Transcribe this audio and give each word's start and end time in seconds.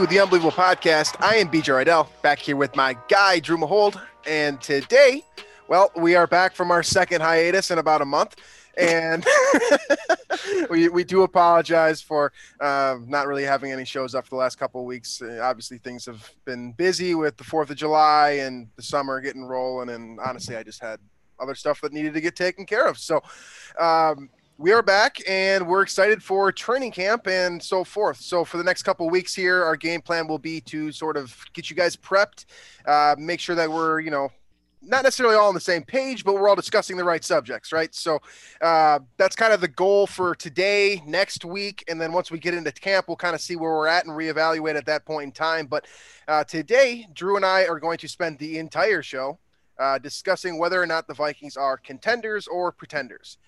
To 0.00 0.06
the 0.08 0.18
Unbelievable 0.18 0.50
Podcast. 0.50 1.14
I 1.20 1.36
am 1.36 1.48
BJ 1.48 1.84
Rydell, 1.84 2.08
back 2.20 2.40
here 2.40 2.56
with 2.56 2.74
my 2.74 2.96
guy, 3.08 3.38
Drew 3.38 3.56
Mahold. 3.56 4.00
And 4.26 4.60
today, 4.60 5.22
well, 5.68 5.92
we 5.94 6.16
are 6.16 6.26
back 6.26 6.56
from 6.56 6.72
our 6.72 6.82
second 6.82 7.20
hiatus 7.20 7.70
in 7.70 7.78
about 7.78 8.02
a 8.02 8.04
month. 8.04 8.34
And 8.76 9.24
we, 10.70 10.88
we 10.88 11.04
do 11.04 11.22
apologize 11.22 12.02
for 12.02 12.32
uh, 12.60 12.96
not 13.06 13.28
really 13.28 13.44
having 13.44 13.70
any 13.70 13.84
shows 13.84 14.16
up 14.16 14.24
for 14.24 14.30
the 14.30 14.36
last 14.36 14.56
couple 14.56 14.80
of 14.80 14.86
weeks. 14.88 15.22
Uh, 15.22 15.38
obviously, 15.40 15.78
things 15.78 16.04
have 16.06 16.28
been 16.44 16.72
busy 16.72 17.14
with 17.14 17.36
the 17.36 17.44
4th 17.44 17.70
of 17.70 17.76
July 17.76 18.30
and 18.40 18.66
the 18.74 18.82
summer 18.82 19.20
getting 19.20 19.44
rolling. 19.44 19.90
And 19.90 20.18
honestly, 20.18 20.56
I 20.56 20.64
just 20.64 20.82
had 20.82 20.98
other 21.38 21.54
stuff 21.54 21.80
that 21.82 21.92
needed 21.92 22.14
to 22.14 22.20
get 22.20 22.34
taken 22.34 22.66
care 22.66 22.88
of. 22.88 22.98
So, 22.98 23.22
um, 23.78 24.28
we 24.56 24.72
are 24.72 24.82
back 24.82 25.18
and 25.28 25.66
we're 25.66 25.82
excited 25.82 26.22
for 26.22 26.52
training 26.52 26.92
camp 26.92 27.26
and 27.26 27.60
so 27.60 27.82
forth. 27.82 28.18
So 28.18 28.44
for 28.44 28.56
the 28.56 28.64
next 28.64 28.84
couple 28.84 29.08
weeks 29.10 29.34
here, 29.34 29.64
our 29.64 29.76
game 29.76 30.00
plan 30.00 30.28
will 30.28 30.38
be 30.38 30.60
to 30.62 30.92
sort 30.92 31.16
of 31.16 31.36
get 31.52 31.70
you 31.70 31.76
guys 31.76 31.96
prepped, 31.96 32.44
uh, 32.86 33.16
make 33.18 33.40
sure 33.40 33.56
that 33.56 33.70
we're 33.70 34.00
you 34.00 34.10
know 34.10 34.30
not 34.80 35.02
necessarily 35.02 35.34
all 35.34 35.48
on 35.48 35.54
the 35.54 35.60
same 35.60 35.82
page, 35.82 36.24
but 36.24 36.34
we're 36.34 36.48
all 36.48 36.54
discussing 36.54 36.96
the 36.96 37.04
right 37.04 37.24
subjects, 37.24 37.72
right? 37.72 37.94
So 37.94 38.20
uh, 38.60 39.00
that's 39.16 39.34
kind 39.34 39.52
of 39.52 39.62
the 39.62 39.68
goal 39.68 40.06
for 40.06 40.34
today, 40.34 41.02
next 41.06 41.44
week, 41.44 41.82
and 41.88 41.98
then 41.98 42.12
once 42.12 42.30
we 42.30 42.38
get 42.38 42.52
into 42.52 42.70
camp, 42.70 43.08
we'll 43.08 43.16
kind 43.16 43.34
of 43.34 43.40
see 43.40 43.56
where 43.56 43.72
we're 43.72 43.86
at 43.86 44.04
and 44.04 44.14
reevaluate 44.14 44.76
at 44.76 44.84
that 44.84 45.06
point 45.06 45.24
in 45.24 45.32
time. 45.32 45.66
But 45.66 45.86
uh, 46.28 46.44
today, 46.44 47.08
Drew 47.14 47.36
and 47.36 47.46
I 47.46 47.64
are 47.64 47.80
going 47.80 47.96
to 47.96 48.08
spend 48.08 48.38
the 48.38 48.58
entire 48.58 49.02
show 49.02 49.38
uh, 49.78 49.98
discussing 49.98 50.58
whether 50.58 50.80
or 50.80 50.86
not 50.86 51.08
the 51.08 51.14
Vikings 51.14 51.56
are 51.56 51.78
contenders 51.78 52.46
or 52.46 52.70
pretenders. 52.70 53.38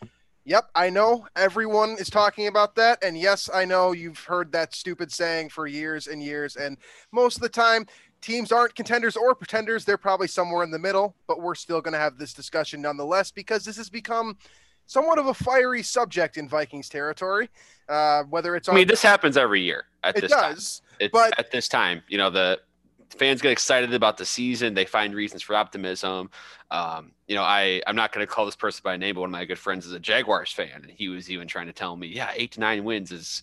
Yep, 0.46 0.70
I 0.76 0.90
know 0.90 1.26
everyone 1.34 1.96
is 1.98 2.08
talking 2.08 2.46
about 2.46 2.76
that. 2.76 3.02
And 3.02 3.18
yes, 3.18 3.50
I 3.52 3.64
know 3.64 3.90
you've 3.90 4.20
heard 4.20 4.52
that 4.52 4.76
stupid 4.76 5.10
saying 5.12 5.48
for 5.48 5.66
years 5.66 6.06
and 6.06 6.22
years. 6.22 6.54
And 6.54 6.76
most 7.10 7.34
of 7.34 7.42
the 7.42 7.48
time, 7.48 7.84
teams 8.22 8.52
aren't 8.52 8.76
contenders 8.76 9.16
or 9.16 9.34
pretenders. 9.34 9.84
They're 9.84 9.98
probably 9.98 10.28
somewhere 10.28 10.62
in 10.62 10.70
the 10.70 10.78
middle, 10.78 11.16
but 11.26 11.42
we're 11.42 11.56
still 11.56 11.80
going 11.80 11.94
to 11.94 11.98
have 11.98 12.16
this 12.16 12.32
discussion 12.32 12.80
nonetheless 12.80 13.32
because 13.32 13.64
this 13.64 13.76
has 13.76 13.90
become 13.90 14.38
somewhat 14.86 15.18
of 15.18 15.26
a 15.26 15.34
fiery 15.34 15.82
subject 15.82 16.36
in 16.36 16.48
Vikings 16.48 16.88
territory. 16.88 17.50
Uh, 17.88 18.22
whether 18.30 18.54
it's 18.54 18.68
on- 18.68 18.76
I 18.76 18.78
mean, 18.78 18.86
this 18.88 19.02
happens 19.02 19.36
every 19.36 19.62
year 19.62 19.86
at 20.04 20.16
it 20.16 20.20
this 20.20 20.30
time. 20.30 20.54
does. 20.54 20.80
It's 21.00 21.10
but- 21.10 21.36
at 21.40 21.50
this 21.50 21.66
time, 21.66 22.04
you 22.06 22.18
know, 22.18 22.30
the 22.30 22.60
fans 23.10 23.40
get 23.40 23.52
excited 23.52 23.92
about 23.94 24.16
the 24.16 24.26
season. 24.26 24.74
They 24.74 24.84
find 24.84 25.14
reasons 25.14 25.42
for 25.42 25.54
optimism. 25.54 26.30
Um, 26.70 27.12
you 27.28 27.34
know, 27.34 27.42
I 27.42 27.82
I'm 27.86 27.96
not 27.96 28.12
going 28.12 28.26
to 28.26 28.32
call 28.32 28.46
this 28.46 28.56
person 28.56 28.80
by 28.84 28.96
name, 28.96 29.14
but 29.14 29.22
one 29.22 29.30
of 29.30 29.32
my 29.32 29.44
good 29.44 29.58
friends 29.58 29.86
is 29.86 29.92
a 29.92 30.00
Jaguars 30.00 30.52
fan, 30.52 30.82
and 30.82 30.90
he 30.90 31.08
was 31.08 31.30
even 31.30 31.48
trying 31.48 31.66
to 31.66 31.72
tell 31.72 31.96
me, 31.96 32.08
yeah, 32.08 32.32
eight 32.34 32.52
to 32.52 32.60
nine 32.60 32.84
wins 32.84 33.12
is 33.12 33.42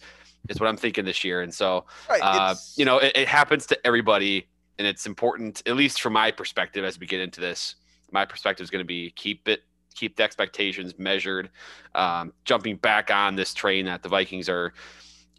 is 0.50 0.60
what 0.60 0.68
I'm 0.68 0.78
thinking 0.78 1.06
this 1.06 1.24
year. 1.24 1.42
And 1.42 1.54
so, 1.54 1.86
Right, 2.10 2.22
uh, 2.22 2.56
you 2.76 2.86
know, 2.86 2.98
it, 2.98 3.14
it 3.16 3.28
happens 3.28 3.66
to 3.68 3.88
everybody, 3.88 4.48
and 4.78 4.88
it's 4.88 5.06
important, 5.06 5.64
at 5.66 5.76
least 5.76 6.02
from 6.02 6.14
my 6.14 6.32
perspective, 6.32 6.84
as 6.84 7.00
we 7.00 7.08
get 7.08 7.22
into 7.22 7.40
this. 7.40 7.76
My 8.12 8.26
perspective 8.26 8.64
is 8.64 8.70
going 8.70 8.84
to 8.84 8.88
be 8.88 9.12
keep 9.12 9.48
it 9.48 9.64
keep 9.96 10.16
the 10.18 10.24
expectations 10.24 10.96
measured. 10.98 11.50
Um, 11.96 12.34
jumping 12.46 12.78
back 12.78 13.12
on 13.12 13.36
this 13.36 13.54
train 13.54 13.86
that 13.86 14.04
the 14.04 14.10
Vikings 14.10 14.50
are 14.50 14.74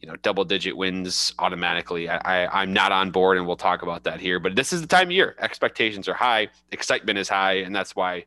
you 0.01 0.09
know 0.09 0.17
double 0.17 0.45
digit 0.45 0.77
wins 0.77 1.33
automatically 1.39 2.09
I, 2.09 2.45
I 2.45 2.63
i'm 2.63 2.73
not 2.73 2.93
on 2.93 3.11
board 3.11 3.37
and 3.39 3.47
we'll 3.47 3.57
talk 3.57 3.83
about 3.83 4.05
that 4.05 4.21
here 4.21 4.39
but 4.39 4.57
this 4.57 4.73
is 4.73 4.81
the 4.81 4.87
time 4.87 5.09
of 5.09 5.13
year 5.13 5.37
expectations 5.39 6.09
are 6.09 6.15
high 6.15 6.49
excitement 6.73 7.19
is 7.19 7.29
high 7.29 7.55
and 7.55 7.75
that's 7.75 7.97
why 7.97 8.25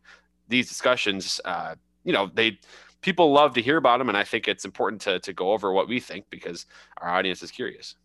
these 0.47 0.67
discussions 0.67 1.39
uh 1.45 1.75
you 2.03 2.13
know 2.13 2.31
they 2.33 2.59
people 3.01 3.31
love 3.31 3.53
to 3.53 3.61
hear 3.61 3.77
about 3.77 3.99
them 3.99 4.09
and 4.09 4.17
i 4.17 4.23
think 4.23 4.47
it's 4.47 4.65
important 4.65 5.01
to 5.01 5.19
to 5.19 5.33
go 5.33 5.51
over 5.51 5.71
what 5.71 5.87
we 5.87 5.99
think 5.99 6.25
because 6.29 6.65
our 6.97 7.09
audience 7.09 7.43
is 7.43 7.51
curious 7.51 7.95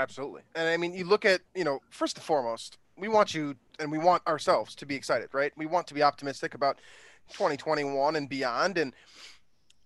Absolutely. 0.00 0.40
And 0.54 0.68
I 0.68 0.78
mean, 0.78 0.94
you 0.94 1.04
look 1.04 1.26
at, 1.26 1.42
you 1.54 1.62
know, 1.62 1.80
first 1.90 2.16
and 2.16 2.24
foremost, 2.24 2.78
we 2.96 3.08
want 3.08 3.34
you 3.34 3.54
and 3.78 3.90
we 3.92 3.98
want 3.98 4.26
ourselves 4.26 4.74
to 4.76 4.86
be 4.86 4.94
excited, 4.94 5.28
right? 5.32 5.52
We 5.56 5.66
want 5.66 5.86
to 5.88 5.94
be 5.94 6.02
optimistic 6.02 6.54
about 6.54 6.78
2021 7.32 8.16
and 8.16 8.28
beyond. 8.28 8.78
And 8.78 8.94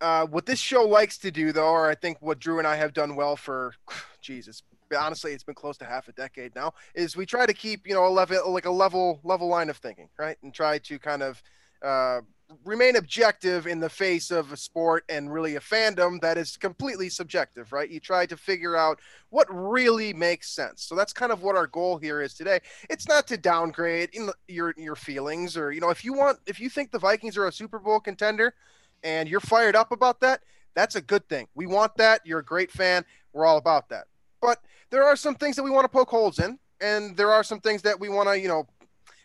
uh, 0.00 0.27
what 0.27 0.47
this 0.47 0.59
show 0.59 0.82
likes 0.82 1.19
to 1.19 1.31
do, 1.31 1.53
though, 1.53 1.69
or 1.69 1.91
I 1.91 1.94
think 1.94 2.19
what 2.21 2.38
Drew 2.38 2.59
and 2.59 2.66
I 2.66 2.77
have 2.77 2.93
done 2.93 3.16
well 3.16 3.37
for, 3.37 3.75
Jesus, 4.21 4.62
honestly, 4.97 5.32
it's 5.32 5.44
been 5.44 5.55
close 5.55 5.77
to 5.78 5.84
half 5.84 6.09
a 6.09 6.12
decade 6.12 6.55
now, 6.55 6.72
is 6.94 7.16
we 7.16 7.27
try 7.27 7.47
to 7.47 7.55
keep, 7.55 7.87
you 7.87 7.94
know, 7.94 8.06
a 8.06 8.09
level, 8.09 8.53
like 8.53 8.66
a 8.66 8.71
level, 8.71 9.21
level 9.25 9.49
line 9.49 9.71
of 9.71 9.77
thinking, 9.77 10.09
right? 10.19 10.37
And 10.43 10.53
try 10.53 10.78
to 10.78 10.99
kind 10.99 11.22
of 11.22 11.43
uh, 11.82 12.21
remain 12.65 12.97
objective 12.97 13.66
in 13.66 13.81
the 13.81 13.88
face 13.88 14.31
of 14.31 14.53
a 14.53 14.56
sport 14.56 15.05
and 15.09 15.32
really 15.32 15.56
a 15.56 15.60
fandom 15.60 16.21
that 16.21 16.38
is 16.38 16.56
completely 16.56 17.09
subjective, 17.09 17.72
right? 17.72 17.91
You 17.91 18.00
try 18.00 18.26
to 18.26 18.37
figure 18.37 18.76
out 18.76 19.00
what 19.31 19.47
really 19.50 20.12
makes 20.12 20.50
sense. 20.50 20.82
So 20.82 20.94
that's 20.94 21.12
kind 21.12 21.32
of 21.32 21.43
what 21.43 21.56
our 21.56 21.66
goal 21.66 21.99
here 21.99 22.21
is 22.21 22.34
today. 22.34 22.61
It's 22.88 23.09
not 23.09 23.26
to 23.28 23.37
downgrade 23.37 24.11
in 24.12 24.31
your 24.49 24.75
your 24.76 24.97
feelings 24.97 25.56
or 25.56 25.72
you 25.72 25.81
know 25.81 25.91
if 25.91 26.05
you 26.05 26.12
want 26.12 26.38
if 26.47 26.61
you 26.61 26.69
think 26.69 26.91
the 26.91 26.99
Vikings 26.99 27.37
are 27.37 27.47
a 27.47 27.53
Super 27.53 27.78
Bowl 27.78 28.00
contender 28.00 28.55
and 29.04 29.28
you're 29.28 29.41
fired 29.41 29.76
up 29.76 29.92
about 29.92 30.20
that, 30.20 30.41
that's 30.75 30.97
a 30.97 31.00
good 31.00 31.28
thing. 31.28 31.47
We 31.54 31.66
want 31.66 31.97
that. 31.98 32.22
You're 32.25 32.41
a 32.41 32.44
great 32.44 32.72
fan. 32.72 33.04
We're 33.32 33.44
all 33.44 33.59
about 33.59 33.88
that. 33.91 34.06
But 34.41 34.59
there 34.91 35.04
are 35.04 35.15
some 35.15 35.37
things 35.37 35.54
that 35.56 35.62
we 35.62 35.70
want 35.70 35.84
to 35.84 35.88
poke 35.88 36.10
holes 36.10 36.38
in 36.38 36.59
and 36.81 37.16
there 37.16 37.31
are 37.31 37.44
some 37.44 37.60
things 37.60 37.82
that 37.82 37.98
we 38.00 38.09
want 38.09 38.28
to, 38.28 38.38
you 38.38 38.48
know, 38.48 38.66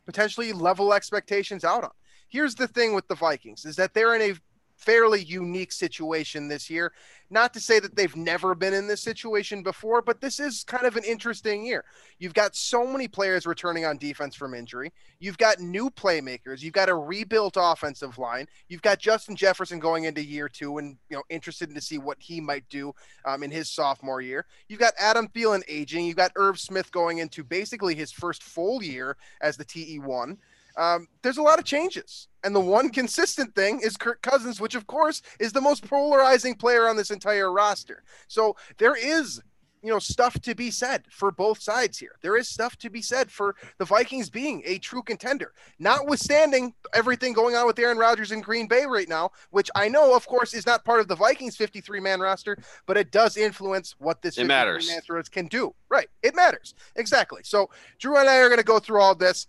potentially 0.06 0.54
level 0.54 0.94
expectations 0.94 1.64
out 1.64 1.84
on. 1.84 1.92
Here's 2.28 2.56
the 2.56 2.68
thing 2.68 2.94
with 2.94 3.08
the 3.08 3.16
Vikings 3.16 3.66
is 3.66 3.76
that 3.78 3.94
they're 3.94 4.16
in 4.16 4.22
a 4.22 4.36
fairly 4.80 5.24
unique 5.24 5.72
situation 5.72 6.48
this 6.48 6.70
year. 6.70 6.94
Not 7.30 7.54
to 7.54 7.60
say 7.60 7.80
that 7.80 7.96
they've 7.96 8.16
never 8.16 8.56
been 8.56 8.74
in 8.74 8.88
this 8.88 9.02
situation 9.02 9.62
before, 9.62 10.02
but 10.02 10.20
this 10.20 10.40
is 10.40 10.64
kind 10.64 10.86
of 10.86 10.96
an 10.96 11.04
interesting 11.04 11.64
year. 11.64 11.86
You've 12.18 12.34
got 12.34 12.56
so 12.56 12.88
many 12.88 13.08
players 13.08 13.46
returning 13.46 13.86
on 13.86 13.98
defense 13.98 14.36
from 14.36 14.56
injury. 14.56 14.92
You've 15.20 15.38
got 15.38 15.60
new 15.60 15.92
playmakers. 15.92 16.64
You've 16.64 16.74
got 16.74 16.90
a 16.90 16.96
rebuilt 16.96 17.56
offensive 17.56 18.18
line. 18.18 18.48
You've 18.68 18.82
got 18.82 18.98
Justin 18.98 19.36
Jefferson 19.36 19.80
going 19.80 20.06
into 20.06 20.24
year 20.24 20.50
two, 20.50 20.80
and 20.80 20.98
you 21.10 21.18
know 21.18 21.24
interested 21.30 21.74
to 21.74 21.82
see 21.82 22.00
what 22.00 22.18
he 22.20 22.42
might 22.42 22.68
do 22.70 22.94
um, 23.26 23.44
in 23.44 23.52
his 23.52 23.70
sophomore 23.70 24.22
year. 24.22 24.46
You've 24.68 24.80
got 24.80 24.94
Adam 24.98 25.28
Thielen 25.28 25.62
aging. 25.68 26.06
You've 26.06 26.18
got 26.18 26.32
Irv 26.36 26.60
Smith 26.60 26.92
going 26.92 27.20
into 27.20 27.44
basically 27.44 27.94
his 27.94 28.12
first 28.12 28.42
full 28.42 28.82
year 28.82 29.18
as 29.42 29.56
the 29.56 29.66
TE 29.66 30.00
one. 30.00 30.38
Um, 30.80 31.08
there's 31.24 31.38
a 31.38 31.42
lot 31.44 31.60
of 31.60 31.66
changes. 31.66 32.28
And 32.44 32.56
the 32.56 32.60
one 32.62 32.90
consistent 32.90 33.54
thing 33.54 33.82
is 33.84 33.98
Kirk 33.98 34.22
Cousins, 34.22 34.62
which 34.62 34.74
of 34.76 34.88
course 34.88 35.22
is 35.40 35.52
the 35.52 35.60
most 35.62 35.88
polarizing 35.88 36.56
player 36.56 36.88
on 36.88 36.96
this 36.96 37.12
entire 37.12 37.52
roster. 37.52 38.02
So 38.30 38.56
there 38.78 38.96
is, 38.96 39.42
you 39.84 39.90
know, 39.92 40.00
stuff 40.00 40.40
to 40.42 40.56
be 40.56 40.72
said 40.72 41.04
for 41.12 41.32
both 41.32 41.62
sides 41.62 41.98
here. 41.98 42.16
There 42.22 42.38
is 42.38 42.48
stuff 42.48 42.78
to 42.78 42.90
be 42.90 43.02
said 43.02 43.30
for 43.30 43.56
the 43.78 43.84
Vikings 43.84 44.30
being 44.30 44.62
a 44.66 44.78
true 44.78 45.04
contender, 45.04 45.52
notwithstanding 45.80 46.74
everything 46.94 47.34
going 47.34 47.56
on 47.56 47.68
with 47.68 47.78
Aaron 47.78 47.98
Rodgers 47.98 48.32
in 48.32 48.40
Green 48.40 48.68
Bay 48.68 48.86
right 48.86 49.10
now, 49.10 49.32
which 49.50 49.70
I 49.76 49.90
know, 49.90 50.16
of 50.16 50.26
course, 50.26 50.54
is 50.54 50.66
not 50.66 50.86
part 50.86 51.02
of 51.02 51.10
the 51.10 51.16
Vikings 51.16 51.58
53 51.58 52.00
man 52.00 52.22
roster, 52.22 52.58
but 52.86 52.96
it 52.96 53.12
does 53.12 53.36
influence 53.36 53.96
what 54.00 54.22
this 54.22 54.38
It 54.38 54.48
53 54.48 54.48
matters. 54.48 54.88
man 54.88 55.24
can 55.30 55.48
do. 55.48 55.76
Right. 55.90 56.08
It 56.24 56.36
matters. 56.36 56.74
Exactly. 56.96 57.42
So 57.44 57.70
Drew 58.00 58.18
and 58.18 58.30
I 58.30 58.38
are 58.38 58.48
going 58.48 58.60
to 58.60 58.64
go 58.66 58.80
through 58.80 59.02
all 59.02 59.16
this 59.16 59.48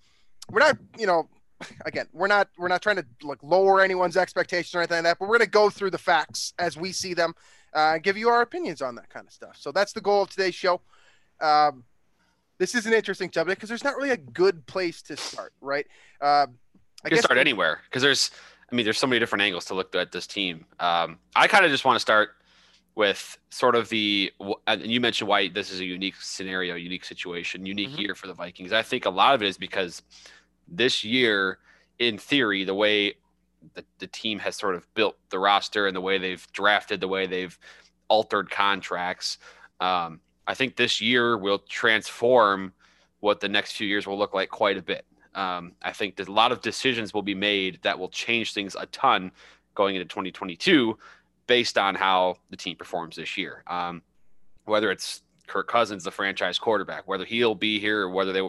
we're 0.50 0.60
not, 0.60 0.78
you 0.98 1.06
know, 1.06 1.28
again, 1.84 2.06
we're 2.12 2.26
not 2.26 2.48
we're 2.58 2.68
not 2.68 2.82
trying 2.82 2.96
to 2.96 3.06
like 3.22 3.42
lower 3.42 3.80
anyone's 3.80 4.16
expectations 4.16 4.74
or 4.74 4.78
anything 4.78 4.98
like 4.98 5.04
that, 5.04 5.18
but 5.18 5.28
we're 5.28 5.38
going 5.38 5.46
to 5.46 5.50
go 5.50 5.70
through 5.70 5.90
the 5.90 5.98
facts 5.98 6.54
as 6.58 6.76
we 6.76 6.92
see 6.92 7.14
them, 7.14 7.34
uh, 7.74 7.92
and 7.94 8.02
give 8.02 8.16
you 8.16 8.28
our 8.28 8.42
opinions 8.42 8.80
on 8.82 8.94
that 8.94 9.10
kind 9.10 9.26
of 9.26 9.32
stuff. 9.32 9.56
So 9.58 9.72
that's 9.72 9.92
the 9.92 10.00
goal 10.00 10.22
of 10.22 10.30
today's 10.30 10.54
show. 10.54 10.80
Um, 11.40 11.84
this 12.58 12.74
is 12.74 12.86
an 12.86 12.92
interesting 12.92 13.30
subject 13.32 13.58
because 13.58 13.68
there's 13.68 13.84
not 13.84 13.96
really 13.96 14.10
a 14.10 14.16
good 14.16 14.66
place 14.66 15.02
to 15.02 15.16
start, 15.16 15.52
right? 15.60 15.86
Uh, 16.20 16.46
I 17.04 17.08
you 17.08 17.10
can 17.10 17.18
start 17.18 17.36
we- 17.36 17.40
anywhere 17.40 17.80
because 17.84 18.02
there's 18.02 18.30
i 18.70 18.74
mean 18.74 18.84
there's 18.84 18.98
so 18.98 19.06
many 19.06 19.18
different 19.18 19.42
angles 19.42 19.64
to 19.66 19.74
look 19.74 19.94
at 19.94 20.12
this 20.12 20.26
team 20.26 20.64
um, 20.78 21.18
i 21.34 21.46
kind 21.46 21.64
of 21.64 21.70
just 21.70 21.84
want 21.84 21.96
to 21.96 22.00
start 22.00 22.30
with 22.94 23.38
sort 23.50 23.74
of 23.76 23.88
the 23.88 24.32
and 24.66 24.82
you 24.86 25.00
mentioned 25.00 25.28
why 25.28 25.48
this 25.48 25.70
is 25.70 25.80
a 25.80 25.84
unique 25.84 26.16
scenario 26.16 26.74
unique 26.74 27.04
situation 27.04 27.64
unique 27.64 27.90
Mhm. 27.90 27.98
year 27.98 28.14
for 28.14 28.26
the 28.26 28.34
vikings 28.34 28.72
i 28.72 28.82
think 28.82 29.06
a 29.06 29.10
lot 29.10 29.34
of 29.34 29.42
it 29.42 29.48
is 29.48 29.56
because 29.56 30.02
this 30.66 31.04
year 31.04 31.58
in 31.98 32.18
theory 32.18 32.64
the 32.64 32.74
way 32.74 33.14
the, 33.74 33.84
the 33.98 34.06
team 34.06 34.38
has 34.38 34.56
sort 34.56 34.74
of 34.74 34.92
built 34.94 35.16
the 35.30 35.38
roster 35.38 35.86
and 35.86 35.94
the 35.94 36.00
way 36.00 36.18
they've 36.18 36.46
drafted, 36.52 37.00
the 37.00 37.08
way 37.08 37.26
they've 37.26 37.58
altered 38.08 38.50
contracts. 38.50 39.38
Um, 39.80 40.20
I 40.46 40.54
think 40.54 40.76
this 40.76 41.00
year 41.00 41.36
will 41.36 41.58
transform 41.58 42.72
what 43.20 43.40
the 43.40 43.48
next 43.48 43.72
few 43.72 43.86
years 43.86 44.06
will 44.06 44.18
look 44.18 44.34
like 44.34 44.48
quite 44.48 44.78
a 44.78 44.82
bit. 44.82 45.04
Um, 45.34 45.72
I 45.82 45.92
think 45.92 46.16
that 46.16 46.28
a 46.28 46.32
lot 46.32 46.52
of 46.52 46.60
decisions 46.62 47.12
will 47.14 47.22
be 47.22 47.34
made 47.34 47.80
that 47.82 47.98
will 47.98 48.08
change 48.08 48.52
things 48.52 48.74
a 48.74 48.86
ton 48.86 49.30
going 49.74 49.94
into 49.94 50.06
2022 50.06 50.98
based 51.50 51.76
on 51.76 51.96
how 51.96 52.36
the 52.50 52.56
team 52.56 52.76
performs 52.76 53.16
this 53.16 53.36
year. 53.36 53.64
Um, 53.66 54.02
whether 54.66 54.88
it's 54.92 55.20
Kirk 55.50 55.66
Cousins, 55.66 56.04
the 56.04 56.10
franchise 56.10 56.58
quarterback, 56.58 57.08
whether 57.08 57.24
he'll 57.24 57.54
be 57.54 57.80
here 57.80 58.02
or 58.02 58.10
whether 58.10 58.32
they, 58.32 58.40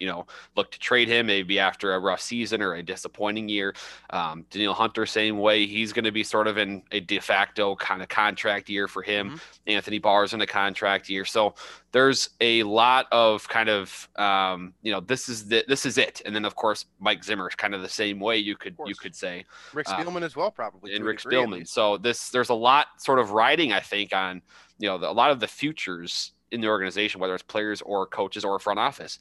you 0.00 0.06
know, 0.06 0.26
look 0.56 0.72
to 0.72 0.78
trade 0.78 1.06
him 1.06 1.26
maybe 1.26 1.58
after 1.58 1.94
a 1.94 1.98
rough 1.98 2.20
season 2.20 2.62
or 2.62 2.74
a 2.74 2.82
disappointing 2.82 3.48
year. 3.48 3.74
Um, 4.10 4.46
Danielle 4.50 4.74
Hunter, 4.74 5.04
same 5.04 5.38
way. 5.38 5.66
He's 5.66 5.92
going 5.92 6.06
to 6.06 6.12
be 6.12 6.24
sort 6.24 6.46
of 6.46 6.56
in 6.56 6.82
a 6.92 7.00
de 7.00 7.20
facto 7.20 7.76
kind 7.76 8.00
of 8.02 8.08
contract 8.08 8.70
year 8.70 8.88
for 8.88 9.02
him. 9.02 9.28
Mm-hmm. 9.28 9.36
Anthony 9.66 9.98
Barr's 9.98 10.32
in 10.32 10.40
a 10.40 10.46
contract 10.46 11.08
year. 11.10 11.26
So 11.26 11.54
there's 11.92 12.30
a 12.40 12.62
lot 12.62 13.06
of 13.12 13.46
kind 13.48 13.68
of, 13.68 14.08
um, 14.16 14.72
you 14.82 14.92
know, 14.92 15.00
this 15.00 15.28
is 15.28 15.46
the, 15.46 15.64
this 15.68 15.84
is 15.84 15.98
it. 15.98 16.22
And 16.24 16.34
then 16.34 16.44
of 16.44 16.54
course 16.56 16.86
Mike 17.00 17.22
Zimmer 17.22 17.48
is 17.48 17.54
kind 17.54 17.74
of 17.74 17.82
the 17.82 17.88
same 17.88 18.18
way 18.18 18.38
you 18.38 18.56
could 18.56 18.76
you 18.86 18.94
could 18.94 19.14
say. 19.14 19.44
Rick 19.74 19.88
uh, 19.90 19.96
Spielman 19.96 20.22
as 20.22 20.36
well, 20.36 20.50
probably. 20.50 20.94
And 20.94 21.04
Rick 21.04 21.20
Spielman. 21.20 21.68
So 21.68 21.98
this 21.98 22.30
there's 22.30 22.48
a 22.48 22.54
lot 22.54 22.86
sort 22.98 23.18
of 23.18 23.32
riding, 23.32 23.72
I 23.72 23.80
think, 23.80 24.14
on 24.14 24.42
you 24.78 24.88
know 24.88 24.98
the, 24.98 25.10
a 25.10 25.12
lot 25.12 25.30
of 25.30 25.40
the 25.40 25.48
futures 25.48 26.32
in 26.50 26.60
the 26.60 26.68
organization, 26.68 27.20
whether 27.20 27.34
it's 27.34 27.42
players 27.42 27.82
or 27.82 28.06
coaches 28.06 28.44
or 28.44 28.58
front 28.58 28.78
office, 28.78 29.18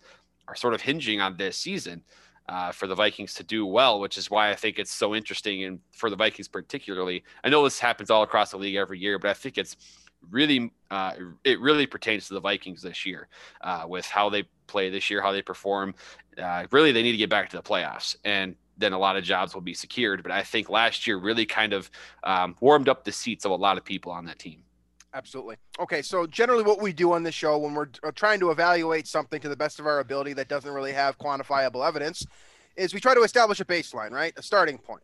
are 0.48 0.56
sort 0.56 0.74
of 0.74 0.82
hinging 0.82 1.22
on 1.22 1.38
this 1.38 1.58
season 1.58 2.04
uh, 2.48 2.72
for 2.72 2.88
the 2.88 2.96
Vikings 2.96 3.34
to 3.36 3.44
do 3.44 3.66
well, 3.66 4.00
which 4.00 4.18
is 4.18 4.30
why 4.30 4.52
I 4.52 4.56
think 4.56 4.78
it's 4.78 4.94
so 4.94 5.16
interesting. 5.16 5.64
And 5.64 5.80
for 5.92 6.10
the 6.10 6.16
Vikings 6.16 6.48
particularly, 6.48 7.24
I 7.44 7.50
know 7.50 7.64
this 7.64 7.80
happens 7.80 8.12
all 8.12 8.24
across 8.24 8.52
the 8.52 8.58
league 8.58 8.76
every 8.76 9.00
year, 9.00 9.18
but 9.18 9.30
I 9.30 9.34
think 9.34 9.58
it's 9.58 9.76
really 10.30 10.72
uh, 10.92 11.14
it 11.44 11.60
really 11.60 11.88
pertains 11.88 12.28
to 12.28 12.34
the 12.36 12.40
Vikings 12.40 12.82
this 12.82 13.06
year 13.06 13.28
uh, 13.62 13.86
with 13.88 14.06
how 14.06 14.30
they 14.30 14.44
play 14.68 14.90
this 14.90 15.10
year, 15.10 15.22
how 15.22 15.32
they 15.32 15.42
perform. 15.42 15.96
Uh, 16.38 16.66
really, 16.72 16.92
they 16.92 17.04
need 17.04 17.12
to 17.12 17.18
get 17.18 17.30
back 17.30 17.50
to 17.50 17.58
the 17.58 17.64
playoffs, 17.64 18.16
and 18.24 18.56
then 18.78 18.94
a 18.94 19.00
lot 19.00 19.16
of 19.16 19.24
jobs 19.24 19.54
will 19.54 19.62
be 19.62 19.74
secured. 19.74 20.22
But 20.22 20.32
I 20.32 20.44
think 20.44 20.70
last 20.70 21.08
year 21.08 21.18
really 21.18 21.46
kind 21.46 21.74
of 21.74 21.90
um, 22.24 22.56
warmed 22.60 22.90
up 22.90 23.04
the 23.04 23.12
seats 23.12 23.46
of 23.46 23.52
a 23.52 23.56
lot 23.56 23.78
of 23.78 23.86
people 23.86 24.12
on 24.12 24.26
that 24.26 24.38
team. 24.38 24.62
Absolutely. 25.16 25.56
Okay, 25.80 26.02
so 26.02 26.28
generally, 26.28 26.64
what 26.64 26.82
we 26.82 26.92
do 26.92 27.14
on 27.14 27.24
this 27.24 27.34
show 27.34 27.58
when 27.58 27.74
we're 27.74 27.88
uh, 28.04 28.12
trying 28.14 28.38
to 28.42 28.52
evaluate 28.52 29.08
something 29.08 29.40
to 29.40 29.48
the 29.48 29.56
best 29.56 29.80
of 29.80 29.88
our 29.88 30.00
ability 30.00 30.34
that 30.34 30.50
doesn't 30.50 30.70
really 30.70 30.92
have 30.92 31.18
quantifiable 31.18 31.88
evidence 31.88 32.28
is 32.76 32.94
we 32.94 33.00
try 33.00 33.16
to 33.16 33.22
establish 33.22 33.62
a 33.62 33.66
baseline, 33.66 34.12
right? 34.12 34.34
A 34.36 34.44
starting 34.44 34.78
point. 34.78 35.04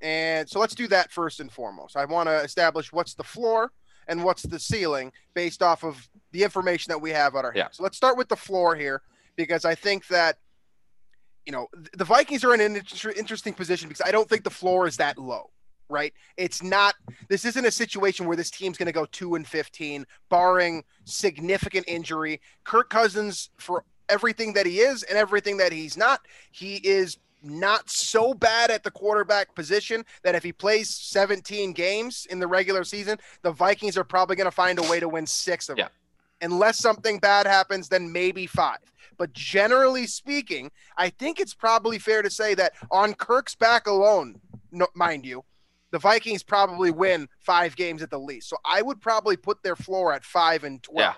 And 0.00 0.48
so 0.50 0.58
let's 0.58 0.74
do 0.74 0.88
that 0.88 1.12
first 1.12 1.38
and 1.38 1.52
foremost. 1.52 1.96
I 1.96 2.04
want 2.04 2.28
to 2.28 2.40
establish 2.40 2.92
what's 2.92 3.14
the 3.14 3.22
floor 3.22 3.70
and 4.08 4.24
what's 4.24 4.42
the 4.42 4.58
ceiling 4.58 5.12
based 5.34 5.62
off 5.62 5.84
of 5.84 6.08
the 6.32 6.42
information 6.42 6.90
that 6.90 7.00
we 7.00 7.10
have 7.10 7.36
at 7.36 7.44
our 7.44 7.52
yeah. 7.54 7.68
So 7.70 7.84
let's 7.84 7.96
start 7.96 8.18
with 8.18 8.28
the 8.28 8.36
floor 8.36 8.74
here 8.74 9.02
because 9.36 9.64
I 9.64 9.76
think 9.76 10.08
that 10.08 10.38
you 11.46 11.52
know 11.52 11.68
the 11.96 12.04
Vikings 12.04 12.42
are 12.42 12.54
in 12.54 12.60
an 12.60 12.82
interesting 13.16 13.54
position 13.54 13.88
because 13.88 14.04
I 14.04 14.10
don't 14.10 14.28
think 14.28 14.42
the 14.42 14.50
floor 14.50 14.88
is 14.88 14.96
that 14.96 15.16
low 15.16 15.50
right? 15.88 16.12
It's 16.36 16.62
not 16.62 16.94
this 17.28 17.44
isn't 17.44 17.64
a 17.64 17.70
situation 17.70 18.26
where 18.26 18.36
this 18.36 18.50
team's 18.50 18.78
going 18.78 18.86
to 18.86 18.92
go 18.92 19.06
2 19.06 19.34
and 19.34 19.46
15 19.46 20.06
barring 20.28 20.84
significant 21.04 21.86
injury. 21.88 22.40
Kirk 22.64 22.90
Cousins 22.90 23.50
for 23.58 23.84
everything 24.08 24.52
that 24.54 24.66
he 24.66 24.80
is 24.80 25.02
and 25.04 25.16
everything 25.16 25.56
that 25.58 25.72
he's 25.72 25.96
not, 25.96 26.20
he 26.50 26.76
is 26.76 27.18
not 27.42 27.90
so 27.90 28.32
bad 28.34 28.70
at 28.70 28.82
the 28.82 28.90
quarterback 28.90 29.54
position 29.54 30.04
that 30.22 30.34
if 30.34 30.42
he 30.42 30.52
plays 30.52 30.88
17 30.90 31.72
games 31.72 32.26
in 32.30 32.38
the 32.38 32.46
regular 32.46 32.84
season, 32.84 33.18
the 33.42 33.52
Vikings 33.52 33.98
are 33.98 34.04
probably 34.04 34.36
going 34.36 34.46
to 34.46 34.50
find 34.50 34.78
a 34.78 34.82
way 34.82 34.98
to 34.98 35.08
win 35.08 35.26
6 35.26 35.68
of 35.68 35.78
yeah. 35.78 35.84
them. 35.84 35.92
Unless 36.40 36.78
something 36.78 37.18
bad 37.18 37.46
happens, 37.46 37.88
then 37.88 38.10
maybe 38.10 38.46
5. 38.46 38.78
But 39.16 39.32
generally 39.32 40.06
speaking, 40.06 40.70
I 40.96 41.10
think 41.10 41.38
it's 41.38 41.54
probably 41.54 41.98
fair 41.98 42.22
to 42.22 42.30
say 42.30 42.54
that 42.54 42.72
on 42.90 43.14
Kirk's 43.14 43.54
back 43.54 43.86
alone, 43.86 44.40
no, 44.72 44.88
mind 44.94 45.24
you, 45.24 45.44
the 45.94 45.98
Vikings 46.00 46.42
probably 46.42 46.90
win 46.90 47.28
five 47.38 47.76
games 47.76 48.02
at 48.02 48.10
the 48.10 48.18
least. 48.18 48.48
So 48.48 48.56
I 48.64 48.82
would 48.82 49.00
probably 49.00 49.36
put 49.36 49.62
their 49.62 49.76
floor 49.76 50.12
at 50.12 50.24
five 50.24 50.64
and 50.64 50.82
twelve. 50.82 50.98
Yeah. 50.98 51.14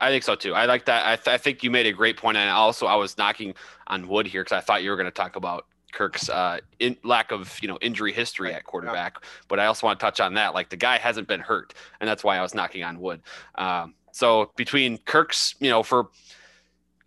I 0.00 0.10
think 0.10 0.22
so 0.22 0.36
too. 0.36 0.54
I 0.54 0.66
like 0.66 0.84
that. 0.84 1.04
I, 1.04 1.16
th- 1.16 1.34
I 1.34 1.36
think 1.36 1.64
you 1.64 1.72
made 1.72 1.86
a 1.86 1.92
great 1.92 2.16
point, 2.16 2.36
and 2.36 2.48
also 2.48 2.86
I 2.86 2.94
was 2.94 3.18
knocking 3.18 3.54
on 3.88 4.06
wood 4.06 4.28
here 4.28 4.44
because 4.44 4.56
I 4.56 4.60
thought 4.60 4.84
you 4.84 4.90
were 4.90 4.96
going 4.96 5.06
to 5.06 5.10
talk 5.10 5.34
about 5.34 5.66
Kirk's 5.92 6.28
uh, 6.28 6.58
in, 6.78 6.96
lack 7.02 7.32
of 7.32 7.58
you 7.60 7.66
know 7.66 7.76
injury 7.80 8.12
history 8.12 8.54
at 8.54 8.62
quarterback. 8.62 9.16
Yeah. 9.20 9.28
But 9.48 9.58
I 9.58 9.66
also 9.66 9.88
want 9.88 9.98
to 9.98 10.06
touch 10.06 10.20
on 10.20 10.34
that. 10.34 10.54
Like 10.54 10.68
the 10.68 10.76
guy 10.76 10.98
hasn't 10.98 11.26
been 11.26 11.40
hurt, 11.40 11.74
and 12.00 12.08
that's 12.08 12.22
why 12.22 12.38
I 12.38 12.42
was 12.42 12.54
knocking 12.54 12.84
on 12.84 13.00
wood. 13.00 13.20
Um, 13.56 13.94
so 14.12 14.52
between 14.56 14.98
Kirk's, 14.98 15.56
you 15.58 15.70
know, 15.70 15.82
for 15.82 16.10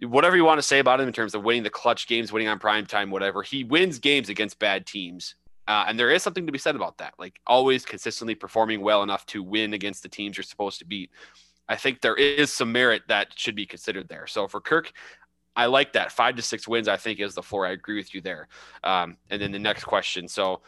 whatever 0.01 0.35
you 0.35 0.43
want 0.43 0.57
to 0.57 0.63
say 0.63 0.79
about 0.79 0.99
him 0.99 1.07
in 1.07 1.13
terms 1.13 1.35
of 1.35 1.43
winning 1.43 1.63
the 1.63 1.69
clutch 1.69 2.05
games, 2.07 2.33
winning 2.33 2.49
on 2.49 2.59
prime 2.59 2.85
time, 2.85 3.11
whatever, 3.11 3.43
he 3.43 3.63
wins 3.63 3.99
games 3.99 4.27
against 4.27 4.59
bad 4.59 4.85
teams. 4.85 5.35
Uh, 5.71 5.85
and 5.87 5.97
there 5.97 6.11
is 6.11 6.21
something 6.21 6.45
to 6.45 6.51
be 6.51 6.57
said 6.57 6.75
about 6.75 6.97
that. 6.97 7.13
Like 7.17 7.39
always 7.47 7.85
consistently 7.85 8.35
performing 8.35 8.81
well 8.81 9.03
enough 9.03 9.25
to 9.27 9.41
win 9.41 9.73
against 9.73 10.03
the 10.03 10.09
teams 10.09 10.35
you're 10.35 10.43
supposed 10.43 10.79
to 10.79 10.85
beat. 10.85 11.11
I 11.69 11.77
think 11.77 12.01
there 12.01 12.17
is 12.17 12.51
some 12.51 12.73
merit 12.73 13.03
that 13.07 13.27
should 13.37 13.55
be 13.55 13.65
considered 13.65 14.09
there. 14.09 14.27
So 14.27 14.49
for 14.49 14.59
Kirk, 14.59 14.91
I 15.55 15.67
like 15.67 15.93
that 15.93 16.11
five 16.11 16.35
to 16.35 16.41
six 16.41 16.67
wins. 16.67 16.89
I 16.89 16.97
think 16.97 17.21
is 17.21 17.35
the 17.35 17.41
floor. 17.41 17.65
I 17.65 17.71
agree 17.71 17.95
with 17.95 18.13
you 18.13 18.19
there. 18.19 18.49
Um, 18.83 19.15
and 19.29 19.41
then 19.41 19.53
the 19.53 19.59
next 19.59 19.85
question. 19.85 20.27
So 20.27 20.59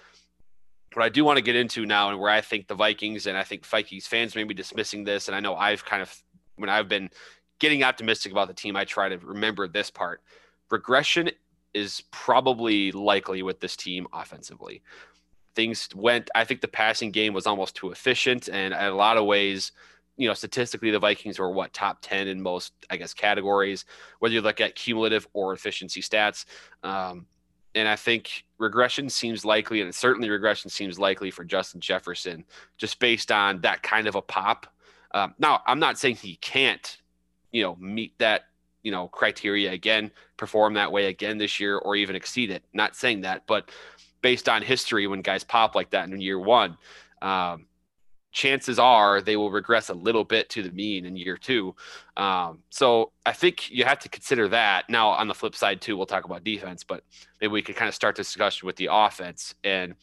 what 0.93 1.03
I 1.03 1.09
do 1.09 1.25
want 1.25 1.35
to 1.35 1.43
get 1.43 1.57
into 1.57 1.85
now, 1.85 2.09
and 2.09 2.17
where 2.17 2.31
I 2.31 2.39
think 2.39 2.69
the 2.69 2.75
Vikings 2.75 3.27
and 3.27 3.37
I 3.37 3.43
think 3.43 3.65
Vikings 3.65 4.07
fans 4.07 4.35
may 4.35 4.45
be 4.45 4.53
dismissing 4.53 5.03
this, 5.03 5.27
and 5.27 5.35
I 5.35 5.41
know 5.41 5.55
I've 5.55 5.83
kind 5.83 6.01
of 6.01 6.15
when 6.55 6.69
I've 6.69 6.87
been 6.87 7.09
getting 7.59 7.83
optimistic 7.83 8.31
about 8.31 8.47
the 8.47 8.53
team, 8.53 8.77
I 8.77 8.85
try 8.85 9.09
to 9.09 9.17
remember 9.17 9.67
this 9.67 9.91
part. 9.91 10.21
Regression 10.71 11.29
is 11.73 12.03
probably 12.11 12.91
likely 12.91 13.41
with 13.43 13.59
this 13.59 13.75
team 13.75 14.07
offensively. 14.13 14.81
Things 15.55 15.89
went, 15.95 16.29
I 16.35 16.45
think 16.45 16.61
the 16.61 16.67
passing 16.67 17.11
game 17.11 17.33
was 17.33 17.47
almost 17.47 17.75
too 17.75 17.91
efficient. 17.91 18.49
And 18.49 18.73
in 18.73 18.79
a 18.79 18.95
lot 18.95 19.17
of 19.17 19.25
ways, 19.25 19.71
you 20.17 20.27
know, 20.27 20.33
statistically, 20.33 20.91
the 20.91 20.99
Vikings 20.99 21.39
were 21.39 21.51
what 21.51 21.73
top 21.73 21.99
10 22.01 22.27
in 22.27 22.41
most, 22.41 22.73
I 22.89 22.97
guess, 22.97 23.13
categories, 23.13 23.85
whether 24.19 24.33
you 24.33 24.41
look 24.41 24.61
at 24.61 24.75
cumulative 24.75 25.27
or 25.33 25.53
efficiency 25.53 26.01
stats. 26.01 26.45
Um, 26.83 27.25
and 27.75 27.87
I 27.87 27.95
think 27.95 28.45
regression 28.59 29.09
seems 29.09 29.43
likely, 29.43 29.81
and 29.81 29.93
certainly 29.93 30.29
regression 30.29 30.69
seems 30.69 30.99
likely 30.99 31.31
for 31.31 31.43
Justin 31.43 31.81
Jefferson, 31.81 32.45
just 32.77 32.99
based 32.99 33.31
on 33.31 33.61
that 33.61 33.81
kind 33.81 34.07
of 34.07 34.15
a 34.15 34.21
pop. 34.21 34.67
Um, 35.13 35.33
now, 35.39 35.61
I'm 35.65 35.79
not 35.79 35.97
saying 35.97 36.17
he 36.17 36.35
can't, 36.35 36.97
you 37.51 37.63
know, 37.63 37.75
meet 37.77 38.17
that 38.19 38.45
you 38.83 38.91
know 38.91 39.07
criteria 39.07 39.71
again, 39.71 40.11
perform 40.37 40.75
that 40.75 40.91
way 40.91 41.07
again 41.07 41.37
this 41.37 41.59
year, 41.59 41.77
or 41.77 41.95
even 41.95 42.15
exceed 42.15 42.51
it. 42.51 42.63
Not 42.73 42.95
saying 42.95 43.21
that, 43.21 43.47
but 43.47 43.71
based 44.21 44.47
on 44.47 44.61
history, 44.61 45.07
when 45.07 45.21
guys 45.21 45.43
pop 45.43 45.75
like 45.75 45.89
that 45.91 46.09
in 46.09 46.21
year 46.21 46.39
one, 46.39 46.77
um, 47.21 47.65
chances 48.33 48.79
are 48.79 49.21
they 49.21 49.37
will 49.37 49.51
regress 49.51 49.89
a 49.89 49.93
little 49.93 50.23
bit 50.23 50.49
to 50.49 50.63
the 50.63 50.71
mean 50.71 51.05
in 51.05 51.15
year 51.15 51.37
two. 51.37 51.75
Um, 52.17 52.59
so 52.69 53.11
I 53.25 53.31
think 53.31 53.69
you 53.71 53.85
have 53.85 53.99
to 53.99 54.09
consider 54.09 54.49
that. 54.49 54.89
Now, 54.89 55.09
on 55.09 55.27
the 55.27 55.33
flip 55.33 55.55
side, 55.55 55.81
too, 55.81 55.95
we'll 55.95 56.07
talk 56.07 56.25
about 56.25 56.43
defense, 56.43 56.83
but 56.83 57.03
maybe 57.39 57.53
we 57.53 57.61
could 57.61 57.75
kind 57.75 57.87
of 57.87 57.95
start 57.95 58.15
this 58.15 58.27
discussion 58.27 58.65
with 58.65 58.75
the 58.75 58.89
offense. 58.91 59.53
And 59.63 59.93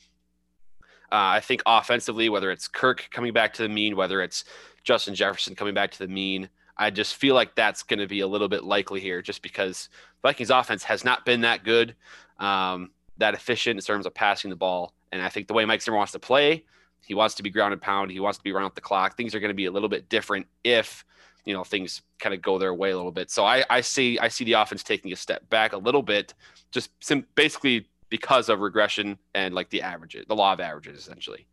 uh, 1.13 1.35
I 1.37 1.41
think 1.41 1.63
offensively, 1.67 2.29
whether 2.29 2.51
it's 2.53 2.69
Kirk 2.69 3.09
coming 3.11 3.33
back 3.33 3.53
to 3.55 3.63
the 3.63 3.69
mean, 3.69 3.97
whether 3.97 4.23
it's 4.23 4.45
Justin 4.85 5.15
Jefferson 5.15 5.57
coming 5.57 5.75
back 5.75 5.91
to 5.91 5.99
the 5.99 6.09
mean, 6.09 6.49
I 6.81 6.89
just 6.89 7.17
feel 7.17 7.35
like 7.35 7.55
that's 7.55 7.83
going 7.83 7.99
to 7.99 8.07
be 8.07 8.21
a 8.21 8.27
little 8.27 8.49
bit 8.49 8.65
likely 8.65 9.01
here, 9.01 9.21
just 9.21 9.43
because 9.43 9.91
Vikings 10.23 10.51
offense 10.51 10.83
has 10.85 11.05
not 11.05 11.27
been 11.27 11.43
that 11.43 11.63
good, 11.63 11.95
um, 12.39 12.91
that 13.19 13.35
efficient 13.35 13.79
in 13.79 13.85
terms 13.85 14.07
of 14.07 14.15
passing 14.15 14.49
the 14.49 14.57
ball. 14.57 14.95
And 15.13 15.21
I 15.21 15.29
think 15.29 15.47
the 15.47 15.53
way 15.53 15.67
Mike 15.67 15.83
Zimmer 15.83 15.99
wants 15.99 16.13
to 16.13 16.19
play, 16.19 16.65
he 17.05 17.13
wants 17.13 17.35
to 17.35 17.43
be 17.43 17.51
ground 17.51 17.75
and 17.75 17.83
pound. 17.83 18.11
He 18.11 18.19
wants 18.19 18.39
to 18.39 18.45
be 18.45 18.51
run 18.51 18.63
around 18.63 18.73
the 18.75 18.81
clock. 18.81 19.15
Things 19.15 19.35
are 19.35 19.41
going 19.41 19.51
to 19.51 19.55
be 19.55 19.67
a 19.67 19.71
little 19.71 19.91
bit 19.91 20.09
different 20.09 20.47
if 20.65 21.05
you 21.45 21.53
know 21.53 21.65
things 21.65 22.01
kind 22.19 22.35
of 22.35 22.41
go 22.41 22.59
their 22.59 22.73
way 22.73 22.93
a 22.93 22.97
little 22.97 23.13
bit. 23.13 23.31
So 23.31 23.45
I, 23.45 23.63
I 23.69 23.83
see 23.83 24.19
I 24.19 24.29
see 24.29 24.45
the 24.45 24.55
offense 24.55 24.83
taking 24.83 25.13
a 25.13 25.17
step 25.17 25.49
back 25.51 25.75
a 25.75 25.79
little 25.79 26.03
bit, 26.03 26.33
just 26.71 26.91
sim- 27.01 27.27
basically 27.35 27.89
because 28.09 28.49
of 28.49 28.61
regression 28.61 29.19
and 29.35 29.55
like 29.55 29.69
the 29.69 29.83
averages, 29.83 30.25
the 30.29 30.37
law 30.37 30.53
of 30.55 30.61
averages, 30.61 30.99
essentially. 30.99 31.47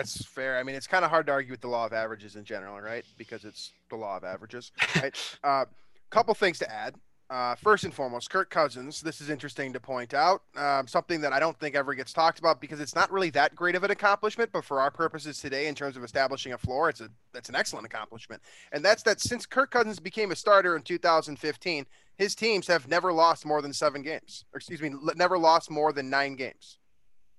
That's 0.00 0.24
fair. 0.24 0.58
I 0.58 0.62
mean, 0.62 0.76
it's 0.76 0.86
kind 0.86 1.04
of 1.04 1.10
hard 1.10 1.26
to 1.26 1.32
argue 1.32 1.50
with 1.50 1.60
the 1.60 1.68
law 1.68 1.84
of 1.84 1.92
averages 1.92 2.34
in 2.34 2.44
general, 2.44 2.80
right? 2.80 3.04
Because 3.18 3.44
it's 3.44 3.72
the 3.90 3.96
law 3.96 4.16
of 4.16 4.24
averages. 4.24 4.72
Right? 4.96 5.14
uh, 5.44 5.66
couple 6.08 6.32
things 6.34 6.58
to 6.60 6.72
add. 6.72 6.94
Uh, 7.28 7.54
first 7.54 7.84
and 7.84 7.92
foremost, 7.92 8.30
Kirk 8.30 8.48
Cousins. 8.48 9.02
This 9.02 9.20
is 9.20 9.28
interesting 9.28 9.74
to 9.74 9.78
point 9.78 10.14
out. 10.14 10.42
Um, 10.56 10.88
something 10.88 11.20
that 11.20 11.34
I 11.34 11.38
don't 11.38 11.56
think 11.60 11.76
ever 11.76 11.94
gets 11.94 12.14
talked 12.14 12.38
about 12.38 12.62
because 12.62 12.80
it's 12.80 12.94
not 12.94 13.12
really 13.12 13.28
that 13.30 13.54
great 13.54 13.76
of 13.76 13.84
an 13.84 13.90
accomplishment. 13.90 14.50
But 14.52 14.64
for 14.64 14.80
our 14.80 14.90
purposes 14.90 15.38
today, 15.38 15.68
in 15.68 15.74
terms 15.74 15.98
of 15.98 16.02
establishing 16.02 16.54
a 16.54 16.58
floor, 16.58 16.88
it's 16.88 17.02
a 17.02 17.10
that's 17.34 17.50
an 17.50 17.54
excellent 17.54 17.84
accomplishment. 17.84 18.40
And 18.72 18.82
that's 18.82 19.02
that 19.02 19.20
since 19.20 19.44
Kirk 19.44 19.70
Cousins 19.70 20.00
became 20.00 20.32
a 20.32 20.36
starter 20.36 20.74
in 20.76 20.82
2015, 20.82 21.86
his 22.16 22.34
teams 22.34 22.66
have 22.66 22.88
never 22.88 23.12
lost 23.12 23.44
more 23.44 23.60
than 23.60 23.74
seven 23.74 24.02
games. 24.02 24.46
Or 24.54 24.56
excuse 24.56 24.80
me, 24.80 24.90
never 25.14 25.38
lost 25.38 25.70
more 25.70 25.92
than 25.92 26.08
nine 26.08 26.36
games. 26.36 26.78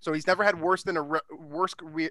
So 0.01 0.13
he's 0.13 0.27
never 0.27 0.43
had 0.43 0.59
worse 0.59 0.83
than 0.83 0.97
a 0.97 1.01
re- 1.01 1.19
worse 1.31 1.75
re- 1.81 2.09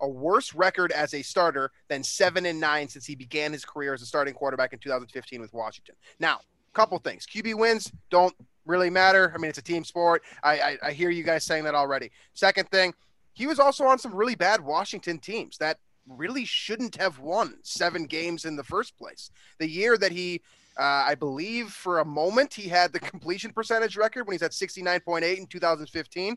a 0.00 0.08
worse 0.08 0.54
record 0.54 0.92
as 0.92 1.14
a 1.14 1.22
starter 1.22 1.70
than 1.88 2.02
seven 2.02 2.46
and 2.46 2.60
nine 2.60 2.88
since 2.88 3.06
he 3.06 3.14
began 3.14 3.52
his 3.52 3.64
career 3.64 3.94
as 3.94 4.02
a 4.02 4.06
starting 4.06 4.34
quarterback 4.34 4.72
in 4.72 4.78
2015 4.78 5.40
with 5.40 5.52
Washington. 5.52 5.94
Now, 6.18 6.40
couple 6.74 6.98
things: 6.98 7.26
QB 7.26 7.56
wins 7.56 7.92
don't 8.10 8.34
really 8.64 8.90
matter. 8.90 9.32
I 9.34 9.38
mean, 9.38 9.48
it's 9.48 9.58
a 9.58 9.62
team 9.62 9.82
sport. 9.84 10.22
I, 10.42 10.58
I, 10.58 10.78
I 10.84 10.92
hear 10.92 11.10
you 11.10 11.24
guys 11.24 11.44
saying 11.44 11.64
that 11.64 11.74
already. 11.74 12.10
Second 12.34 12.68
thing, 12.70 12.94
he 13.32 13.46
was 13.46 13.58
also 13.58 13.84
on 13.84 13.98
some 13.98 14.14
really 14.14 14.34
bad 14.34 14.60
Washington 14.60 15.18
teams 15.18 15.58
that 15.58 15.78
really 16.06 16.44
shouldn't 16.44 16.96
have 16.96 17.18
won 17.18 17.56
seven 17.62 18.04
games 18.04 18.44
in 18.44 18.56
the 18.56 18.64
first 18.64 18.96
place. 18.96 19.30
The 19.58 19.68
year 19.68 19.98
that 19.98 20.12
he 20.12 20.42
uh, 20.78 21.06
I 21.08 21.16
believe 21.16 21.70
for 21.70 21.98
a 21.98 22.04
moment 22.04 22.54
he 22.54 22.68
had 22.68 22.92
the 22.92 23.00
completion 23.00 23.52
percentage 23.52 23.96
record 23.96 24.26
when 24.26 24.34
he's 24.34 24.42
at 24.42 24.52
69.8 24.52 25.36
in 25.36 25.46
2015 25.46 26.36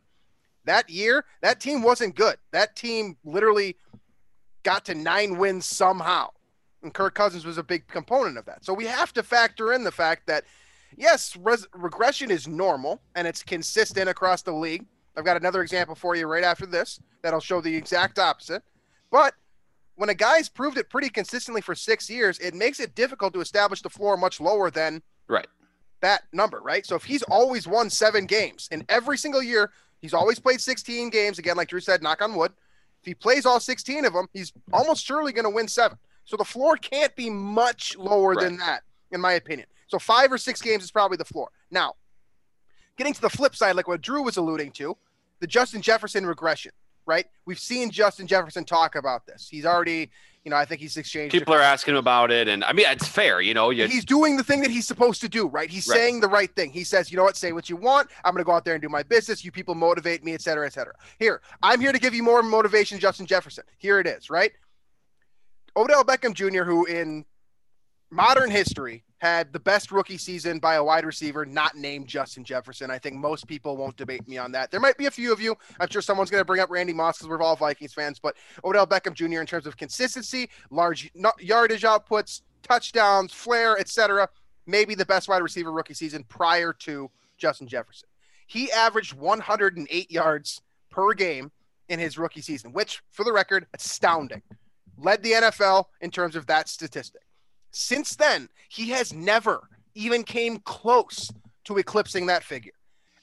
that 0.65 0.89
year, 0.89 1.25
that 1.41 1.59
team 1.59 1.81
wasn't 1.81 2.15
good. 2.15 2.37
That 2.51 2.75
team 2.75 3.17
literally 3.23 3.77
got 4.63 4.85
to 4.85 4.95
nine 4.95 5.37
wins 5.37 5.65
somehow. 5.65 6.29
And 6.83 6.93
Kirk 6.93 7.15
Cousins 7.15 7.45
was 7.45 7.57
a 7.57 7.63
big 7.63 7.87
component 7.87 8.37
of 8.37 8.45
that. 8.45 8.65
So 8.65 8.73
we 8.73 8.85
have 8.85 9.13
to 9.13 9.23
factor 9.23 9.73
in 9.73 9.83
the 9.83 9.91
fact 9.91 10.27
that, 10.27 10.45
yes, 10.97 11.35
res- 11.35 11.67
regression 11.73 12.31
is 12.31 12.47
normal 12.47 13.01
and 13.15 13.27
it's 13.27 13.43
consistent 13.43 14.09
across 14.09 14.41
the 14.41 14.51
league. 14.51 14.85
I've 15.15 15.25
got 15.25 15.37
another 15.37 15.61
example 15.61 15.95
for 15.95 16.15
you 16.15 16.27
right 16.27 16.43
after 16.43 16.65
this 16.65 16.99
that'll 17.21 17.39
show 17.39 17.61
the 17.61 17.75
exact 17.75 18.17
opposite. 18.17 18.63
But 19.11 19.35
when 19.95 20.09
a 20.09 20.15
guy's 20.15 20.49
proved 20.49 20.77
it 20.77 20.89
pretty 20.89 21.09
consistently 21.09 21.61
for 21.61 21.75
six 21.75 22.09
years, 22.09 22.39
it 22.39 22.55
makes 22.55 22.79
it 22.79 22.95
difficult 22.95 23.33
to 23.33 23.41
establish 23.41 23.81
the 23.81 23.89
floor 23.89 24.17
much 24.17 24.39
lower 24.39 24.71
than 24.71 25.03
right 25.27 25.47
that 26.01 26.23
number, 26.33 26.59
right? 26.61 26.85
So 26.85 26.95
if 26.95 27.03
he's 27.03 27.23
always 27.23 27.67
won 27.67 27.89
seven 27.89 28.25
games 28.25 28.67
in 28.71 28.83
every 28.89 29.17
single 29.17 29.43
year 29.43 29.71
He's 30.01 30.13
always 30.13 30.39
played 30.39 30.59
16 30.59 31.09
games. 31.09 31.39
Again, 31.39 31.57
like 31.57 31.69
Drew 31.69 31.79
said, 31.79 32.01
knock 32.01 32.21
on 32.21 32.35
wood. 32.35 32.51
If 33.01 33.05
he 33.05 33.13
plays 33.13 33.45
all 33.45 33.59
16 33.59 34.05
of 34.05 34.13
them, 34.13 34.27
he's 34.33 34.51
almost 34.73 35.05
surely 35.05 35.31
going 35.33 35.45
to 35.45 35.49
win 35.49 35.67
seven. 35.67 35.97
So 36.25 36.37
the 36.37 36.45
floor 36.45 36.75
can't 36.77 37.15
be 37.15 37.29
much 37.29 37.95
lower 37.97 38.33
right. 38.33 38.43
than 38.43 38.57
that, 38.57 38.83
in 39.11 39.21
my 39.21 39.33
opinion. 39.33 39.67
So 39.87 39.99
five 39.99 40.31
or 40.31 40.37
six 40.37 40.61
games 40.61 40.83
is 40.83 40.91
probably 40.91 41.17
the 41.17 41.25
floor. 41.25 41.49
Now, 41.69 41.95
getting 42.97 43.13
to 43.13 43.21
the 43.21 43.29
flip 43.29 43.55
side, 43.55 43.75
like 43.75 43.87
what 43.87 44.01
Drew 44.01 44.23
was 44.23 44.37
alluding 44.37 44.71
to, 44.73 44.95
the 45.39 45.47
Justin 45.47 45.81
Jefferson 45.81 46.25
regression, 46.25 46.71
right? 47.05 47.25
We've 47.45 47.59
seen 47.59 47.89
Justin 47.89 48.27
Jefferson 48.27 48.63
talk 48.63 48.95
about 48.95 49.25
this. 49.25 49.49
He's 49.49 49.65
already 49.65 50.11
you 50.43 50.49
know, 50.49 50.57
I 50.57 50.65
think 50.65 50.81
he's 50.81 50.97
exchanged. 50.97 51.33
People 51.33 51.53
are 51.53 51.61
asking 51.61 51.93
him 51.93 51.99
about 51.99 52.31
it, 52.31 52.47
and 52.47 52.63
I 52.63 52.73
mean, 52.73 52.87
it's 52.89 53.07
fair. 53.07 53.41
You 53.41 53.53
know, 53.53 53.69
you, 53.69 53.87
he's 53.87 54.05
doing 54.05 54.37
the 54.37 54.43
thing 54.43 54.61
that 54.61 54.71
he's 54.71 54.87
supposed 54.87 55.21
to 55.21 55.29
do, 55.29 55.47
right? 55.47 55.69
He's 55.69 55.87
right. 55.87 55.95
saying 55.95 56.19
the 56.19 56.27
right 56.27 56.53
thing. 56.55 56.71
He 56.71 56.83
says, 56.83 57.11
you 57.11 57.17
know 57.17 57.23
what, 57.23 57.37
say 57.37 57.51
what 57.51 57.69
you 57.69 57.75
want. 57.75 58.09
I'm 58.25 58.33
going 58.33 58.41
to 58.41 58.45
go 58.45 58.53
out 58.53 58.65
there 58.65 58.73
and 58.73 58.81
do 58.81 58.89
my 58.89 59.03
business. 59.03 59.45
You 59.45 59.51
people 59.51 59.75
motivate 59.75 60.23
me, 60.23 60.33
et 60.33 60.41
cetera, 60.41 60.65
et 60.65 60.73
cetera. 60.73 60.93
Here, 61.19 61.41
I'm 61.61 61.79
here 61.79 61.91
to 61.91 61.99
give 61.99 62.15
you 62.15 62.23
more 62.23 62.41
motivation, 62.41 62.97
Justin 62.97 63.27
Jefferson. 63.27 63.65
Here 63.77 63.99
it 63.99 64.07
is, 64.07 64.29
right? 64.31 64.51
Odell 65.75 66.03
Beckham 66.03 66.33
Jr., 66.33 66.63
who 66.63 66.85
in 66.85 67.23
modern 68.09 68.49
history 68.49 69.03
had 69.21 69.53
the 69.53 69.59
best 69.59 69.91
rookie 69.91 70.17
season 70.17 70.57
by 70.57 70.75
a 70.75 70.83
wide 70.83 71.05
receiver 71.05 71.45
not 71.45 71.75
named 71.75 72.07
Justin 72.07 72.43
Jefferson. 72.43 72.89
I 72.89 72.97
think 72.97 73.15
most 73.15 73.45
people 73.45 73.77
won't 73.77 73.95
debate 73.95 74.27
me 74.27 74.39
on 74.39 74.51
that. 74.53 74.71
There 74.71 74.79
might 74.79 74.97
be 74.97 75.05
a 75.05 75.11
few 75.11 75.31
of 75.31 75.39
you. 75.39 75.55
I'm 75.79 75.89
sure 75.89 76.01
someone's 76.01 76.31
going 76.31 76.41
to 76.41 76.45
bring 76.45 76.59
up 76.59 76.71
Randy 76.71 76.91
Moss 76.91 77.19
because 77.19 77.29
we're 77.29 77.39
all 77.39 77.55
Vikings 77.55 77.93
fans, 77.93 78.17
but 78.17 78.35
Odell 78.65 78.87
Beckham 78.87 79.13
Jr. 79.13 79.39
in 79.39 79.45
terms 79.45 79.67
of 79.67 79.77
consistency, 79.77 80.49
large 80.71 81.11
yardage 81.39 81.83
outputs, 81.83 82.41
touchdowns, 82.63 83.31
flair, 83.31 83.77
etc., 83.77 84.27
maybe 84.65 84.95
the 84.95 85.05
best 85.05 85.29
wide 85.29 85.43
receiver 85.43 85.71
rookie 85.71 85.93
season 85.93 86.23
prior 86.27 86.73
to 86.73 87.11
Justin 87.37 87.67
Jefferson. 87.67 88.09
He 88.47 88.71
averaged 88.71 89.13
108 89.13 90.11
yards 90.11 90.63
per 90.89 91.13
game 91.13 91.51
in 91.89 91.99
his 91.99 92.17
rookie 92.17 92.41
season, 92.41 92.73
which, 92.73 93.03
for 93.11 93.23
the 93.23 93.31
record, 93.31 93.67
astounding. 93.75 94.41
Led 94.97 95.21
the 95.21 95.33
NFL 95.33 95.85
in 96.01 96.09
terms 96.09 96.35
of 96.35 96.47
that 96.47 96.69
statistic. 96.69 97.21
Since 97.71 98.15
then, 98.15 98.49
he 98.69 98.89
has 98.89 99.13
never 99.13 99.67
even 99.95 100.23
came 100.23 100.59
close 100.59 101.31
to 101.65 101.77
eclipsing 101.77 102.25
that 102.27 102.43
figure. 102.43 102.73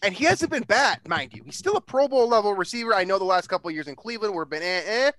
And 0.03 0.15
he 0.15 0.25
hasn't 0.25 0.51
been 0.51 0.63
bad, 0.63 1.07
mind 1.09 1.33
you. 1.35 1.43
He's 1.45 1.59
still 1.59 1.77
a 1.77 1.81
Pro 1.81 2.07
Bowl 2.07 2.29
level 2.29 2.55
receiver. 2.55 2.95
I 2.95 3.05
know 3.05 3.19
the 3.19 3.25
last 3.25 3.49
couple 3.49 3.71
years 3.71 3.89
in 3.89 3.97
Cleveland 3.97 4.35
were 4.35 4.45
been 4.45 4.63
eh, 4.63 4.83
eh, 4.87 5.11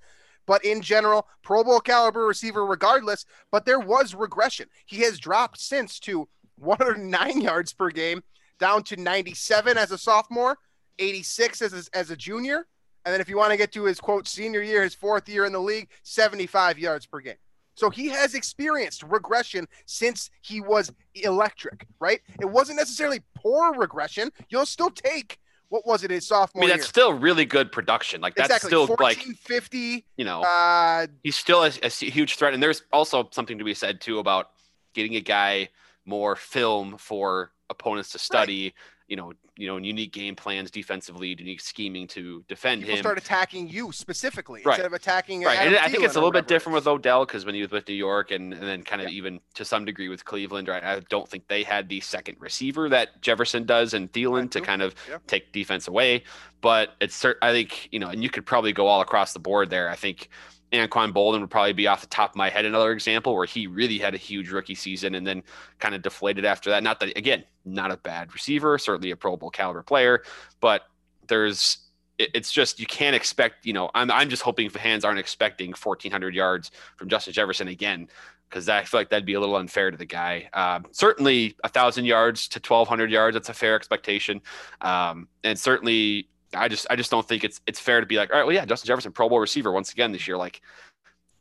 but 0.45 0.63
in 0.63 0.81
general, 0.81 1.27
Pro 1.43 1.63
Bowl 1.63 1.79
caliber 1.79 2.25
receiver 2.25 2.65
regardless. 2.65 3.25
But 3.51 3.65
there 3.65 3.79
was 3.79 4.15
regression. 4.15 4.67
He 4.85 5.01
has 5.01 5.19
dropped 5.19 5.59
since 5.59 5.99
to 6.01 6.29
109 6.55 7.41
yards 7.41 7.73
per 7.73 7.89
game, 7.89 8.23
down 8.57 8.83
to 8.83 8.95
97 8.95 9.77
as 9.77 9.91
a 9.91 9.97
sophomore, 9.97 10.57
86 10.97 11.61
as 11.61 11.73
a, 11.73 11.97
as 11.97 12.09
a 12.09 12.15
junior, 12.15 12.65
and 13.05 13.13
then 13.13 13.21
if 13.21 13.29
you 13.29 13.37
want 13.37 13.51
to 13.51 13.57
get 13.57 13.71
to 13.73 13.85
his 13.85 13.99
quote 13.99 14.27
senior 14.27 14.61
year, 14.61 14.83
his 14.83 14.93
fourth 14.93 15.27
year 15.29 15.45
in 15.45 15.53
the 15.53 15.61
league, 15.61 15.89
75 16.03 16.77
yards 16.77 17.05
per 17.05 17.19
game. 17.19 17.37
So 17.79 17.89
he 17.89 18.09
has 18.09 18.35
experienced 18.35 19.03
regression 19.03 19.65
since 19.85 20.29
he 20.41 20.59
was 20.59 20.91
electric, 21.15 21.87
right? 22.01 22.19
It 22.41 22.45
wasn't 22.45 22.77
necessarily 22.77 23.21
poor 23.35 23.73
regression. 23.73 24.31
You'll 24.49 24.65
still 24.65 24.89
take 24.89 25.39
what 25.69 25.85
was 25.85 26.03
it 26.03 26.11
his 26.11 26.27
sophomore? 26.27 26.63
I 26.63 26.65
mean, 26.65 26.69
that's 26.71 26.87
year? 26.87 26.89
still 26.89 27.13
really 27.13 27.45
good 27.45 27.71
production. 27.71 28.19
Like 28.19 28.35
that's 28.35 28.49
exactly. 28.49 28.69
still 28.69 28.87
14, 28.87 29.05
like 29.05 29.19
50. 29.37 30.05
You 30.17 30.25
know, 30.25 30.41
uh, 30.41 31.07
he's 31.23 31.37
still 31.37 31.63
a, 31.63 31.71
a, 31.81 31.87
huge 31.87 32.35
threat. 32.35 32.53
And 32.53 32.61
there's 32.61 32.83
also 32.91 33.29
something 33.31 33.59
to 33.59 33.63
be 33.63 33.73
said 33.73 34.01
too 34.01 34.19
about 34.19 34.49
getting 34.93 35.15
a 35.15 35.21
guy 35.21 35.69
more 36.05 36.35
film 36.35 36.97
for 36.97 37.51
opponents 37.69 38.11
to 38.11 38.19
study. 38.19 38.63
Right 38.63 38.73
you 39.09 39.15
know, 39.15 39.33
you 39.57 39.67
know, 39.67 39.75
and 39.75 39.85
unique 39.85 40.13
game 40.13 40.35
plans 40.35 40.69
defensively, 40.69 41.29
unique 41.29 41.59
scheming 41.59 42.07
to 42.07 42.45
defend 42.47 42.81
People 42.81 42.95
him. 42.95 43.03
Start 43.03 43.17
attacking 43.17 43.67
you 43.67 43.91
specifically 43.91 44.61
right. 44.63 44.73
instead 44.73 44.85
of 44.85 44.93
attacking. 44.93 45.43
Right, 45.43 45.57
and 45.57 45.75
I 45.75 45.89
think 45.89 46.03
it's 46.03 46.15
a 46.15 46.19
little 46.19 46.31
bit 46.31 46.47
different 46.47 46.75
with 46.75 46.87
Odell 46.87 47.25
because 47.25 47.43
when 47.43 47.55
he 47.55 47.61
was 47.61 47.71
with 47.71 47.87
New 47.87 47.95
York, 47.95 48.29
and, 48.29 48.53
and 48.53 48.61
then 48.61 48.83
kind 48.83 49.01
of 49.01 49.09
yeah. 49.09 49.17
even 49.17 49.39
to 49.55 49.65
some 49.65 49.83
degree 49.83 50.07
with 50.07 50.23
Cleveland, 50.23 50.67
right? 50.67 50.83
I 50.83 50.99
don't 51.09 51.27
think 51.27 51.47
they 51.47 51.63
had 51.63 51.89
the 51.89 51.99
second 52.01 52.37
receiver 52.39 52.87
that 52.89 53.19
Jefferson 53.21 53.65
does 53.65 53.95
and 53.95 54.11
Thielen 54.11 54.51
to 54.51 54.61
kind 54.61 54.83
of 54.83 54.93
yeah. 55.09 55.17
take 55.25 55.51
defense 55.51 55.87
away. 55.87 56.23
But 56.61 56.91
it's 57.01 57.25
I 57.41 57.51
think 57.51 57.89
you 57.91 57.99
know, 57.99 58.09
and 58.09 58.21
you 58.21 58.29
could 58.29 58.45
probably 58.45 58.73
go 58.73 58.85
all 58.85 59.01
across 59.01 59.33
the 59.33 59.39
board 59.39 59.71
there. 59.71 59.89
I 59.89 59.95
think 59.95 60.29
Anquan 60.71 61.13
Boldin 61.13 61.41
would 61.41 61.49
probably 61.49 61.73
be 61.73 61.87
off 61.87 62.01
the 62.01 62.07
top 62.07 62.31
of 62.31 62.35
my 62.35 62.49
head 62.49 62.65
another 62.65 62.91
example 62.91 63.35
where 63.35 63.45
he 63.45 63.67
really 63.67 63.97
had 63.97 64.13
a 64.13 64.17
huge 64.17 64.49
rookie 64.49 64.75
season 64.75 65.15
and 65.15 65.25
then 65.25 65.43
kind 65.79 65.95
of 65.95 66.01
deflated 66.01 66.45
after 66.45 66.69
that. 66.69 66.83
Not 66.83 66.99
that 66.99 67.17
again, 67.17 67.43
not 67.65 67.91
a 67.91 67.97
bad 67.97 68.33
receiver, 68.33 68.77
certainly 68.77 69.11
a 69.11 69.15
Pro 69.15 69.35
Bowl 69.35 69.49
caliber 69.49 69.83
player, 69.83 70.23
but 70.59 70.83
there's 71.27 71.89
it's 72.19 72.51
just 72.51 72.79
you 72.79 72.85
can't 72.85 73.15
expect. 73.15 73.65
You 73.65 73.73
know, 73.73 73.89
I'm 73.95 74.11
I'm 74.11 74.29
just 74.29 74.43
hoping 74.43 74.69
fans 74.69 75.05
aren't 75.05 75.19
expecting 75.19 75.69
1,400 75.69 76.35
yards 76.35 76.71
from 76.97 77.09
Justin 77.09 77.33
Jefferson 77.33 77.69
again 77.69 78.07
because 78.49 78.67
I 78.67 78.83
feel 78.83 78.99
like 78.99 79.09
that'd 79.09 79.25
be 79.25 79.35
a 79.35 79.39
little 79.39 79.55
unfair 79.55 79.91
to 79.91 79.97
the 79.97 80.05
guy. 80.05 80.49
Um, 80.53 80.85
certainly, 80.91 81.55
a 81.63 81.69
thousand 81.69 82.05
yards 82.05 82.47
to 82.49 82.59
1,200 82.59 83.11
yards 83.11 83.35
that's 83.35 83.49
a 83.49 83.53
fair 83.53 83.75
expectation, 83.75 84.41
um, 84.81 85.27
and 85.43 85.57
certainly 85.57 86.27
I 86.53 86.67
just 86.67 86.87
I 86.89 86.95
just 86.95 87.11
don't 87.11 87.27
think 87.27 87.43
it's 87.43 87.61
it's 87.67 87.79
fair 87.79 87.99
to 87.99 88.05
be 88.05 88.17
like, 88.17 88.31
all 88.31 88.37
right, 88.37 88.45
well, 88.45 88.55
yeah, 88.55 88.65
Justin 88.65 88.87
Jefferson, 88.87 89.11
Pro 89.11 89.29
Bowl 89.29 89.39
receiver 89.39 89.71
once 89.71 89.91
again 89.91 90.11
this 90.11 90.27
year. 90.27 90.37
Like, 90.37 90.61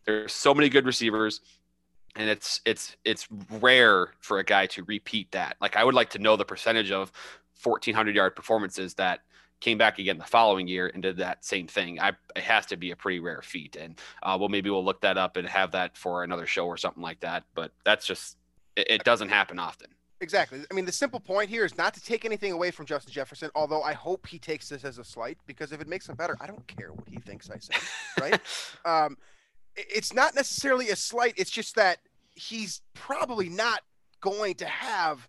there's 0.04 0.32
so 0.32 0.54
many 0.54 0.68
good 0.68 0.86
receivers, 0.86 1.40
and 2.16 2.28
it's 2.28 2.60
it's 2.64 2.96
it's 3.04 3.26
rare 3.60 4.12
for 4.20 4.38
a 4.38 4.44
guy 4.44 4.66
to 4.66 4.84
repeat 4.84 5.30
that. 5.32 5.56
Like, 5.60 5.76
I 5.76 5.84
would 5.84 5.94
like 5.94 6.10
to 6.10 6.18
know 6.18 6.36
the 6.36 6.44
percentage 6.44 6.90
of 6.90 7.12
1,400 7.62 8.14
yard 8.14 8.36
performances 8.36 8.94
that 8.94 9.20
came 9.60 9.78
back 9.78 9.98
again 9.98 10.18
the 10.18 10.24
following 10.24 10.68
year 10.68 10.90
and 10.92 11.02
did 11.02 11.16
that 11.16 11.44
same 11.44 11.66
thing. 11.66 11.98
I, 12.00 12.12
it 12.36 12.44
has 12.44 12.66
to 12.66 12.76
be 12.76 12.92
a 12.92 12.96
pretty 12.96 13.18
rare 13.18 13.42
feat, 13.42 13.76
and 13.76 13.98
uh, 14.22 14.36
well, 14.38 14.48
maybe 14.48 14.70
we'll 14.70 14.84
look 14.84 15.00
that 15.00 15.18
up 15.18 15.36
and 15.36 15.48
have 15.48 15.72
that 15.72 15.96
for 15.96 16.22
another 16.22 16.46
show 16.46 16.66
or 16.66 16.76
something 16.76 17.02
like 17.02 17.20
that. 17.20 17.44
But 17.54 17.72
that's 17.84 18.06
just 18.06 18.36
it, 18.76 18.90
it 18.90 19.04
doesn't 19.04 19.30
happen 19.30 19.58
often. 19.58 19.88
Exactly. 20.20 20.60
I 20.68 20.75
mean, 20.75 20.84
the 20.84 20.92
simple 20.92 21.20
point 21.20 21.48
here 21.48 21.64
is 21.64 21.76
not 21.78 21.94
to 21.94 22.02
take 22.02 22.25
anything 22.25 22.50
away 22.52 22.72
from 22.72 22.87
Justin 22.87 23.12
Jefferson, 23.12 23.50
although 23.54 23.82
I 23.82 23.92
hope 23.92 24.26
he 24.26 24.38
takes 24.38 24.68
this 24.68 24.84
as 24.84 24.98
a 24.98 25.04
slight 25.04 25.38
because 25.46 25.70
if 25.70 25.80
it 25.80 25.87
makes 25.87 26.08
him 26.08 26.16
better, 26.16 26.37
I 26.40 26.46
don't 26.46 26.66
care 26.66 26.92
what 26.92 27.08
he 27.08 27.20
thinks 27.20 27.48
I 27.50 27.58
say, 27.58 27.75
right? 28.20 28.40
um, 28.84 29.16
it's 29.76 30.12
not 30.12 30.34
necessarily 30.34 30.90
a 30.90 30.96
slight. 30.96 31.34
It's 31.37 31.50
just 31.50 31.76
that 31.76 31.98
he's 32.34 32.80
probably 32.94 33.48
not 33.48 33.82
going 34.20 34.54
to 34.56 34.66
have 34.66 35.28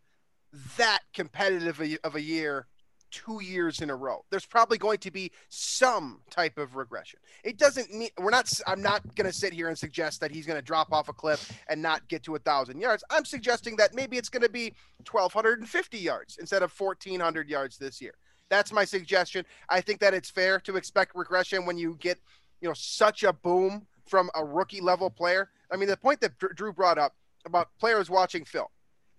that 0.77 1.01
competitive 1.13 1.79
of 2.03 2.15
a 2.15 2.21
year 2.21 2.65
two 3.11 3.41
years 3.41 3.81
in 3.81 3.89
a 3.89 3.95
row. 3.95 4.23
There's 4.29 4.45
probably 4.45 4.77
going 4.77 4.99
to 4.99 5.11
be 5.11 5.31
some 5.49 6.21
type 6.29 6.57
of 6.57 6.75
regression. 6.75 7.19
It 7.43 7.57
doesn't 7.57 7.93
mean 7.93 8.09
we're 8.17 8.29
not. 8.29 8.51
I'm 8.67 8.81
not 8.81 9.03
going 9.15 9.27
to 9.27 9.33
sit 9.33 9.53
here 9.53 9.67
and 9.67 9.77
suggest 9.77 10.19
that 10.21 10.31
he's 10.31 10.45
going 10.45 10.57
to 10.57 10.65
drop 10.65 10.91
off 10.91 11.09
a 11.09 11.13
cliff 11.13 11.51
and 11.67 11.81
not 11.81 12.07
get 12.07 12.23
to 12.23 12.35
a 12.35 12.39
thousand 12.39 12.79
yards. 12.79 13.03
I'm 13.09 13.25
suggesting 13.25 13.75
that 13.77 13.93
maybe 13.93 14.17
it's 14.17 14.29
going 14.29 14.43
to 14.43 14.49
be 14.49 14.73
1,250 15.09 15.97
yards 15.97 16.37
instead 16.37 16.63
of 16.63 16.77
1,400 16.77 17.49
yards 17.49 17.77
this 17.77 18.01
year. 18.01 18.15
That's 18.49 18.71
my 18.71 18.85
suggestion. 18.85 19.45
I 19.69 19.81
think 19.81 19.99
that 19.99 20.13
it's 20.13 20.29
fair 20.29 20.59
to 20.61 20.75
expect 20.75 21.15
regression 21.15 21.65
when 21.65 21.77
you 21.77 21.97
get, 21.99 22.19
you 22.61 22.67
know, 22.67 22.73
such 22.73 23.23
a 23.23 23.31
boom 23.31 23.85
from 24.07 24.29
a 24.35 24.43
rookie 24.43 24.81
level 24.81 25.09
player. 25.09 25.49
I 25.71 25.77
mean, 25.77 25.87
the 25.87 25.97
point 25.97 26.19
that 26.21 26.37
Drew 26.37 26.73
brought 26.73 26.97
up 26.97 27.13
about 27.45 27.69
players 27.79 28.09
watching 28.09 28.43
film. 28.43 28.67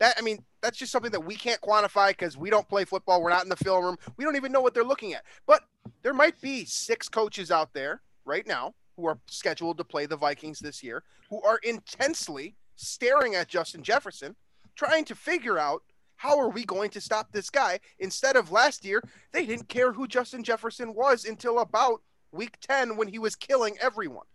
That 0.01 0.15
I 0.19 0.23
mean, 0.23 0.45
that's 0.63 0.79
just 0.79 0.93
something 0.93 1.13
that 1.13 1.25
we 1.25 1.37
can't 1.37 1.61
quantify 1.61 2.09
because 2.09 2.37
we 2.37 2.51
don't 2.51 2.69
play 2.69 2.85
football. 2.85 3.23
We're 3.23 3.31
not 3.31 3.45
in 3.45 3.49
the 3.49 3.57
film 3.57 3.85
room. 3.85 3.97
We 4.17 4.25
don't 4.25 4.37
even 4.37 4.53
know 4.53 4.61
what 4.61 4.75
they're 4.75 4.85
looking 4.85 5.15
at. 5.15 5.25
But 5.47 5.63
there 6.03 6.15
might 6.15 6.41
be 6.41 6.65
six 6.65 7.09
coaches 7.09 7.51
out 7.51 7.73
there 7.73 8.03
right 8.25 8.47
now 8.47 8.75
who 8.97 9.07
are 9.07 9.19
scheduled 9.27 9.79
to 9.79 9.85
play 9.85 10.07
the 10.07 10.17
Vikings 10.17 10.59
this 10.59 10.83
year 10.83 11.03
who 11.31 11.41
are 11.43 11.59
intensely 11.63 12.57
staring 12.77 13.35
at 13.35 13.49
Justin 13.49 13.83
Jefferson, 13.83 14.37
trying 14.75 15.05
to 15.07 15.15
figure 15.15 15.59
out 15.59 15.83
how 16.17 16.39
are 16.39 16.51
we 16.51 16.65
going 16.65 16.91
to 16.91 17.01
stop 17.01 17.33
this 17.33 17.49
guy? 17.49 17.81
Instead 17.99 18.37
of 18.37 18.53
last 18.53 18.85
year, 18.85 19.03
they 19.33 19.47
didn't 19.47 19.69
care 19.69 19.93
who 19.93 20.07
Justin 20.07 20.45
Jefferson 20.45 20.95
was 20.95 21.25
until 21.25 21.61
about 21.61 22.03
week 22.33 22.59
10 22.61 22.97
when 22.97 23.09
he 23.09 23.19
was 23.19 23.35
killing 23.37 23.77
everyone. 23.81 24.27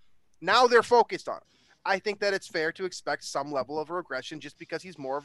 Now 0.41 0.65
they're 0.65 0.81
focused 0.81 1.29
on 1.29 1.35
him. 1.35 1.43
I 1.85 1.99
think 1.99 2.19
that 2.19 2.33
it's 2.33 2.47
fair 2.47 2.71
to 2.71 2.85
expect 2.85 3.23
some 3.23 3.51
level 3.51 3.79
of 3.79 3.91
regression 3.91 4.39
just 4.39 4.57
because 4.57 4.81
he's 4.81 4.97
more 4.97 5.21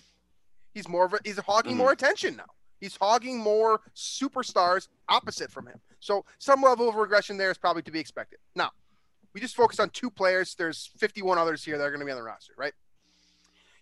he's 0.75 0.89
more 0.89 1.05
of 1.07 1.15
a, 1.15 1.19
he's 1.25 1.39
hogging 1.39 1.75
Mhm. 1.75 1.79
more 1.79 1.93
attention 1.93 2.37
now. 2.37 2.47
He's 2.81 2.97
hogging 2.97 3.39
more 3.39 3.83
superstars 3.95 4.89
opposite 5.09 5.51
from 5.51 5.67
him. 5.67 5.81
So 6.01 6.25
some 6.39 6.63
level 6.63 6.89
of 6.89 6.95
regression 6.95 7.37
there 7.37 7.51
is 7.51 7.59
probably 7.59 7.83
to 7.83 7.91
be 7.91 8.01
expected. 8.01 8.39
Now, 8.55 8.71
we 9.35 9.41
just 9.41 9.55
focused 9.55 9.81
on 9.81 9.91
two 9.91 10.11
players. 10.11 10.55
There's 10.55 10.87
51 10.99 11.37
others 11.39 11.63
here 11.65 11.77
that 11.77 11.85
are 11.85 11.91
going 11.91 12.01
to 12.01 12.07
be 12.07 12.13
on 12.13 12.17
the 12.17 12.23
roster, 12.25 12.55
right? 12.57 12.73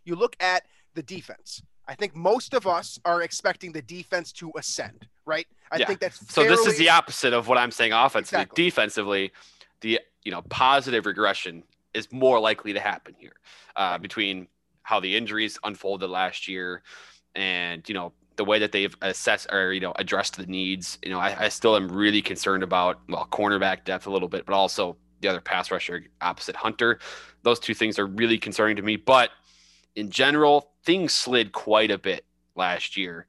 You 0.05 0.17
look 0.17 0.37
at 0.41 0.67
the 0.95 1.03
defense. 1.03 1.63
I 1.87 1.95
think 1.95 2.15
most 2.15 2.55
of 2.55 2.67
us 2.67 2.99
are 3.05 3.23
expecting 3.23 3.73
the 3.73 3.81
defense 3.83 4.33
to 4.33 4.53
ascend, 4.57 5.09
right? 5.25 5.47
I 5.71 5.79
Yeah. 5.79 5.87
think 5.87 6.01
that's 6.01 6.33
So 6.35 6.45
this 6.45 6.67
is 6.67 6.77
the 6.77 6.91
opposite 6.91 7.33
of 7.33 7.47
what 7.49 7.57
I'm 7.57 7.71
saying 7.71 7.93
offensively. 7.93 8.43
Exactly. 8.43 8.65
Defensively, 8.65 9.33
the 9.81 10.01
you 10.25 10.33
know 10.33 10.43
positive 10.43 11.07
regression 11.07 11.63
is 11.95 12.11
more 12.13 12.39
likely 12.41 12.73
to 12.75 12.81
happen 12.81 13.15
here 13.19 13.37
uh, 13.77 13.97
between 13.97 14.49
how 14.89 14.99
the 14.99 15.15
injuries 15.15 15.59
unfolded 15.65 16.09
last 16.09 16.49
year 16.49 16.83
and 17.35 17.87
you 17.91 17.95
know 17.95 18.11
the 18.37 18.45
way 18.45 18.59
that 18.59 18.73
they've 18.73 18.97
assessed 19.03 19.47
or 19.53 19.75
you 19.75 19.81
know 19.81 19.93
addressed 19.97 20.39
the 20.39 20.47
needs. 20.47 20.99
You 21.05 21.11
know, 21.11 21.19
I, 21.19 21.45
I 21.45 21.49
still 21.51 21.77
am 21.77 21.89
really 21.93 22.23
concerned 22.23 22.63
about 22.63 23.01
well 23.07 23.29
cornerback 23.31 23.85
depth 23.85 24.07
a 24.07 24.11
little 24.11 24.29
bit, 24.29 24.47
but 24.47 24.55
also 24.55 24.97
the 25.21 25.29
other 25.29 25.43
pass 25.43 25.71
rusher 25.71 26.05
opposite 26.23 26.57
Hunter. 26.57 27.01
Those 27.43 27.61
two 27.61 27.75
things 27.75 27.99
are 27.99 28.07
really 28.07 28.39
concerning 28.39 28.77
to 28.77 28.83
me. 28.83 28.97
But 28.97 29.31
in 29.95 30.09
general, 30.09 30.71
things 30.85 31.13
slid 31.13 31.53
quite 31.53 31.91
a 31.91 31.99
bit 31.99 32.25
last 32.57 32.97
year, 32.97 33.27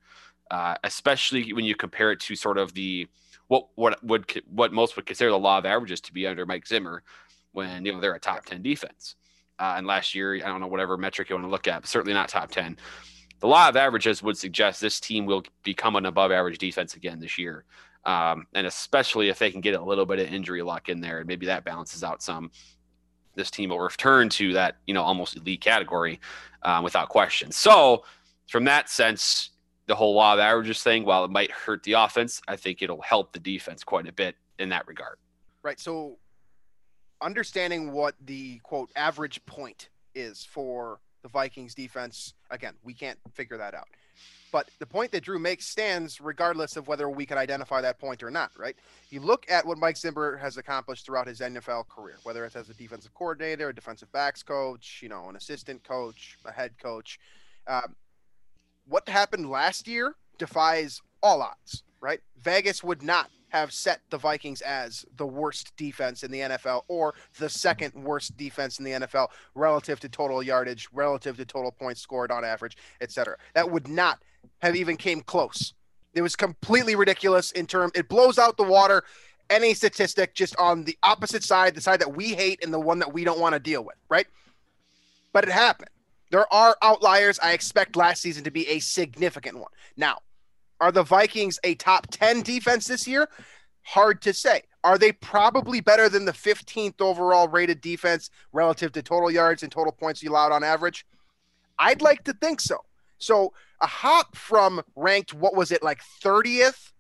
uh, 0.51 0.75
especially 0.85 1.51
when 1.51 1.65
you 1.65 1.75
compare 1.75 2.11
it 2.13 2.21
to 2.21 2.35
sort 2.37 2.57
of 2.57 2.73
the 2.73 3.05
what 3.47 3.67
what 3.75 4.01
would 4.01 4.31
what 4.49 4.71
most 4.71 4.95
would 4.95 5.05
consider 5.05 5.31
the 5.31 5.39
law 5.39 5.57
of 5.57 5.65
averages 5.65 5.99
to 6.01 6.13
be 6.13 6.25
under 6.25 6.45
Mike 6.45 6.65
Zimmer, 6.65 7.03
when 7.51 7.83
you 7.83 7.91
know 7.91 7.99
they're 7.99 8.15
a 8.15 8.19
top 8.19 8.45
ten 8.45 8.61
defense. 8.61 9.15
Uh, 9.59 9.75
and 9.77 9.85
last 9.85 10.15
year, 10.15 10.35
I 10.35 10.47
don't 10.47 10.61
know 10.61 10.67
whatever 10.67 10.97
metric 10.97 11.29
you 11.29 11.35
want 11.35 11.45
to 11.45 11.51
look 11.51 11.67
at, 11.67 11.81
but 11.81 11.89
certainly 11.89 12.13
not 12.13 12.29
top 12.29 12.51
ten. 12.51 12.77
The 13.39 13.47
law 13.47 13.69
of 13.69 13.75
averages 13.75 14.21
would 14.23 14.37
suggest 14.37 14.81
this 14.81 14.99
team 14.99 15.25
will 15.25 15.43
become 15.63 15.95
an 15.95 16.05
above 16.05 16.31
average 16.31 16.57
defense 16.57 16.95
again 16.95 17.19
this 17.19 17.37
year, 17.37 17.65
um, 18.05 18.47
and 18.53 18.67
especially 18.67 19.29
if 19.29 19.39
they 19.39 19.51
can 19.51 19.61
get 19.61 19.75
a 19.75 19.81
little 19.81 20.05
bit 20.05 20.19
of 20.19 20.33
injury 20.33 20.61
luck 20.61 20.89
in 20.89 20.99
there, 21.01 21.19
and 21.19 21.27
maybe 21.27 21.45
that 21.45 21.63
balances 21.63 22.03
out 22.03 22.21
some. 22.21 22.51
This 23.35 23.51
team 23.51 23.69
will 23.69 23.79
return 23.79 24.27
to 24.29 24.53
that 24.53 24.77
you 24.87 24.93
know 24.93 25.03
almost 25.03 25.37
elite 25.37 25.61
category 25.61 26.19
um, 26.63 26.83
without 26.83 27.09
question. 27.09 27.51
So, 27.51 28.03
from 28.47 28.65
that 28.65 28.89
sense, 28.89 29.51
the 29.89 29.95
whole 29.95 30.13
law 30.13 30.33
of 30.33 30.39
averages 30.39 30.83
thing, 30.83 31.03
while 31.03 31.25
it 31.25 31.31
might 31.31 31.51
hurt 31.51 31.83
the 31.83 31.93
offense, 31.93 32.41
I 32.47 32.55
think 32.55 32.81
it'll 32.81 33.01
help 33.01 33.33
the 33.33 33.39
defense 33.39 33.83
quite 33.83 34.07
a 34.07 34.13
bit 34.13 34.35
in 34.59 34.69
that 34.69 34.87
regard. 34.87 35.17
Right. 35.63 35.79
So 35.79 36.17
understanding 37.21 37.91
what 37.91 38.15
the 38.25 38.59
quote 38.59 38.89
average 38.95 39.45
point 39.45 39.89
is 40.15 40.45
for 40.45 40.99
the 41.21 41.29
Vikings 41.29 41.75
defense, 41.75 42.33
again, 42.49 42.73
we 42.83 42.93
can't 42.93 43.19
figure 43.33 43.57
that 43.57 43.73
out. 43.73 43.87
But 44.51 44.69
the 44.79 44.85
point 44.85 45.11
that 45.11 45.23
Drew 45.23 45.37
makes 45.37 45.67
stands 45.67 46.19
regardless 46.19 46.75
of 46.75 46.87
whether 46.87 47.07
we 47.09 47.25
can 47.25 47.37
identify 47.37 47.81
that 47.81 47.99
point 47.99 48.23
or 48.23 48.31
not, 48.31 48.51
right? 48.57 48.75
You 49.11 49.19
look 49.19 49.45
at 49.49 49.65
what 49.65 49.77
Mike 49.77 49.97
Zimmer 49.97 50.37
has 50.37 50.57
accomplished 50.57 51.05
throughout 51.05 51.27
his 51.27 51.39
NFL 51.39 51.87
career, 51.87 52.15
whether 52.23 52.45
it's 52.45 52.55
as 52.55 52.69
a 52.69 52.73
defensive 52.73 53.13
coordinator, 53.13 53.69
a 53.69 53.75
defensive 53.75 54.11
backs 54.11 54.41
coach, 54.41 55.01
you 55.03 55.09
know, 55.09 55.29
an 55.29 55.35
assistant 55.35 55.83
coach, 55.83 56.37
a 56.45 56.51
head 56.51 56.71
coach. 56.81 57.19
Um, 57.67 57.95
what 58.87 59.07
happened 59.07 59.49
last 59.49 59.87
year 59.87 60.15
defies 60.39 60.99
all 61.21 61.41
odds, 61.41 61.83
right? 62.01 62.21
Vegas 62.41 62.83
would 62.83 63.03
not 63.03 63.29
have 63.49 63.73
set 63.73 64.01
the 64.09 64.17
Vikings 64.17 64.61
as 64.61 65.05
the 65.17 65.25
worst 65.25 65.75
defense 65.75 66.23
in 66.23 66.31
the 66.31 66.39
NFL 66.39 66.83
or 66.87 67.15
the 67.37 67.49
second 67.49 67.93
worst 67.93 68.37
defense 68.37 68.79
in 68.79 68.85
the 68.85 68.91
NFL 68.91 69.27
relative 69.55 69.99
to 69.99 70.09
total 70.09 70.41
yardage, 70.41 70.87
relative 70.93 71.37
to 71.37 71.45
total 71.45 71.71
points 71.71 72.01
scored 72.01 72.31
on 72.31 72.45
average, 72.45 72.77
etc. 73.01 73.37
That 73.53 73.69
would 73.69 73.87
not 73.87 74.19
have 74.59 74.75
even 74.75 74.97
came 74.97 75.21
close. 75.21 75.73
It 76.13 76.21
was 76.21 76.35
completely 76.35 76.95
ridiculous 76.95 77.51
in 77.51 77.67
term 77.67 77.91
it 77.93 78.09
blows 78.09 78.37
out 78.37 78.57
the 78.57 78.63
water 78.63 79.03
any 79.49 79.73
statistic 79.73 80.35
just 80.35 80.55
on 80.57 80.83
the 80.83 80.97
opposite 81.03 81.43
side, 81.43 81.75
the 81.75 81.81
side 81.81 81.99
that 82.01 82.15
we 82.15 82.29
hate 82.29 82.63
and 82.63 82.73
the 82.73 82.79
one 82.79 82.99
that 82.99 83.11
we 83.11 83.23
don't 83.23 83.39
want 83.39 83.53
to 83.53 83.59
deal 83.59 83.83
with, 83.83 83.95
right? 84.09 84.27
But 85.33 85.43
it 85.43 85.51
happened. 85.51 85.89
There 86.31 86.51
are 86.53 86.77
outliers. 86.81 87.39
I 87.39 87.53
expect 87.53 87.95
last 87.95 88.21
season 88.21 88.43
to 88.43 88.51
be 88.51 88.67
a 88.67 88.79
significant 88.79 89.57
one. 89.57 89.71
Now, 89.97 90.19
are 90.79 90.91
the 90.91 91.03
Vikings 91.03 91.59
a 91.63 91.75
top 91.75 92.07
10 92.11 92.41
defense 92.41 92.87
this 92.87 93.07
year? 93.07 93.29
Hard 93.83 94.21
to 94.23 94.33
say. 94.33 94.63
Are 94.83 94.97
they 94.97 95.11
probably 95.11 95.81
better 95.81 96.07
than 96.07 96.25
the 96.25 96.31
15th 96.31 97.01
overall 97.01 97.47
rated 97.47 97.81
defense 97.81 98.29
relative 98.53 98.91
to 98.93 99.01
total 99.01 99.29
yards 99.29 99.63
and 99.63 99.71
total 99.71 99.91
points 99.91 100.23
allowed 100.23 100.51
on 100.51 100.63
average? 100.63 101.05
I'd 101.77 102.01
like 102.01 102.23
to 102.25 102.33
think 102.33 102.61
so. 102.61 102.77
So 103.17 103.53
a 103.81 103.87
hop 103.87 104.35
from 104.35 104.81
ranked, 104.95 105.33
what 105.33 105.55
was 105.55 105.71
it, 105.71 105.83
like 105.83 106.01
30th 106.23 106.91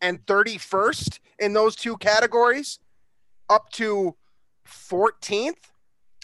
and 0.00 0.24
31st 0.26 1.20
in 1.38 1.52
those 1.52 1.76
two 1.76 1.96
categories 1.96 2.80
up 3.48 3.70
to 3.72 4.16
14th 4.66 5.54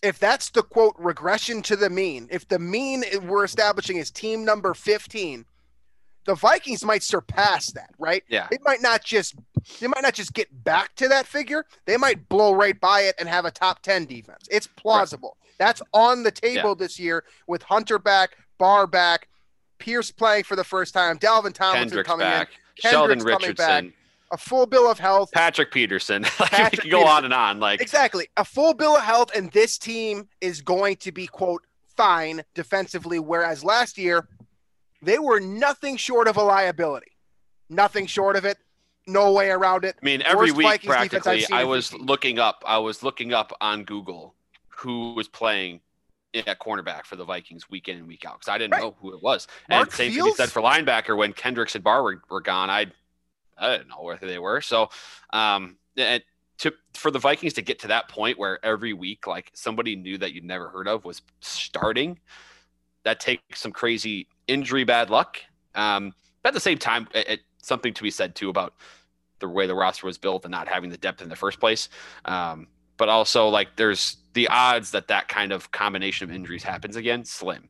if 0.04 0.18
that's 0.18 0.50
the 0.50 0.62
quote 0.62 0.94
regression 0.98 1.62
to 1.62 1.76
the 1.76 1.88
mean, 1.88 2.28
if 2.30 2.46
the 2.46 2.58
mean 2.58 3.04
we're 3.22 3.44
establishing 3.44 3.96
is 3.96 4.10
team 4.10 4.44
number 4.44 4.74
15, 4.74 5.46
the 6.24 6.34
Vikings 6.34 6.84
might 6.84 7.02
surpass 7.02 7.72
that, 7.72 7.90
right? 7.98 8.24
Yeah. 8.28 8.48
They 8.50 8.58
might 8.64 8.82
not 8.82 9.04
just 9.04 9.34
they 9.80 9.86
might 9.86 10.02
not 10.02 10.14
just 10.14 10.34
get 10.34 10.64
back 10.64 10.94
to 10.96 11.08
that 11.08 11.26
figure. 11.26 11.64
They 11.86 11.96
might 11.96 12.28
blow 12.28 12.52
right 12.54 12.78
by 12.78 13.02
it 13.02 13.14
and 13.18 13.28
have 13.28 13.44
a 13.44 13.50
top 13.50 13.80
10 13.82 14.06
defense. 14.06 14.46
It's 14.50 14.66
plausible. 14.66 15.36
That's 15.58 15.80
on 15.92 16.22
the 16.22 16.30
table 16.30 16.74
this 16.74 16.98
year 16.98 17.24
with 17.46 17.62
Hunter 17.62 17.98
back, 17.98 18.36
Barr 18.58 18.86
back, 18.86 19.28
Pierce 19.78 20.10
playing 20.10 20.44
for 20.44 20.56
the 20.56 20.64
first 20.64 20.94
time, 20.94 21.18
Dalvin 21.18 21.52
Tomlinson 21.52 21.88
Kendrick's 21.88 22.06
coming 22.08 22.26
back, 22.26 22.48
in, 22.48 22.90
Sheldon 22.90 23.18
Kendrick's 23.18 23.24
coming 23.24 23.48
Richardson, 23.48 23.84
in, 23.86 23.92
a 24.32 24.36
full 24.36 24.66
bill 24.66 24.90
of 24.90 24.98
health. 24.98 25.30
Patrick 25.32 25.72
Peterson. 25.72 26.22
like 26.40 26.50
Patrick 26.50 26.90
go 26.90 26.98
Peterson. 26.98 27.16
on 27.16 27.24
and 27.24 27.34
on. 27.34 27.60
Like 27.60 27.80
Exactly. 27.80 28.28
A 28.36 28.44
full 28.44 28.74
bill 28.74 28.96
of 28.96 29.02
health, 29.02 29.30
and 29.34 29.50
this 29.52 29.78
team 29.78 30.28
is 30.40 30.60
going 30.60 30.96
to 30.96 31.12
be, 31.12 31.26
quote, 31.26 31.62
fine 31.96 32.42
defensively. 32.54 33.18
Whereas 33.18 33.62
last 33.62 33.98
year, 33.98 34.28
they 35.04 35.18
were 35.18 35.40
nothing 35.40 35.96
short 35.96 36.28
of 36.28 36.36
a 36.36 36.42
liability. 36.42 37.12
Nothing 37.68 38.06
short 38.06 38.36
of 38.36 38.44
it. 38.44 38.58
No 39.06 39.32
way 39.32 39.50
around 39.50 39.84
it. 39.84 39.96
I 40.00 40.04
mean, 40.04 40.22
every 40.22 40.46
Worst 40.50 40.56
week 40.56 40.66
Vikings 40.66 40.94
practically, 40.94 41.46
I 41.52 41.64
was 41.64 41.92
looking 41.94 42.38
up. 42.38 42.62
I 42.66 42.78
was 42.78 43.02
looking 43.02 43.32
up 43.32 43.52
on 43.60 43.84
Google 43.84 44.34
who 44.68 45.14
was 45.14 45.28
playing 45.28 45.80
at 46.34 46.58
cornerback 46.58 47.04
for 47.04 47.16
the 47.16 47.24
Vikings 47.24 47.70
week 47.70 47.88
in 47.88 47.96
and 47.98 48.08
week 48.08 48.24
out 48.24 48.40
because 48.40 48.48
I 48.52 48.58
didn't 48.58 48.72
Right. 48.72 48.82
know 48.82 48.96
who 49.00 49.14
it 49.14 49.22
was. 49.22 49.46
Mark 49.68 49.82
and 49.86 49.92
same 49.92 50.06
thing 50.08 50.14
Fields? 50.16 50.30
he 50.32 50.36
said 50.36 50.50
for 50.50 50.60
linebacker 50.62 51.16
when 51.16 51.32
Kendricks 51.32 51.74
and 51.74 51.84
Barr 51.84 52.02
were, 52.02 52.22
were 52.28 52.40
gone. 52.40 52.70
I 52.70 52.86
I 53.56 53.76
didn't 53.76 53.88
know 53.88 54.02
where 54.02 54.16
they 54.16 54.38
were. 54.38 54.60
So, 54.60 54.88
um, 55.32 55.76
and 55.96 56.22
to 56.58 56.72
for 56.94 57.10
the 57.12 57.20
Vikings 57.20 57.52
to 57.54 57.62
get 57.62 57.78
to 57.80 57.88
that 57.88 58.08
point 58.08 58.38
where 58.38 58.64
every 58.64 58.92
week 58.92 59.26
like 59.26 59.50
somebody 59.54 59.94
new 59.96 60.18
that 60.18 60.32
you'd 60.32 60.44
never 60.44 60.68
heard 60.70 60.88
of 60.88 61.04
was 61.04 61.22
starting, 61.40 62.18
that 63.04 63.20
takes 63.20 63.60
some 63.60 63.70
crazy 63.70 64.26
injury 64.46 64.84
bad 64.84 65.10
luck. 65.10 65.38
Um, 65.74 66.12
but 66.42 66.48
at 66.50 66.54
the 66.54 66.60
same 66.60 66.78
time, 66.78 67.08
it, 67.14 67.28
it, 67.28 67.40
something 67.62 67.94
to 67.94 68.02
be 68.02 68.10
said 68.10 68.34
too 68.34 68.50
about 68.50 68.74
the 69.40 69.48
way 69.48 69.66
the 69.66 69.74
roster 69.74 70.06
was 70.06 70.18
built 70.18 70.44
and 70.44 70.52
not 70.52 70.68
having 70.68 70.90
the 70.90 70.96
depth 70.96 71.22
in 71.22 71.28
the 71.28 71.36
first 71.36 71.58
place. 71.60 71.88
Um, 72.24 72.68
but 72.96 73.08
also 73.08 73.48
like 73.48 73.76
there's 73.76 74.18
the 74.34 74.48
odds 74.48 74.90
that 74.92 75.08
that 75.08 75.28
kind 75.28 75.52
of 75.52 75.70
combination 75.72 76.28
of 76.28 76.34
injuries 76.34 76.62
happens 76.62 76.96
again 76.96 77.24
slim 77.24 77.68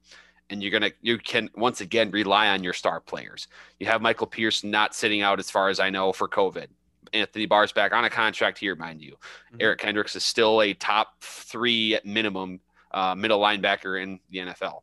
and 0.51 0.63
you're 0.63 0.71
gonna 0.71 0.91
you 1.01 1.19
can 1.19 1.49
once 1.57 1.81
again 1.81 2.11
rely 2.11 2.49
on 2.49 2.63
your 2.63 2.73
star 2.73 3.01
players 3.01 3.49
you 3.79 3.87
have 3.87 4.03
michael 4.03 4.27
pierce 4.27 4.63
not 4.65 4.95
sitting 4.95 5.23
out 5.23 5.39
as 5.39 5.51
far 5.51 5.69
as 5.69 5.81
i 5.81 5.89
know 5.91 6.13
for 6.13 6.29
covid 6.29 6.67
anthony 7.13 7.47
barr's 7.47 7.73
back 7.73 7.93
on 7.93 8.05
a 8.05 8.11
contract 8.11 8.59
here 8.59 8.75
mind 8.77 9.01
you 9.01 9.17
Mhm. 9.55 9.57
eric 9.61 9.79
kendricks 9.81 10.15
is 10.17 10.25
still 10.25 10.61
a 10.63 10.75
top 10.75 11.23
three 11.23 11.99
minimum 12.05 12.61
uh, 12.93 13.15
middle 13.15 13.41
linebacker 13.41 14.03
in 14.03 14.21
the 14.31 14.39
nfl 14.39 14.81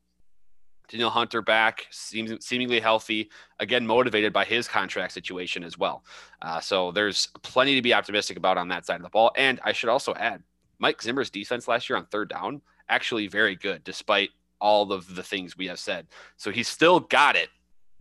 Danielle 0.92 1.10
Hunter 1.10 1.42
back, 1.42 1.88
seems 1.90 2.46
seemingly 2.46 2.80
healthy, 2.80 3.30
again 3.60 3.88
motivated 3.88 4.34
by 4.34 4.44
his 4.44 4.68
contract 4.68 5.14
situation 5.14 5.64
as 5.64 5.78
well. 5.78 6.04
Uh, 6.42 6.60
so 6.60 6.92
there's 6.92 7.28
plenty 7.42 7.76
to 7.76 7.82
be 7.82 7.94
optimistic 7.94 8.38
about 8.38 8.58
on 8.58 8.68
that 8.68 8.86
side 8.86 8.98
of 8.98 9.04
the 9.04 9.10
ball. 9.10 9.32
And 9.38 9.60
I 9.64 9.72
should 9.72 9.90
also 9.90 10.14
add, 10.16 10.44
Mike 10.80 11.02
Zimmer's 11.02 11.30
defense 11.30 11.68
last 11.68 11.90
year 11.90 11.98
on 11.98 12.06
third 12.08 12.30
down 12.30 12.62
actually 12.90 13.28
very 13.28 13.56
good, 13.56 13.84
despite 13.84 14.32
all 14.60 14.92
of 14.92 15.16
the 15.16 15.24
things 15.24 15.58
we 15.58 15.68
have 15.68 15.80
said. 15.80 16.08
So 16.38 16.52
he's 16.52 16.68
still 16.68 17.00
got 17.00 17.36
it 17.36 17.50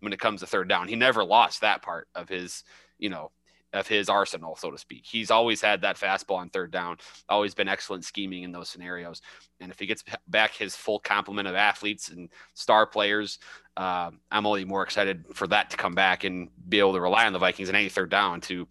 when 0.01 0.13
it 0.13 0.19
comes 0.19 0.41
to 0.41 0.47
third 0.47 0.67
down. 0.67 0.87
He 0.87 0.95
never 0.95 1.23
lost 1.23 1.61
that 1.61 1.81
part 1.81 2.07
of 2.13 2.27
his, 2.27 2.63
you 2.99 3.09
know, 3.09 3.31
of 3.73 3.87
his 3.87 4.09
arsenal, 4.09 4.55
so 4.55 4.69
to 4.71 4.77
speak. 4.77 5.03
He's 5.05 5.31
always 5.31 5.61
had 5.61 5.81
that 5.81 5.97
fastball 5.97 6.37
on 6.37 6.49
third 6.49 6.71
down, 6.71 6.97
always 7.29 7.53
been 7.53 7.67
excellent 7.67 8.03
scheming 8.03 8.43
in 8.43 8.51
those 8.51 8.69
scenarios. 8.69 9.21
And 9.59 9.71
if 9.71 9.79
he 9.79 9.85
gets 9.85 10.03
back 10.27 10.53
his 10.53 10.75
full 10.75 10.99
complement 10.99 11.47
of 11.47 11.55
athletes 11.55 12.09
and 12.09 12.29
star 12.53 12.85
players, 12.85 13.39
uh, 13.77 14.11
I'm 14.31 14.45
only 14.45 14.65
more 14.65 14.83
excited 14.83 15.25
for 15.33 15.47
that 15.47 15.69
to 15.69 15.77
come 15.77 15.95
back 15.95 16.23
and 16.23 16.49
be 16.67 16.79
able 16.79 16.93
to 16.93 17.01
rely 17.01 17.25
on 17.25 17.33
the 17.33 17.39
Vikings 17.39 17.69
in 17.69 17.75
any 17.75 17.89
third 17.89 18.09
down 18.09 18.41
to, 18.41 18.67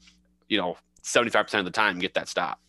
you 0.48 0.58
know, 0.58 0.76
75% 1.02 1.58
of 1.58 1.64
the 1.64 1.70
time 1.70 1.98
get 1.98 2.14
that 2.14 2.28
stop. 2.28 2.60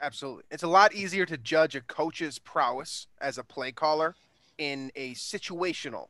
Absolutely. 0.00 0.44
It's 0.50 0.62
a 0.62 0.68
lot 0.68 0.94
easier 0.94 1.26
to 1.26 1.36
judge 1.36 1.74
a 1.74 1.80
coach's 1.82 2.38
prowess 2.38 3.06
as 3.20 3.38
a 3.38 3.44
play 3.44 3.72
caller 3.72 4.14
in 4.58 4.90
a 4.96 5.14
situational 5.14 6.08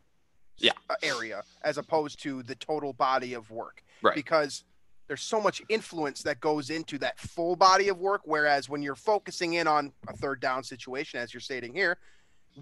yeah. 0.59 0.73
area 1.03 1.43
as 1.63 1.79
opposed 1.79 2.21
to 2.23 2.43
the 2.43 2.55
total 2.55 2.93
body 2.93 3.35
of 3.35 3.51
work. 3.51 3.83
Right. 4.03 4.15
Because 4.15 4.65
there's 5.09 5.23
so 5.23 5.41
much 5.41 5.63
influence 5.69 6.23
that 6.23 6.39
goes 6.41 6.71
into 6.71 6.99
that 6.99 7.19
full 7.19 7.57
body 7.57 7.89
of 7.89 7.99
work. 7.99 8.21
Whereas 8.25 8.69
when 8.69 8.83
you're 8.83 8.95
focusing 8.95 9.55
in 9.55 9.67
on 9.67 9.93
a 10.07 10.17
third 10.17 10.41
down 10.41 10.63
situation, 10.63 11.19
as 11.19 11.35
you're 11.35 11.41
stating 11.41 11.75
here, 11.75 11.99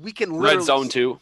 we 0.01 0.13
can 0.13 0.35
red 0.35 0.63
zone 0.63 0.89
too. 0.89 1.19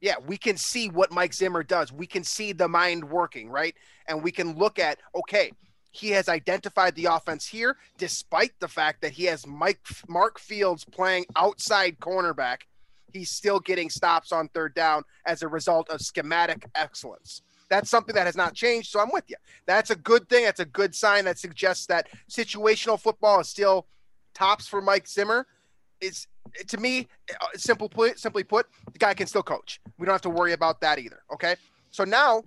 Yeah, 0.00 0.14
we 0.26 0.36
can 0.36 0.56
see 0.56 0.88
what 0.88 1.12
Mike 1.12 1.32
Zimmer 1.32 1.62
does. 1.62 1.92
We 1.92 2.06
can 2.06 2.24
see 2.24 2.52
the 2.52 2.66
mind 2.66 3.08
working, 3.08 3.48
right? 3.48 3.76
And 4.08 4.22
we 4.22 4.32
can 4.32 4.56
look 4.56 4.80
at, 4.80 4.98
okay, 5.14 5.52
he 5.92 6.08
has 6.10 6.28
identified 6.28 6.96
the 6.96 7.04
offense 7.04 7.46
here, 7.46 7.76
despite 7.98 8.58
the 8.58 8.66
fact 8.66 9.02
that 9.02 9.12
he 9.12 9.26
has 9.26 9.46
Mike 9.46 9.78
Mark 10.08 10.40
Fields 10.40 10.84
playing 10.84 11.26
outside 11.36 12.00
cornerback. 12.00 12.62
He's 13.12 13.30
still 13.30 13.60
getting 13.60 13.90
stops 13.90 14.32
on 14.32 14.48
third 14.48 14.74
down 14.74 15.04
as 15.26 15.42
a 15.42 15.48
result 15.48 15.90
of 15.90 16.00
schematic 16.00 16.66
excellence. 16.74 17.42
That's 17.72 17.88
something 17.88 18.14
that 18.16 18.26
has 18.26 18.36
not 18.36 18.52
changed. 18.52 18.90
So 18.90 19.00
I'm 19.00 19.08
with 19.10 19.24
you. 19.28 19.36
That's 19.64 19.88
a 19.88 19.96
good 19.96 20.28
thing. 20.28 20.44
That's 20.44 20.60
a 20.60 20.66
good 20.66 20.94
sign 20.94 21.24
that 21.24 21.38
suggests 21.38 21.86
that 21.86 22.06
situational 22.30 23.00
football 23.00 23.40
is 23.40 23.48
still 23.48 23.86
tops 24.34 24.68
for 24.68 24.82
Mike 24.82 25.08
Zimmer. 25.08 25.46
It's 25.98 26.26
to 26.68 26.76
me, 26.76 27.08
uh, 27.40 27.46
simple 27.56 27.88
put, 27.88 28.18
simply 28.18 28.44
put, 28.44 28.66
the 28.92 28.98
guy 28.98 29.14
can 29.14 29.26
still 29.26 29.42
coach. 29.42 29.80
We 29.96 30.04
don't 30.04 30.12
have 30.12 30.20
to 30.20 30.28
worry 30.28 30.52
about 30.52 30.82
that 30.82 30.98
either. 30.98 31.22
Okay. 31.32 31.56
So 31.92 32.04
now 32.04 32.42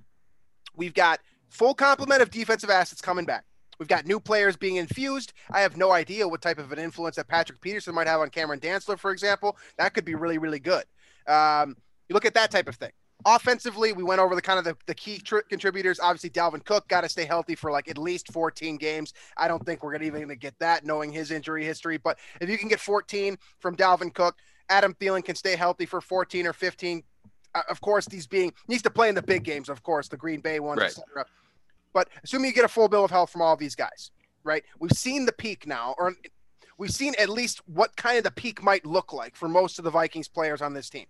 we've 0.75 0.93
got 0.93 1.21
full 1.49 1.73
complement 1.73 2.21
of 2.21 2.29
defensive 2.29 2.69
assets 2.69 3.01
coming 3.01 3.25
back. 3.25 3.45
We've 3.79 3.89
got 3.89 4.05
new 4.05 4.19
players 4.19 4.55
being 4.55 4.75
infused. 4.75 5.33
I 5.49 5.61
have 5.61 5.75
no 5.75 5.91
idea 5.91 6.27
what 6.27 6.43
type 6.43 6.59
of 6.59 6.71
an 6.71 6.77
influence 6.77 7.15
that 7.15 7.27
Patrick 7.27 7.61
Peterson 7.61 7.95
might 7.95 8.05
have 8.05 8.21
on 8.21 8.29
Cameron 8.29 8.59
Dantzler, 8.59 8.99
for 8.99 9.09
example. 9.09 9.57
That 9.79 9.95
could 9.95 10.05
be 10.05 10.13
really, 10.13 10.38
really 10.38 10.59
good. 10.59 10.83
Um, 11.25 11.75
you 12.07 12.13
look 12.13 12.25
at 12.25 12.35
that 12.35 12.51
type 12.51 12.67
of 12.67 12.75
thing. 12.75 12.91
Offensively, 13.25 13.91
we 13.91 14.03
went 14.03 14.21
over 14.21 14.35
the 14.35 14.41
kind 14.41 14.59
of 14.59 14.65
the, 14.65 14.77
the 14.85 14.93
key 14.93 15.17
tr- 15.17 15.39
contributors. 15.49 15.99
Obviously, 15.99 16.29
Dalvin 16.29 16.63
Cook 16.63 16.88
got 16.88 17.01
to 17.01 17.09
stay 17.09 17.25
healthy 17.25 17.55
for 17.55 17.71
like 17.71 17.89
at 17.89 17.97
least 17.97 18.31
14 18.31 18.77
games. 18.77 19.13
I 19.35 19.47
don't 19.47 19.65
think 19.65 19.83
we're 19.83 19.91
gonna 19.93 20.05
even 20.05 20.21
gonna 20.21 20.35
get 20.35 20.57
that, 20.59 20.85
knowing 20.85 21.11
his 21.11 21.31
injury 21.31 21.65
history. 21.65 21.97
But 21.97 22.19
if 22.39 22.49
you 22.49 22.57
can 22.57 22.69
get 22.69 22.79
14 22.79 23.38
from 23.59 23.75
Dalvin 23.75 24.13
Cook, 24.13 24.35
Adam 24.69 24.93
Thielen 24.95 25.25
can 25.25 25.35
stay 25.35 25.55
healthy 25.55 25.85
for 25.88 26.01
14 26.01 26.45
or 26.45 26.53
15. 26.53 27.03
Uh, 27.55 27.61
of 27.69 27.81
course, 27.81 28.05
these 28.05 28.27
being 28.27 28.53
needs 28.67 28.83
to 28.83 28.89
play 28.91 29.09
in 29.09 29.15
the 29.15 29.21
big 29.23 29.43
games. 29.43 29.69
Of 29.69 29.81
course, 29.81 30.07
the 30.07 30.17
Green 30.17 30.39
Bay 30.39 30.59
ones, 30.59 30.79
Right. 30.81 30.88
etc. 30.91 31.25
But 31.93 32.09
assuming 32.23 32.49
you 32.49 32.53
get 32.53 32.65
a 32.65 32.67
full 32.69 32.89
bill 32.89 33.05
of 33.05 33.11
health 33.11 33.31
from 33.31 33.41
all 33.41 33.55
these 33.55 33.75
guys, 33.75 34.11
right? 34.43 34.63
We've 34.79 34.91
seen 34.91 35.25
the 35.25 35.31
peak 35.31 35.65
now, 35.65 35.95
or 35.97 36.13
we've 36.77 36.91
seen 36.91 37.13
at 37.17 37.29
least 37.29 37.61
what 37.67 37.95
kind 37.95 38.17
of 38.17 38.23
the 38.23 38.31
peak 38.31 38.61
might 38.61 38.85
look 38.85 39.13
like 39.13 39.35
for 39.35 39.47
most 39.47 39.79
of 39.79 39.85
the 39.85 39.91
Vikings 39.91 40.27
players 40.27 40.61
on 40.61 40.73
this 40.73 40.89
team. 40.89 41.05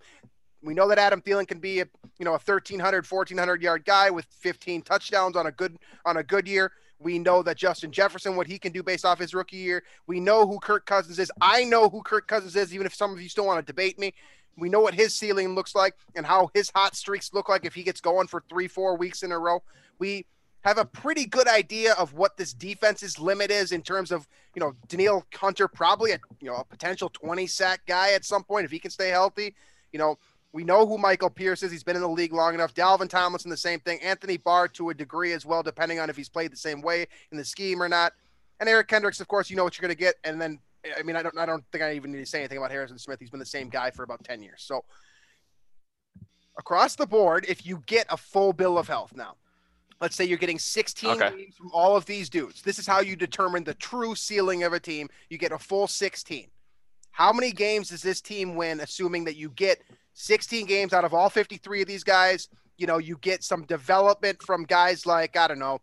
We 0.66 0.74
know 0.74 0.88
that 0.90 0.98
Adam 0.98 1.22
Thielen 1.22 1.48
can 1.48 1.60
be 1.60 1.82
a 1.82 1.88
you 2.18 2.26
know 2.26 2.32
a 2.32 2.42
1300 2.44 3.06
1400 3.06 3.62
yard 3.62 3.86
guy 3.86 4.10
with 4.10 4.26
15 4.26 4.82
touchdowns 4.82 5.36
on 5.36 5.46
a 5.46 5.52
good 5.52 5.78
on 6.06 6.18
a 6.18 6.24
good 6.24 6.48
year. 6.48 6.72
We 7.00 7.20
know 7.20 7.44
that 7.44 7.58
Justin 7.58 7.92
Jefferson 7.92 8.36
what 8.36 8.48
he 8.48 8.58
can 8.58 8.72
do 8.72 8.82
based 8.82 9.06
off 9.06 9.20
his 9.20 9.34
rookie 9.34 9.58
year. 9.58 9.84
We 10.08 10.20
know 10.20 10.48
who 10.48 10.60
Kirk 10.60 10.86
Cousins 10.86 11.20
is. 11.20 11.32
I 11.42 11.64
know 11.66 11.90
who 11.90 12.02
Kirk 12.02 12.28
Cousins 12.28 12.56
is 12.56 12.74
even 12.74 12.88
if 12.88 12.96
some 12.96 13.12
of 13.14 13.22
you 13.22 13.30
still 13.30 13.46
want 13.46 13.66
to 13.66 13.72
debate 13.72 14.00
me. 14.00 14.14
We 14.58 14.70
know 14.70 14.80
what 14.80 14.94
his 14.94 15.14
ceiling 15.14 15.54
looks 15.54 15.76
like 15.76 15.96
and 16.16 16.26
how 16.26 16.50
his 16.54 16.72
hot 16.74 16.96
streaks 16.96 17.32
look 17.34 17.50
like 17.50 17.66
if 17.66 17.76
he 17.76 17.84
gets 17.84 18.00
going 18.00 18.28
for 18.28 18.42
3-4 18.50 18.98
weeks 18.98 19.22
in 19.22 19.34
a 19.34 19.38
row. 19.38 19.62
We 20.00 20.26
have 20.62 20.78
a 20.78 20.86
pretty 20.86 21.26
good 21.26 21.48
idea 21.48 21.94
of 21.94 22.14
what 22.14 22.38
this 22.38 22.54
defense's 22.54 23.20
limit 23.20 23.52
is 23.52 23.72
in 23.72 23.82
terms 23.82 24.12
of, 24.12 24.28
you 24.56 24.62
know, 24.62 24.74
Danielle 24.88 25.26
Hunter 25.36 25.68
probably 25.68 26.12
a 26.12 26.20
you 26.40 26.48
know 26.48 26.56
a 26.56 26.64
potential 26.64 27.10
20 27.10 27.46
sack 27.48 27.82
guy 27.86 28.14
at 28.14 28.26
some 28.26 28.44
point 28.44 28.66
if 28.66 28.72
he 28.72 28.80
can 28.80 28.92
stay 28.92 29.10
healthy. 29.10 29.54
You 29.92 30.00
know, 30.00 30.18
we 30.56 30.64
know 30.64 30.88
who 30.88 30.98
Michael 30.98 31.30
Pierce 31.30 31.64
is. 31.64 31.72
He's 31.74 31.84
been 31.84 31.98
in 31.98 32.02
the 32.02 32.08
league 32.08 32.32
long 32.32 32.54
enough. 32.54 32.74
Dalvin 32.74 33.10
Tomlinson, 33.10 33.52
the 33.52 33.58
same 33.58 33.82
thing. 33.82 34.00
Anthony 34.02 34.38
Barr 34.38 34.70
to 34.70 34.90
a 34.90 34.94
degree 34.94 35.34
as 35.34 35.46
well, 35.46 35.62
depending 35.62 36.00
on 36.00 36.10
if 36.10 36.16
he's 36.16 36.30
played 36.30 36.50
the 36.50 36.58
same 36.58 36.82
way 36.82 37.06
in 37.34 37.38
the 37.38 37.44
scheme 37.44 37.84
or 37.84 37.90
not. 37.90 38.14
And 38.62 38.70
Eric 38.70 38.88
Kendricks, 38.88 39.20
of 39.20 39.28
course, 39.28 39.50
you 39.50 39.58
know 39.58 39.66
what 39.66 39.78
you're 39.78 39.86
going 39.86 39.94
to 39.94 40.00
get. 40.02 40.16
And 40.24 40.40
then, 40.40 40.60
I 40.98 41.04
mean, 41.04 41.18
I 41.18 41.24
don't, 41.24 41.38
I 41.38 41.46
don't 41.46 41.66
think 41.74 41.84
I 41.84 41.94
even 41.94 42.14
need 42.14 42.20
to 42.20 42.26
say 42.26 42.40
anything 42.40 42.58
about 42.58 42.72
Harrison 42.72 42.98
Smith. 42.98 43.20
He's 43.20 43.30
been 43.30 43.42
the 43.42 43.46
same 43.46 43.68
guy 43.68 43.92
for 43.92 44.04
about 44.04 44.24
10 44.24 44.42
years. 44.42 44.64
So 44.66 44.86
across 46.58 46.96
the 46.96 47.06
board, 47.06 47.46
if 47.50 47.66
you 47.66 47.84
get 47.86 48.06
a 48.10 48.16
full 48.16 48.54
bill 48.54 48.78
of 48.78 48.88
health 48.88 49.12
now, 49.14 49.36
let's 50.00 50.16
say 50.16 50.24
you're 50.24 50.38
getting 50.38 50.58
16 50.58 51.10
Okay. 51.22 51.36
games 51.36 51.58
from 51.58 51.70
all 51.74 51.98
of 51.98 52.06
these 52.06 52.30
dudes. 52.30 52.62
This 52.62 52.80
is 52.80 52.88
how 52.88 53.02
you 53.02 53.18
determine 53.18 53.66
the 53.66 53.74
true 53.74 54.16
ceiling 54.16 54.64
of 54.64 54.72
a 54.72 54.80
team. 54.80 55.10
You 55.30 55.38
get 55.38 55.52
a 55.52 55.60
full 55.60 55.88
16. 55.88 56.48
How 57.12 57.34
many 57.34 57.52
games 57.52 57.90
does 57.90 58.02
this 58.02 58.22
team 58.22 58.56
win, 58.56 58.80
assuming 58.80 59.26
that 59.26 59.36
you 59.36 59.50
get 59.50 59.82
16 60.16 60.66
games 60.66 60.94
out 60.94 61.06
of 61.06 61.14
all 61.14 61.30
53 61.30 61.82
of 61.82 61.88
these 61.88 62.04
guys? 62.04 62.50
You 62.78 62.88
know, 62.88 62.98
you 62.98 63.18
get 63.22 63.44
some 63.44 63.64
development 63.66 64.42
from 64.42 64.64
guys 64.64 65.06
like, 65.06 65.38
I 65.38 65.48
don't 65.48 65.60
know, 65.60 65.80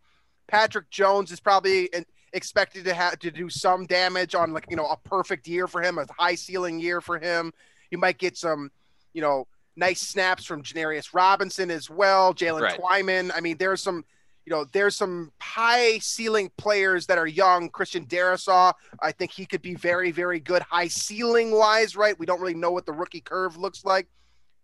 Patrick 0.49 0.91
Jones 0.91 1.31
is 1.31 1.41
probably 1.41 1.89
expected 2.33 2.85
to 2.85 2.95
have 2.95 3.19
to 3.21 3.31
do 3.31 3.49
some 3.49 3.87
damage 3.87 4.35
on 4.35 4.53
like, 4.53 4.67
you 4.69 4.77
know, 4.77 4.87
a 4.87 4.97
perfect 4.97 5.47
year 5.47 5.67
for 5.69 5.81
him, 5.81 5.99
a 5.99 6.07
high 6.19 6.35
ceiling 6.35 6.81
year 6.81 7.01
for 7.01 7.19
him. 7.19 7.53
You 7.91 7.99
might 7.99 8.19
get 8.19 8.37
some, 8.37 8.71
you 9.13 9.23
know, 9.23 9.47
nice 9.77 10.01
snaps 10.01 10.45
from 10.45 10.63
Janarius 10.63 11.15
Robinson 11.15 11.71
as 11.71 11.89
well, 11.89 12.35
Jalen 12.35 12.63
Right. 12.63 12.79
Twyman. 12.81 13.31
I 13.35 13.41
mean, 13.41 13.57
there's 13.59 13.83
some, 13.83 14.05
you 14.45 14.51
know, 14.51 14.65
there's 14.73 14.97
some 14.97 15.31
high 15.41 15.99
ceiling 15.99 16.51
players 16.57 17.07
that 17.07 17.17
are 17.17 17.27
young. 17.27 17.69
Christian 17.69 18.07
Darrisaw, 18.07 18.73
I 19.01 19.13
think 19.13 19.31
he 19.31 19.47
could 19.47 19.63
be 19.63 19.75
very, 19.75 20.11
very 20.11 20.41
good 20.41 20.63
high 20.63 20.89
ceiling 20.89 21.53
wise, 21.53 21.97
right? 21.97 22.19
We 22.19 22.27
don't 22.27 22.41
really 22.41 22.55
know 22.55 22.73
what 22.73 22.87
the 22.87 22.93
rookie 22.93 23.21
curve 23.21 23.57
looks 23.57 23.85
like. 23.85 24.09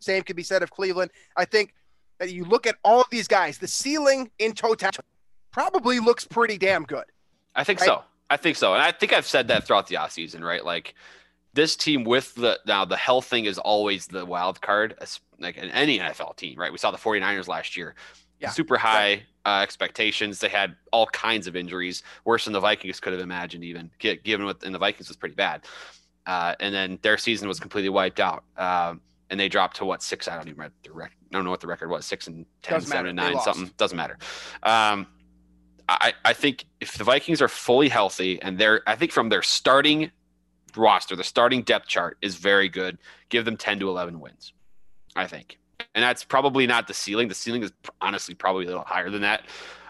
Same 0.01 0.23
could 0.23 0.37
be 0.37 0.43
said 0.43 0.63
of 0.63 0.71
Cleveland. 0.71 1.11
I 1.37 1.45
think 1.45 1.75
that 2.19 2.33
you 2.33 2.45
look 2.45 2.67
at 2.67 2.77
all 2.85 3.01
of 3.01 3.07
these 3.11 3.29
guys, 3.29 3.59
the 3.59 3.69
ceiling 3.69 4.31
in 4.39 4.53
total 4.53 4.91
probably 5.53 5.99
looks 5.99 6.25
pretty 6.25 6.59
damn 6.59 6.85
good. 6.85 7.05
I 7.55 7.65
think 7.65 7.81
Right? 7.81 7.87
so. 7.87 8.03
I 8.31 8.37
think 8.37 8.57
so. 8.57 8.75
And 8.75 8.83
I 8.83 8.93
think 8.93 9.13
I've 9.13 9.27
said 9.27 9.49
that 9.49 9.67
throughout 9.67 9.87
the 9.87 9.97
offseason, 9.97 10.43
right? 10.43 10.65
Like 10.65 10.95
this 11.55 11.77
team 11.77 12.05
with 12.05 12.35
the 12.35 12.61
now 12.67 12.85
the 12.85 12.97
health 12.97 13.25
thing 13.25 13.47
is 13.47 13.59
always 13.59 14.07
the 14.07 14.25
wild 14.27 14.61
card, 14.61 14.95
like 15.39 15.57
in 15.57 15.71
any 15.71 15.99
NFL 15.99 16.37
team, 16.37 16.59
right? 16.59 16.71
We 16.71 16.79
saw 16.79 16.91
the 16.91 16.99
49ers 16.99 17.49
last 17.49 17.77
year. 17.77 17.95
Yeah. 18.39 18.51
Super 18.51 18.77
high 18.77 19.23
uh, 19.47 19.61
expectations. 19.63 20.39
They 20.39 20.49
had 20.49 20.77
all 20.93 21.07
kinds 21.07 21.47
of 21.49 21.57
injuries, 21.57 22.03
worse 22.25 22.45
than 22.45 22.53
the 22.53 22.61
Vikings 22.61 23.01
could 23.01 23.13
have 23.13 23.23
imagined, 23.23 23.65
even 23.65 23.91
given 23.99 24.45
what 24.45 24.63
and 24.63 24.75
the 24.75 24.79
Vikings 24.79 25.09
was 25.09 25.17
pretty 25.17 25.35
bad. 25.35 25.65
Uh, 26.27 26.55
and 26.61 26.75
then 26.75 26.99
their 27.03 27.17
season 27.17 27.49
was 27.49 27.59
completely 27.59 27.89
wiped 27.89 28.21
out. 28.21 28.45
Um, 28.57 29.01
and 29.31 29.39
they 29.39 29.49
dropped 29.49 29.77
to 29.79 29.85
what 29.85 30.03
six? 30.03 30.27
I 30.29 30.35
don't 30.37 30.43
even 30.49 30.55
remember 30.57 30.75
the 30.85 30.93
rec- 30.93 31.13
I 31.31 31.35
don't 31.37 31.45
know 31.45 31.51
what 31.51 31.61
the 31.61 31.67
record 31.67 31.91
was. 31.91 32.07
Six 32.07 32.27
and 32.27 32.47
10, 32.63 32.75
Doesn't 32.77 32.89
seven 32.91 33.15
matter. 33.17 33.29
and 33.29 33.35
nine, 33.37 33.43
something. 33.45 33.71
Doesn't 33.77 33.97
matter. 33.97 34.19
Um, 34.63 35.07
I, 35.89 36.13
I 36.25 36.33
think 36.35 36.65
if 36.81 36.99
the 36.99 37.05
Vikings 37.05 37.41
are 37.41 37.49
fully 37.49 37.89
healthy 37.89 38.41
and 38.43 38.59
they're, 38.59 38.83
I 38.87 38.95
think 38.95 39.11
from 39.13 39.29
their 39.31 39.41
starting 39.43 40.11
roster, 40.77 41.17
the 41.17 41.25
starting 41.25 41.63
depth 41.63 41.87
chart 41.89 42.19
is 42.21 42.37
very 42.37 42.69
good. 42.69 42.99
Give 43.31 43.45
them 43.45 43.57
10 43.57 43.81
to 43.81 43.89
11 43.89 44.21
wins, 44.21 44.53
I 45.17 45.27
think. 45.27 45.59
And 45.95 46.03
that's 46.03 46.25
probably 46.25 46.67
not 46.67 46.89
the 46.89 46.95
ceiling. 46.95 47.29
The 47.29 47.35
ceiling 47.35 47.63
is 47.63 47.73
honestly 48.03 48.35
probably 48.35 48.65
a 48.65 48.69
little 48.69 48.85
higher 48.85 49.09
than 49.11 49.23
that. 49.23 49.45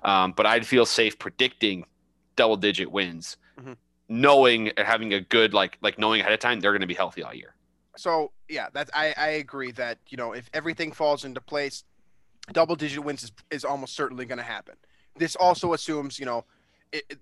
Um, 0.04 0.32
but 0.36 0.46
I'd 0.46 0.64
feel 0.66 0.86
safe 0.86 1.18
predicting 1.18 1.84
double 2.36 2.56
digit 2.56 2.90
wins, 2.92 3.36
Mhm. 3.60 3.76
knowing 4.08 4.68
and 4.68 4.86
having 4.86 5.12
a 5.14 5.20
good, 5.20 5.52
like, 5.52 5.78
like 5.82 5.98
knowing 5.98 6.20
ahead 6.20 6.32
of 6.32 6.38
time 6.38 6.60
they're 6.60 6.70
going 6.72 6.82
to 6.82 6.86
be 6.86 6.94
healthy 6.94 7.24
all 7.24 7.34
year. 7.34 7.54
So 7.98 8.30
yeah, 8.48 8.68
that's 8.72 8.90
I, 8.94 9.12
I 9.16 9.28
agree 9.30 9.72
that 9.72 9.98
you 10.08 10.16
know 10.16 10.32
if 10.32 10.48
everything 10.54 10.92
falls 10.92 11.24
into 11.24 11.40
place, 11.40 11.82
double 12.52 12.76
digit 12.76 13.02
wins 13.04 13.24
is, 13.24 13.32
is 13.50 13.64
almost 13.64 13.94
certainly 13.96 14.24
going 14.24 14.38
to 14.38 14.44
happen. 14.44 14.76
This 15.16 15.34
also 15.34 15.72
assumes 15.72 16.18
you 16.18 16.24
know 16.26 16.44
it, 16.92 17.04
it- 17.10 17.18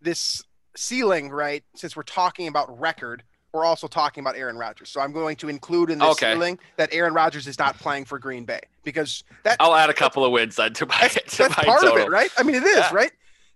this 0.00 0.42
ceiling, 0.76 1.28
right? 1.28 1.62
Since 1.74 1.96
we're 1.96 2.04
talking 2.04 2.46
about 2.48 2.80
record, 2.80 3.24
we're 3.52 3.64
also 3.64 3.88
talking 3.88 4.22
about 4.22 4.36
Aaron 4.36 4.56
Rodgers. 4.56 4.88
So 4.90 5.00
I'm 5.00 5.12
going 5.12 5.34
to 5.36 5.48
include 5.48 5.90
in 5.90 5.98
this 5.98 6.08
Okay. 6.12 6.32
ceiling 6.32 6.58
that 6.76 6.88
Aaron 6.92 7.12
Rodgers 7.12 7.46
is 7.48 7.58
not 7.58 7.76
playing 7.78 8.04
for 8.04 8.18
Green 8.18 8.44
Bay 8.44 8.60
because 8.84 9.24
that 9.42 9.56
I'll 9.60 9.74
add 9.74 9.90
a 9.90 9.94
couple 9.94 10.24
of 10.24 10.30
wins 10.30 10.54
then 10.56 10.72
to 10.74 10.86
my, 10.86 10.96
that's, 11.00 11.14
to 11.14 11.38
that's 11.42 11.56
my 11.56 11.64
part 11.64 11.80
total. 11.82 11.96
of 11.96 12.02
it, 12.04 12.10
right? 12.10 12.30
I 12.38 12.44
mean, 12.44 12.54
it 12.54 12.62
is, 12.62 12.76
Yeah. 12.76 12.90
right? 12.94 13.10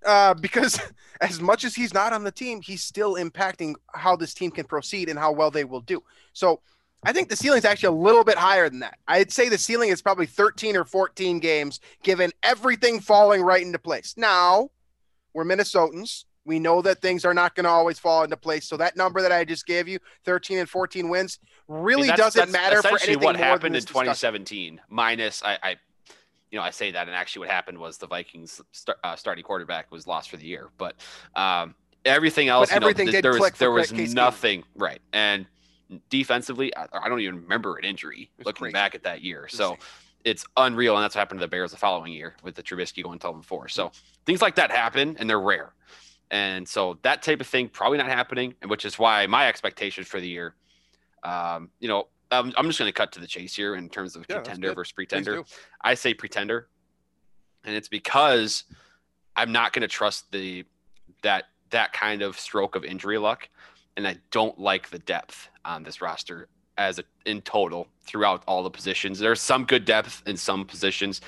Uh, 0.05 0.35
because 0.35 0.81
as 1.21 1.41
much 1.41 1.65
as 1.65 1.75
he's 1.75 1.95
not 1.95 2.13
on 2.13 2.25
the 2.25 2.33
team, 2.33 2.61
he's 2.61 2.83
still 2.83 3.15
impacting 3.15 3.75
how 3.95 4.17
this 4.17 4.35
team 4.35 4.51
can 4.51 4.65
proceed 4.65 5.09
and 5.09 5.19
how 5.19 5.33
well 5.33 5.51
they 5.51 5.65
will 5.65 5.81
do. 5.81 6.03
So 6.33 6.61
I 7.05 7.13
think 7.13 7.29
the 7.29 7.37
ceiling 7.37 7.59
is 7.59 7.65
actually 7.65 7.89
a 7.89 8.01
little 8.01 8.25
bit 8.25 8.37
higher 8.37 8.69
than 8.69 8.81
that. 8.81 8.99
I'd 9.09 9.33
say 9.33 9.49
the 9.49 9.59
ceiling 9.59 9.91
is 9.91 10.01
probably 10.01 10.27
13 10.27 10.77
or 10.77 10.85
14 10.85 11.41
games, 11.41 11.81
given 12.03 12.31
everything 12.43 13.01
falling 13.01 13.43
right 13.43 13.63
into 13.63 13.79
place. 13.79 14.15
Now, 14.17 14.71
we're 15.35 15.45
Minnesotans. 15.45 16.25
We 16.45 16.59
know 16.59 16.83
that 16.83 17.01
things 17.01 17.25
are 17.25 17.35
not 17.35 17.55
going 17.55 17.65
to 17.65 17.71
always 17.71 17.99
fall 17.99 18.25
into 18.25 18.37
place. 18.37 18.67
So 18.67 18.77
that 18.77 18.97
number 18.97 19.23
that 19.23 19.33
I 19.33 19.45
just 19.45 19.67
gave 19.67 19.87
you, 19.89 19.99
13 20.25 20.59
and 20.59 20.69
14 20.69 21.09
wins, 21.09 21.39
really 21.69 22.09
I 22.09 22.13
mean, 22.13 22.17
doesn't 22.17 22.51
matter 22.51 22.83
for 22.83 22.99
anything 23.03 23.21
what 23.21 23.37
happened 23.37 23.67
in 23.67 23.73
this 23.75 23.85
discussion. 23.85 24.07
2017 24.07 24.81
minus 24.89 25.43
I, 25.45 25.59
I 25.63 25.77
you 26.53 26.59
know 26.59 26.63
i 26.63 26.71
say 26.71 26.93
that 26.93 27.09
and 27.09 27.17
actually 27.17 27.41
what 27.41 27.49
happened 27.49 27.77
was 27.77 27.99
the 27.99 28.07
vikings 28.07 28.61
start, 28.71 28.99
uh, 29.03 29.17
starting 29.17 29.43
quarterback 29.43 29.91
was 29.91 30.07
lost 30.07 30.31
for 30.31 30.37
the 30.37 30.45
year 30.47 30.69
but 30.79 30.95
um 31.35 31.75
everything 32.05 32.49
else 32.49 32.71
you 32.71 32.79
know, 32.79 32.87
everything 32.87 33.09
th- 33.09 33.23
there 33.23 33.33
was 33.39 33.51
there 33.53 33.73
was 33.73 33.91
nothing 33.93 34.63
right 34.77 35.01
and 35.13 35.47
defensively 36.11 36.75
I, 36.77 36.87
I 36.93 37.09
don't 37.09 37.21
even 37.21 37.43
remember 37.43 37.77
an 37.77 37.85
injury 37.85 38.31
looking 38.45 38.65
crazy. 38.65 38.73
back 38.73 38.95
at 38.95 39.03
that 39.03 39.23
year 39.23 39.49
so 39.49 39.77
it's 40.25 40.45
unreal 40.57 40.95
and 40.97 41.03
that's 41.03 41.17
what 41.17 41.21
happened 41.21 41.41
to 41.41 41.47
the 41.47 41.51
bears 41.51 41.73
the 41.73 41.77
following 41.77 42.13
year 42.13 42.37
with 42.45 42.55
the 42.55 42.63
Trubisky 42.63 43.03
going 43.03 43.19
12 43.19 43.37
and 43.37 43.45
4 43.45 43.69
so 43.69 43.91
things 44.25 44.41
like 44.41 44.55
that 44.55 44.71
happen 44.71 45.17
and 45.19 45.29
they're 45.29 45.41
rare 45.41 45.75
and 46.31 46.67
so 46.67 46.99
that 47.03 47.23
type 47.23 47.41
of 47.41 47.47
thing 47.47 47.69
probably 47.69 47.99
not 47.99 48.09
happening 48.09 48.55
and 48.63 48.71
which 48.71 48.85
is 48.85 48.99
why 48.99 49.27
my 49.27 49.49
expectations 49.49 50.07
for 50.07 50.21
the 50.21 50.29
year 50.29 50.55
um, 51.25 51.71
you 51.79 51.89
know 51.89 52.09
I'm, 52.33 52.53
I'm 52.57 52.67
just 52.67 52.79
going 52.79 52.89
to 52.89 52.93
cut 52.93 53.13
to 53.13 53.21
the 53.21 53.27
chase 53.27 53.55
here 53.55 53.75
in 53.75 53.89
terms 53.89 54.17
of 54.17 54.25
Yeah, 54.29 54.37
contender 54.37 54.75
versus 54.75 54.93
pretender. 54.93 55.45
I 55.83 55.95
say 55.95 56.15
pretender, 56.15 56.69
and 57.65 57.77
it's 57.77 57.89
because 57.89 58.65
I'm 59.37 59.53
not 59.53 59.73
going 59.73 59.83
to 59.83 59.89
trust 59.89 60.33
the 60.33 60.65
that 61.23 61.45
that 61.71 61.93
kind 61.93 62.23
of 62.23 62.39
stroke 62.39 62.75
of 62.75 62.85
injury 62.85 63.19
luck, 63.19 63.49
and 63.97 64.07
I 64.07 64.17
don't 64.31 64.59
like 64.59 64.91
the 64.91 64.99
depth 64.99 65.49
on 65.65 65.83
this 65.83 66.01
roster 66.01 66.49
as 66.79 66.99
a, 66.99 67.05
in 67.27 67.43
total 67.43 67.87
throughout 68.05 68.43
all 68.47 68.63
the 68.63 68.71
positions. 68.71 69.19
There's 69.19 69.41
some 69.41 69.65
good 69.65 69.85
depth 69.85 70.23
in 70.27 70.37
some 70.37 70.65
positions, 70.65 71.21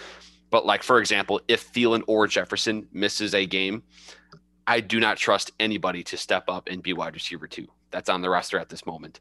but 0.50 0.64
like 0.66 0.82
for 0.82 0.98
example, 0.98 1.40
if 1.48 1.72
Thielen 1.72 2.02
or 2.06 2.26
Jefferson 2.26 2.88
misses 2.92 3.34
a 3.34 3.46
game, 3.46 3.82
I 4.66 4.80
do 4.80 4.98
not 5.00 5.18
trust 5.18 5.52
anybody 5.60 6.02
to 6.04 6.16
step 6.16 6.44
up 6.48 6.68
and 6.68 6.82
be 6.82 6.92
wide 6.92 7.14
receiver 7.14 7.46
two. 7.46 7.68
That's 7.90 8.08
on 8.08 8.22
the 8.22 8.30
roster 8.30 8.58
at 8.58 8.70
this 8.70 8.86
moment. 8.86 9.20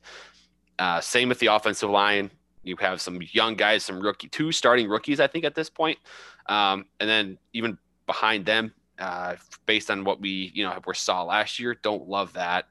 Uh, 0.79 0.99
same 1.01 1.29
with 1.29 1.39
the 1.39 1.47
offensive 1.47 1.89
line. 1.89 2.31
You 2.63 2.75
have 2.77 3.01
some 3.01 3.19
young 3.31 3.55
guys, 3.55 3.83
some 3.83 3.99
rookie, 3.99 4.29
two 4.29 4.51
starting 4.51 4.87
rookies, 4.87 5.19
I 5.19 5.27
think, 5.27 5.45
at 5.45 5.55
this 5.55 5.69
point. 5.69 5.99
Um, 6.47 6.85
and 6.99 7.09
then 7.09 7.37
even 7.53 7.77
behind 8.05 8.45
them, 8.45 8.73
uh, 8.99 9.35
based 9.65 9.91
on 9.91 10.03
what 10.03 10.21
we, 10.21 10.51
you 10.53 10.63
know, 10.63 10.77
we 10.85 10.93
saw 10.93 11.23
last 11.23 11.59
year, 11.59 11.75
don't 11.81 12.07
love 12.07 12.33
that. 12.33 12.67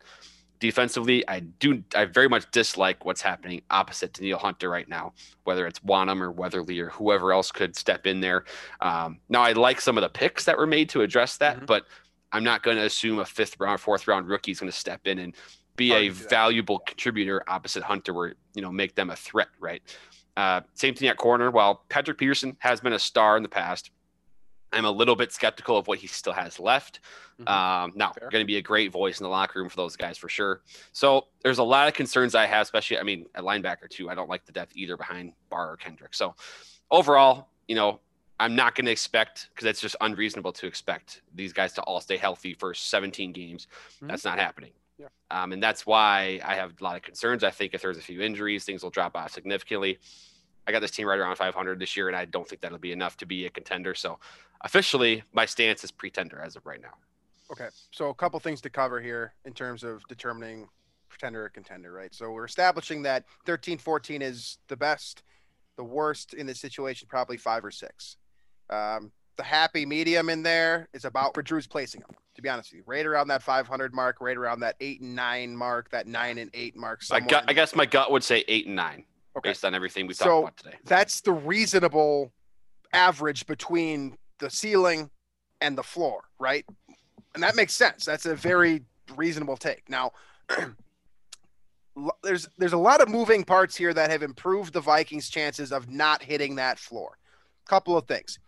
Defensively, 0.61 1.27
I 1.29 1.41
do, 1.41 1.83
I 1.95 2.05
very 2.05 2.29
much 2.29 2.49
dislike 2.53 3.05
what's 3.05 3.21
happening 3.21 3.63
opposite 3.71 4.15
to 4.15 4.23
Neil 4.23 4.39
Hunter 4.39 4.71
right 4.71 4.89
now, 4.89 5.13
whether 5.45 5.67
it's 5.67 5.81
Wonnum 5.81 6.21
or 6.21 6.31
Weatherly 6.31 6.79
or 6.79 6.91
whoever 6.91 7.33
else 7.33 7.51
could 7.51 7.75
step 7.77 8.07
in 8.07 8.21
there. 8.21 8.45
Um, 8.81 9.19
now, 9.29 9.43
I 9.43 9.53
like 9.53 9.81
some 9.81 9.99
of 9.99 10.03
the 10.03 10.09
picks 10.09 10.45
that 10.45 10.57
were 10.57 10.67
made 10.67 10.89
to 10.91 11.03
address 11.03 11.37
that, 11.39 11.61
Mhm. 11.61 11.67
but 11.67 11.87
I'm 12.31 12.45
not 12.45 12.63
going 12.63 12.77
to 12.77 12.85
assume 12.85 13.19
a 13.19 13.25
fifth 13.25 13.59
round, 13.59 13.81
fourth 13.81 14.07
round 14.07 14.29
rookie 14.29 14.53
is 14.53 14.61
going 14.61 14.71
to 14.71 14.77
step 14.77 15.07
in 15.07 15.19
and 15.19 15.35
be 15.77 15.93
a 15.93 16.09
to 16.09 16.09
do 16.09 16.15
that. 16.15 16.31
valuable 16.31 16.79
contributor 16.81 17.43
opposite 17.49 17.83
Hunter, 17.83 18.13
where 18.15 18.35
you 18.55 18.63
know 18.63 18.71
make 18.73 18.95
them 18.95 19.11
a 19.11 19.17
threat, 19.17 19.49
right? 19.59 19.83
Uh, 20.37 20.61
same 20.75 20.95
thing 20.95 21.09
at 21.09 21.17
corner. 21.17 21.51
While 21.51 21.85
Patrick 21.89 22.19
Peterson 22.19 22.57
has 22.61 22.81
been 22.81 22.93
a 22.95 22.99
star 22.99 23.37
in 23.37 23.43
the 23.43 23.49
past, 23.49 23.91
I'm 24.73 24.87
a 24.87 24.91
little 24.91 25.15
bit 25.17 25.33
skeptical 25.33 25.77
of 25.77 25.87
what 25.87 25.99
he 25.99 26.07
still 26.07 26.33
has 26.33 26.59
left. 26.59 27.01
Mhm. 27.41 27.49
Um, 27.49 27.93
now, 27.95 28.13
going 28.31 28.43
to 28.43 28.47
be 28.47 28.57
a 28.57 28.63
great 28.63 28.91
voice 28.91 29.21
in 29.21 29.25
the 29.25 29.29
locker 29.31 29.59
room 29.61 29.69
for 29.69 29.77
those 29.77 29.97
guys 29.97 30.17
for 30.17 30.29
sure. 30.31 30.63
So 30.93 31.29
there's 31.43 31.59
a 31.59 31.63
lot 31.63 31.89
of 31.89 31.95
concerns 31.95 32.35
I 32.35 32.47
have, 32.47 32.63
especially, 32.63 32.99
I 32.99 33.03
mean, 33.03 33.27
at 33.35 33.43
linebacker 33.45 33.91
too. 33.91 34.09
I 34.09 34.15
don't 34.15 34.29
like 34.31 34.47
the 34.47 34.53
depth 34.53 34.73
either 34.75 34.97
behind 34.97 35.33
Barr 35.51 35.73
or 35.73 35.77
Kendrick. 35.77 36.15
So 36.15 36.35
overall, 36.91 37.49
you 37.69 37.75
know, 37.75 38.01
I'm 38.41 38.57
not 38.57 38.75
going 38.75 38.87
to 38.87 38.93
expect 38.93 39.49
because 39.55 39.67
it's 39.67 39.81
just 39.81 39.97
unreasonable 40.01 40.53
to 40.55 40.67
expect 40.67 41.21
these 41.35 41.53
guys 41.53 41.75
to 41.75 41.83
all 41.83 42.01
stay 42.01 42.17
healthy 42.17 42.55
for 42.55 42.73
17 42.75 43.33
games. 43.33 43.67
Mhm. 44.01 44.09
That's 44.09 44.25
not 44.25 44.39
happening. 44.39 44.73
Yeah. 45.03 45.43
Um, 45.43 45.53
and 45.53 45.63
that's 45.63 45.87
why 45.87 46.41
I 46.45 46.55
have 46.55 46.75
a 46.81 46.85
lot 46.85 46.97
of 46.97 47.03
concerns. 47.03 47.43
I 47.43 47.51
think 47.51 47.75
if 47.75 47.83
there's 47.83 47.99
a 47.99 48.03
few 48.03 48.23
injuries, 48.23 48.65
things 48.65 48.83
will 48.83 48.91
drop 48.91 49.17
off 49.17 49.33
significantly. 49.33 49.99
I 50.67 50.73
got 50.73 50.81
this 50.81 50.93
team 50.93 51.09
right 51.09 51.19
around 51.19 51.37
500 51.37 51.81
this 51.81 51.97
year, 51.97 52.09
and 52.09 52.17
I 52.17 52.25
don't 52.25 52.49
think 52.49 52.61
that'll 52.61 52.79
be 52.79 52.93
enough 52.93 53.17
to 53.19 53.27
be 53.27 53.47
a 53.47 53.51
contender. 53.51 53.95
So 53.95 54.19
officially, 54.61 55.25
my 55.33 55.45
stance 55.45 55.83
is 55.83 55.91
pretender 55.91 56.41
as 56.41 56.55
of 56.55 56.65
right 56.65 56.81
now. 56.81 56.95
Okay, 57.51 57.69
so 57.91 58.09
a 58.11 58.15
couple 58.15 58.39
things 58.41 58.61
to 58.63 58.71
cover 58.71 59.01
here 59.01 59.35
in 59.45 59.53
terms 59.53 59.83
of 59.83 60.03
determining 60.09 60.69
pretender 61.09 61.45
or 61.45 61.49
contender, 61.49 61.93
right? 61.93 62.15
So 62.15 62.31
we're 62.31 62.47
establishing 62.47 63.03
that 63.03 63.25
13 63.45 63.79
14 63.79 64.23
is 64.23 64.59
the 64.69 64.77
best, 64.77 65.23
the 65.77 65.85
worst 65.85 66.33
in 66.35 66.47
this 66.47 66.61
situation, 66.61 67.09
probably 67.11 67.37
five 67.37 67.65
or 67.65 67.71
six. 67.71 68.17
Um, 68.71 69.13
the 69.37 69.43
happy 69.43 69.87
medium 69.87 70.29
in 70.29 70.43
there 70.43 70.89
is 70.93 71.05
about 71.05 71.35
where 71.37 71.43
Drew's 71.43 71.67
placing 71.67 72.01
them, 72.03 72.11
to 72.35 72.43
be 72.43 72.49
honest 72.49 72.71
with 72.73 72.79
you. 72.79 72.85
Right 72.87 73.07
around 73.07 73.29
that 73.29 73.43
500 73.43 73.95
mark, 73.95 74.19
right 74.21 74.37
around 74.37 74.61
that 74.61 74.77
eight 74.81 75.01
and 75.01 75.15
nine 75.15 75.57
mark, 75.57 75.91
that 75.91 76.07
nine 76.07 76.39
and 76.39 76.51
eight 76.55 76.77
mark. 76.77 77.01
I, 77.11 77.21
somewhere 77.21 77.43
I 77.49 77.53
guess 77.53 77.75
my 77.75 77.87
gut 77.87 78.11
would 78.11 78.23
say 78.25 78.45
eight 78.49 78.67
and 78.67 78.77
nine 78.77 79.05
Okay. 79.37 79.51
based 79.51 79.65
on 79.65 79.75
everything 79.75 80.07
we 80.07 80.15
So- 80.15 80.25
talked 80.43 80.61
about 80.63 80.73
today. 80.73 80.79
that's 80.85 81.23
the 81.23 81.33
reasonable 81.33 82.33
average 82.93 83.47
between 83.47 84.19
the 84.39 84.51
ceiling 84.51 85.11
and 85.63 85.79
the 85.79 85.83
floor, 85.83 86.25
right? 86.39 86.67
And 87.35 87.43
that 87.43 87.57
makes 87.57 87.73
sense. 87.73 88.05
That's 88.05 88.27
a 88.27 88.35
very 88.35 88.83
reasonable 89.17 89.57
take. 89.57 89.89
Now, 89.89 90.13
there's 92.23 92.49
there's 92.59 92.73
a 92.73 92.79
lot 92.79 93.01
of 93.01 93.09
moving 93.09 93.45
parts 93.45 93.77
here 93.77 93.95
that 93.95 94.11
have 94.11 94.23
improved 94.23 94.73
the 94.73 94.81
Vikings' 94.81 95.29
chances 95.31 95.73
of 95.73 95.89
not 95.91 96.23
hitting 96.23 96.57
that 96.57 96.79
floor. 96.79 97.17
Couple 97.67 97.97
of 97.97 98.07
things. 98.07 98.39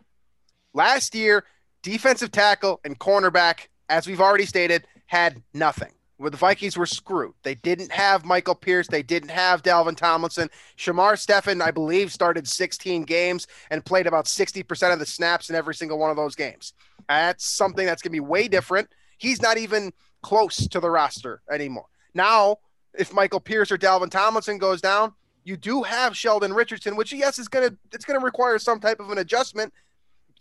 Last 0.74 1.14
year, 1.14 1.44
defensive 1.82 2.32
tackle 2.32 2.80
and 2.84 2.98
cornerback, 2.98 3.68
as 3.88 4.06
we've 4.06 4.20
already 4.20 4.44
stated, 4.44 4.86
had 5.06 5.42
nothing. 5.54 5.92
Where 6.16 6.30
the 6.30 6.36
Vikings 6.36 6.76
were 6.76 6.86
screwed. 6.86 7.34
They 7.42 7.56
didn't 7.56 7.90
have 7.90 8.24
Michael 8.24 8.54
Pierce. 8.54 8.86
They 8.86 9.02
didn't 9.02 9.30
have 9.30 9.62
Dalvin 9.62 9.96
Tomlinson. 9.96 10.48
Shamar 10.78 11.18
Stephen, 11.18 11.60
I 11.60 11.72
believe, 11.72 12.12
started 12.12 12.46
16 12.46 13.02
games 13.02 13.48
and 13.70 13.84
played 13.84 14.06
about 14.06 14.26
60% 14.26 14.92
of 14.92 15.00
the 15.00 15.06
snaps 15.06 15.50
in 15.50 15.56
every 15.56 15.74
single 15.74 15.98
one 15.98 16.10
of 16.10 16.16
those 16.16 16.36
games. 16.36 16.72
That's 17.08 17.44
something 17.44 17.84
that's 17.84 18.00
going 18.00 18.12
to 18.12 18.16
be 18.16 18.20
way 18.20 18.46
different. 18.46 18.88
He's 19.18 19.42
not 19.42 19.58
even 19.58 19.92
close 20.22 20.68
to 20.68 20.78
the 20.78 20.90
roster 20.90 21.42
anymore. 21.50 21.86
Now, 22.14 22.58
if 22.96 23.12
Michael 23.12 23.40
Pierce 23.40 23.72
or 23.72 23.76
Dalvin 23.76 24.10
Tomlinson 24.10 24.58
goes 24.58 24.80
down, 24.80 25.14
you 25.42 25.56
do 25.56 25.82
have 25.82 26.16
Sheldon 26.16 26.54
Richardson, 26.54 26.96
which 26.96 27.12
yes 27.12 27.38
is 27.38 27.48
to 27.48 27.76
it's 27.92 28.04
going 28.04 28.18
to 28.18 28.24
require 28.24 28.58
some 28.58 28.80
type 28.80 29.00
of 29.00 29.10
an 29.10 29.18
adjustment 29.18 29.72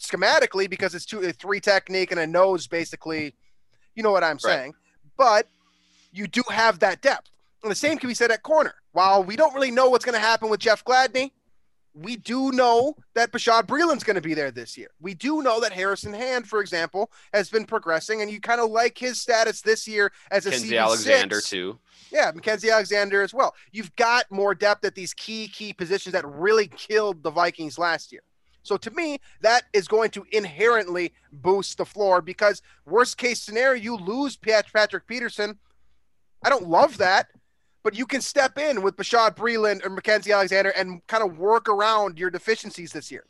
schematically 0.09 0.69
because 0.69 0.95
it's 0.95 1.05
two 1.05 1.21
a 1.21 1.31
three 1.31 1.59
technique 1.59 2.11
and 2.11 2.19
a 2.19 2.27
nose 2.27 2.67
basically. 2.67 3.33
You 3.95 4.03
know 4.03 4.11
what 4.11 4.23
I'm 4.23 4.39
saying? 4.39 4.73
But 5.17 5.47
you 6.11 6.27
do 6.27 6.43
have 6.49 6.79
that 6.79 7.01
depth. 7.01 7.29
And 7.63 7.71
the 7.71 7.75
same 7.75 7.97
can 7.97 8.09
be 8.09 8.13
said 8.13 8.31
at 8.31 8.43
corner. 8.43 8.75
While 8.91 9.23
we 9.23 9.35
don't 9.35 9.53
really 9.53 9.71
know 9.71 9.89
what's 9.89 10.05
going 10.05 10.19
to 10.19 10.25
happen 10.25 10.49
with 10.49 10.59
Jeff 10.59 10.83
Gladney, 10.83 11.31
we 11.93 12.15
do 12.15 12.51
know 12.51 12.95
that 13.13 13.31
Bashaud 13.31 13.63
Breeland's 13.63 14.03
going 14.03 14.15
to 14.15 14.21
be 14.21 14.33
there 14.33 14.51
this 14.51 14.77
year. 14.77 14.89
We 14.99 15.13
do 15.13 15.41
know 15.41 15.59
that 15.59 15.71
Harrison 15.71 16.13
Hand, 16.13 16.47
for 16.47 16.59
example, 16.59 17.11
has 17.33 17.49
been 17.49 17.65
progressing, 17.65 18.21
and 18.21 18.31
you 18.31 18.41
kind 18.41 18.59
of 18.59 18.71
like 18.71 18.97
his 18.97 19.21
status 19.21 19.61
this 19.61 19.87
year 19.87 20.11
as 20.31 20.45
a 20.45 20.51
Kenzie 20.51 20.71
CB6. 20.71 20.79
Alexander 20.79 21.41
too. 21.41 21.79
Yeah, 22.11 22.31
Mackenzie 22.33 22.69
Alexander 22.69 23.21
as 23.21 23.33
well. 23.33 23.55
You've 23.71 23.95
got 23.95 24.29
more 24.31 24.53
depth 24.53 24.85
at 24.85 24.95
these 24.95 25.13
key, 25.13 25.47
key 25.47 25.73
positions 25.73 26.13
that 26.13 26.25
really 26.27 26.67
killed 26.67 27.23
the 27.23 27.31
Vikings 27.31 27.77
last 27.77 28.11
year. 28.11 28.21
So 28.63 28.77
to 28.77 28.91
me, 28.91 29.19
that 29.41 29.63
is 29.73 29.87
going 29.87 30.09
to 30.11 30.25
inherently 30.31 31.13
boost 31.31 31.77
the 31.77 31.85
floor 31.85 32.21
because 32.21 32.61
worst 32.85 33.17
case 33.17 33.41
scenario, 33.41 33.81
you 33.81 33.97
lose 33.97 34.37
Patrick 34.37 35.05
Peterson. 35.05 35.59
I 36.43 36.49
don't 36.49 36.67
love 36.67 36.97
that, 36.97 37.27
but 37.83 37.95
you 37.95 38.05
can 38.05 38.21
step 38.21 38.57
in 38.57 38.81
with 38.81 38.95
Bashaud 38.95 39.35
Breeland 39.35 39.85
or 39.85 39.89
Mackenzie 39.89 40.31
Alexander 40.31 40.69
and 40.69 41.05
kind 41.07 41.23
of 41.23 41.37
work 41.37 41.67
around 41.67 42.17
your 42.17 42.29
deficiencies 42.29 42.91
this 42.93 43.11
year. 43.11 43.25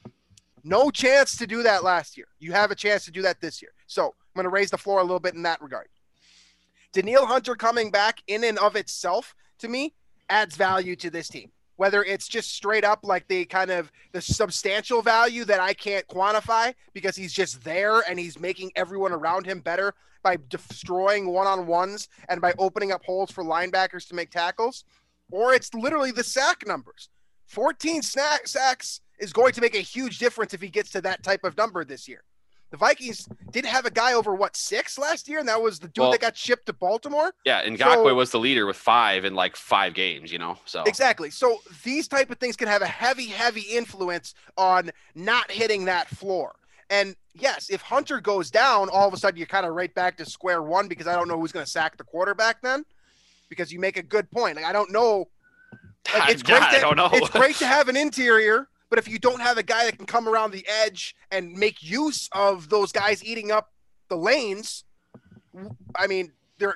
No 0.63 0.89
chance 0.91 1.35
to 1.37 1.47
do 1.47 1.63
that 1.63 1.83
last 1.83 2.15
year. 2.15 2.27
You 2.39 2.53
have 2.53 2.71
a 2.71 2.75
chance 2.75 3.03
to 3.05 3.11
do 3.11 3.23
that 3.23 3.41
this 3.41 3.61
year. 3.61 3.71
So 3.87 4.05
I'm 4.05 4.13
going 4.35 4.45
to 4.45 4.49
raise 4.49 4.69
the 4.69 4.77
floor 4.77 4.99
a 4.99 5.03
little 5.03 5.19
bit 5.19 5.33
in 5.33 5.43
that 5.43 5.61
regard. 5.61 5.87
Danielle 6.93 7.25
Hunter 7.25 7.55
coming 7.55 7.91
back 7.91 8.21
in 8.27 8.43
and 8.43 8.57
of 8.59 8.75
itself 8.75 9.35
to 9.59 9.67
me 9.67 9.95
adds 10.29 10.55
value 10.55 10.95
to 10.97 11.09
this 11.09 11.27
team. 11.27 11.51
Whether 11.75 12.03
it's 12.03 12.27
just 12.27 12.53
straight 12.53 12.83
up 12.83 12.99
like 13.03 13.27
the 13.27 13.45
kind 13.45 13.71
of 13.71 13.91
the 14.11 14.21
substantial 14.21 15.01
value 15.01 15.43
that 15.45 15.59
I 15.59 15.73
can't 15.73 16.07
quantify 16.07 16.73
because 16.93 17.15
he's 17.15 17.33
just 17.33 17.63
there 17.63 18.01
and 18.07 18.19
he's 18.19 18.39
making 18.39 18.71
everyone 18.75 19.11
around 19.11 19.45
him 19.45 19.59
better 19.59 19.93
by 20.23 20.37
destroying 20.49 21.27
one 21.27 21.47
on 21.47 21.67
ones 21.67 22.07
and 22.29 22.41
by 22.41 22.53
opening 22.57 22.91
up 22.91 23.03
holes 23.03 23.31
for 23.31 23.43
linebackers 23.43 24.07
to 24.07 24.15
make 24.15 24.31
tackles, 24.31 24.85
or 25.31 25.53
it's 25.53 25.73
literally 25.73 26.11
the 26.11 26.23
sack 26.23 26.65
numbers. 26.65 27.09
14 27.47 28.01
snack 28.01 28.47
sacks 28.47 29.01
is 29.19 29.33
going 29.33 29.53
to 29.53 29.61
make 29.61 29.75
a 29.75 29.79
huge 29.79 30.17
difference 30.17 30.53
if 30.53 30.61
he 30.61 30.69
gets 30.69 30.91
to 30.91 31.01
that 31.01 31.23
type 31.23 31.43
of 31.43 31.57
number 31.57 31.83
this 31.83 32.07
year. 32.07 32.23
The 32.73 32.77
Vikings 32.77 33.29
did 33.51 33.65
have 33.65 33.85
a 33.85 33.91
guy 33.91 34.13
over 34.13 34.33
what 34.33 34.57
six 34.57 34.97
last 34.97 35.29
year, 35.29 35.37
and 35.37 35.47
that 35.47 35.61
was 35.61 35.77
the 35.77 35.89
dude 35.89 36.01
Well- 36.01 36.11
that 36.11 36.21
got 36.21 36.35
shipped 36.35 36.65
to 36.65 36.73
Baltimore. 36.73 37.31
Yeah, 37.45 37.59
and 37.59 37.77
Ngakoue 37.77 38.07
So- 38.07 38.15
was 38.15 38.31
the 38.31 38.39
leader 38.39 38.65
with 38.65 38.77
five 38.77 39.25
in 39.25 39.35
like 39.35 39.55
five 39.55 39.93
games. 39.93 40.31
You 40.31 40.39
know, 40.39 40.57
so 40.65 40.81
Exactly. 40.81 41.29
So 41.29 41.61
these 41.83 42.07
type 42.07 42.31
of 42.31 42.39
things 42.39 42.55
can 42.57 42.67
have 42.67 42.81
a 42.81 42.87
heavy, 42.87 43.27
heavy 43.27 43.61
influence 43.61 44.33
on 44.57 44.89
not 45.13 45.51
hitting 45.51 45.85
that 45.85 46.07
floor. 46.07 46.55
And 46.89 47.15
yes, 47.35 47.69
if 47.69 47.83
Hunter 47.83 48.19
goes 48.19 48.49
down, 48.49 48.89
all 48.89 49.07
of 49.07 49.13
a 49.13 49.17
sudden 49.17 49.37
you're 49.37 49.45
kind 49.45 49.67
of 49.67 49.75
right 49.75 49.93
back 49.93 50.17
to 50.17 50.25
square 50.25 50.63
one 50.63 50.87
because 50.87 51.05
I 51.05 51.13
don't 51.13 51.27
know 51.27 51.39
who's 51.39 51.51
going 51.51 51.65
to 51.65 51.71
sack 51.71 51.97
the 51.97 52.03
quarterback 52.03 52.63
then. 52.63 52.85
Because 53.49 53.71
you 53.71 53.79
make 53.79 53.97
a 53.97 54.03
good 54.03 54.31
point. 54.31 54.55
Like 54.55 54.65
I 54.65 54.73
don't 54.73 54.91
know. 54.91 55.29
Like, 56.11 56.29
it's 56.31 56.41
great. 56.41 56.57
To, 56.57 56.65
I 56.65 56.79
don't 56.79 56.97
know. 56.97 57.09
It's 57.13 57.29
great 57.29 57.55
to 57.57 57.67
have 57.67 57.87
an 57.87 57.95
interior, 57.97 58.67
but 58.93 58.99
if 58.99 59.07
you 59.07 59.17
don't 59.17 59.41
have 59.41 59.57
a 59.57 59.63
guy 59.63 59.85
that 59.85 59.97
can 59.97 60.05
come 60.05 60.29
around 60.29 60.51
the 60.51 60.63
edge 60.67 61.15
and 61.31 61.51
make 61.53 61.81
use 61.81 62.29
of 62.31 62.69
those 62.69 62.91
guys 62.91 63.23
eating 63.23 63.51
up 63.51 63.71
the 64.07 64.15
lanes, 64.15 64.83
I 65.95 66.05
mean, 66.05 66.31
they're 66.59 66.75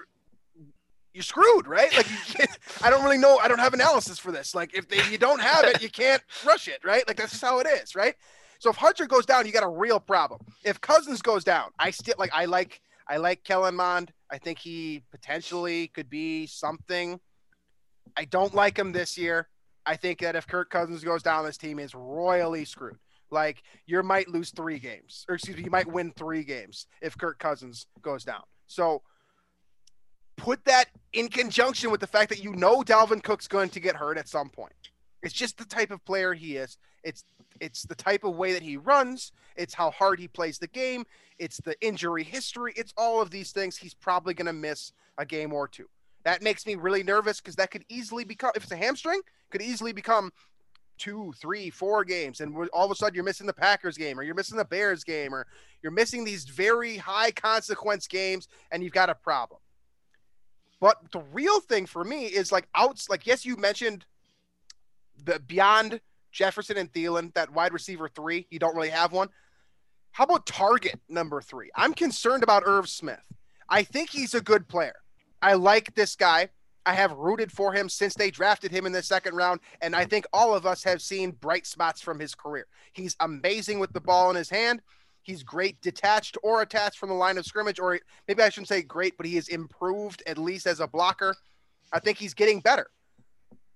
you're 1.13 1.21
screwed, 1.21 1.67
right? 1.67 1.95
Like 1.95 2.07
I 2.81 2.89
don't 2.89 3.03
really 3.03 3.19
know. 3.19 3.37
I 3.37 3.47
don't 3.47 3.59
have 3.59 3.75
analysis 3.75 4.17
for 4.17 4.31
this. 4.31 4.55
Like 4.55 4.75
if 4.75 4.89
they, 4.89 4.99
you 5.11 5.19
don't 5.19 5.39
have 5.39 5.65
it, 5.65 5.79
you 5.79 5.91
can't 5.91 6.23
rush 6.43 6.67
it, 6.67 6.79
right? 6.83 7.07
Like 7.07 7.17
that's 7.17 7.33
just 7.33 7.43
how 7.43 7.59
it 7.59 7.67
is, 7.67 7.93
right? 7.93 8.15
So 8.57 8.71
if 8.71 8.77
Hunter 8.77 9.05
goes 9.05 9.27
down, 9.27 9.45
you 9.45 9.51
got 9.51 9.61
a 9.61 9.69
real 9.69 9.99
problem. 9.99 10.41
If 10.65 10.81
Cousins 10.81 11.21
goes 11.21 11.43
down, 11.43 11.69
I 11.77 11.91
still 11.91 12.15
like 12.17 12.31
I 12.33 12.45
like 12.45 12.81
I 13.07 13.17
like 13.17 13.43
Kellen 13.43 13.75
Mond. 13.75 14.11
I 14.31 14.39
think 14.39 14.57
he 14.57 15.03
potentially 15.11 15.89
could 15.89 16.09
be 16.09 16.47
something. 16.47 17.19
I 18.17 18.25
don't 18.25 18.55
like 18.55 18.79
him 18.79 18.91
this 18.91 19.19
year. 19.19 19.49
I 19.87 19.95
think 19.95 20.19
that 20.19 20.35
if 20.35 20.45
Kirk 20.45 20.69
Cousins 20.69 21.03
goes 21.03 21.23
down, 21.23 21.45
this 21.45 21.57
team 21.57 21.79
is 21.79 21.95
royally 21.95 22.65
screwed. 22.65 22.99
Like 23.31 23.63
you 23.85 24.03
might 24.03 24.27
lose 24.27 24.51
three 24.51 24.79
games, 24.79 25.25
or 25.27 25.35
excuse 25.35 25.57
me, 25.57 25.63
you 25.63 25.71
might 25.71 25.87
win 25.87 26.11
three 26.11 26.43
games 26.43 26.87
if 27.01 27.17
Kirk 27.17 27.39
Cousins 27.39 27.87
goes 28.01 28.23
down. 28.23 28.43
So 28.67 29.01
put 30.35 30.63
that 30.65 30.85
in 31.13 31.27
conjunction 31.29 31.89
with 31.89 31.99
the 31.99 32.07
fact 32.07 32.29
that 32.29 32.43
you 32.43 32.53
know 32.53 32.83
Dalvin 32.83 33.23
Cook's 33.23 33.47
going 33.47 33.69
to 33.69 33.79
get 33.79 33.95
hurt 33.95 34.17
at 34.17 34.29
some 34.29 34.49
point. 34.49 34.73
It's 35.23 35.33
just 35.33 35.57
the 35.57 35.65
type 35.65 35.91
of 35.91 36.03
player 36.05 36.33
he 36.33 36.57
is. 36.57 36.77
It's 37.03 37.23
it's 37.59 37.83
the 37.83 37.95
type 37.95 38.23
of 38.23 38.35
way 38.35 38.53
that 38.53 38.61
he 38.61 38.77
runs. 38.77 39.31
It's 39.55 39.73
how 39.73 39.91
hard 39.91 40.19
he 40.19 40.27
plays 40.27 40.59
the 40.59 40.67
game. 40.67 41.05
It's 41.39 41.57
the 41.57 41.75
injury 41.81 42.23
history. 42.23 42.73
It's 42.75 42.93
all 42.97 43.21
of 43.21 43.29
these 43.29 43.51
things. 43.51 43.77
He's 43.77 43.93
probably 43.93 44.33
going 44.33 44.45
to 44.45 44.53
miss 44.53 44.91
a 45.17 45.25
game 45.25 45.53
or 45.53 45.67
two. 45.67 45.87
That 46.27 46.41
makes 46.41 46.65
me 46.65 46.75
really 46.75 47.03
nervous 47.03 47.39
because 47.39 47.55
that 47.55 47.71
could 47.71 47.85
easily 47.87 48.25
become, 48.25 48.51
if 48.53 48.63
it's 48.63 48.71
a 48.73 48.75
hamstring, 48.75 49.21
could 49.49 49.61
easily 49.61 49.93
become 49.93 50.33
two, 50.97 51.33
three, 51.39 51.69
four 51.69 52.03
games, 52.03 52.41
and 52.41 52.53
all 52.73 52.83
of 52.83 52.91
a 52.91 52.95
sudden 52.95 53.15
you're 53.15 53.23
missing 53.23 53.47
the 53.47 53.53
Packers 53.53 53.97
game, 53.97 54.19
or 54.19 54.23
you're 54.23 54.35
missing 54.35 54.57
the 54.57 54.65
Bears 54.65 55.05
game, 55.05 55.33
or 55.33 55.47
you're 55.81 55.93
missing 55.93 56.25
these 56.25 56.43
very 56.43 56.97
high 56.97 57.31
consequence 57.31 58.07
games, 58.07 58.49
and 58.73 58.83
you've 58.83 58.91
got 58.91 59.09
a 59.09 59.15
problem. 59.15 59.61
But 60.81 60.97
the 61.13 61.21
real 61.31 61.61
thing 61.61 61.85
for 61.85 62.03
me 62.03 62.25
is 62.25 62.51
like 62.51 62.67
outs, 62.75 63.07
like 63.07 63.25
yes, 63.25 63.45
you 63.45 63.55
mentioned 63.55 64.05
the 65.23 65.39
beyond 65.39 66.01
Jefferson 66.33 66.75
and 66.75 66.91
Thielen, 66.91 67.33
that 67.35 67.53
wide 67.53 67.71
receiver 67.71 68.09
three, 68.09 68.47
you 68.49 68.59
don't 68.59 68.75
really 68.75 68.89
have 68.89 69.13
one. 69.13 69.29
How 70.11 70.25
about 70.25 70.45
target 70.45 70.99
number 71.07 71.39
three? 71.39 71.71
I'm 71.73 71.93
concerned 71.93 72.43
about 72.43 72.63
Irv 72.65 72.89
Smith. 72.89 73.23
I 73.69 73.83
think 73.83 74.09
he's 74.09 74.33
a 74.33 74.41
good 74.41 74.67
player. 74.67 74.95
I 75.41 75.53
like 75.53 75.93
this 75.95 76.15
guy. 76.15 76.49
I 76.85 76.93
have 76.93 77.11
rooted 77.11 77.51
for 77.51 77.73
him 77.73 77.89
since 77.89 78.13
they 78.13 78.31
drafted 78.31 78.71
him 78.71 78.85
in 78.85 78.93
the 78.93 79.03
second 79.03 79.35
round, 79.35 79.59
and 79.81 79.93
I 79.93 80.05
think 80.05 80.25
all 80.31 80.55
of 80.55 80.65
us 80.65 80.83
have 80.85 81.01
seen 81.01 81.31
bright 81.31 81.67
spots 81.67 82.01
from 82.01 82.17
his 82.17 82.33
career. 82.33 82.65
He's 82.93 83.15
amazing 83.19 83.79
with 83.79 83.91
the 83.91 83.99
ball 83.99 84.29
in 84.29 84.37
his 84.37 84.49
hand. 84.49 84.81
He's 85.21 85.43
great 85.43 85.81
detached 85.81 86.37
or 86.43 86.61
attached 86.61 86.97
from 86.97 87.09
the 87.09 87.15
line 87.15 87.37
of 87.37 87.45
scrimmage, 87.45 87.77
or 87.77 87.99
maybe 88.25 88.41
I 88.41 88.47
shouldn't 88.47 88.69
say 88.69 88.81
great, 88.81 89.17
but 89.17 89.25
he 89.25 89.35
has 89.35 89.49
improved 89.49 90.23
at 90.25 90.37
least 90.37 90.65
as 90.65 90.79
a 90.79 90.87
blocker. 90.87 91.35
I 91.91 91.99
think 91.99 92.17
he's 92.17 92.33
getting 92.33 92.61
better. 92.61 92.87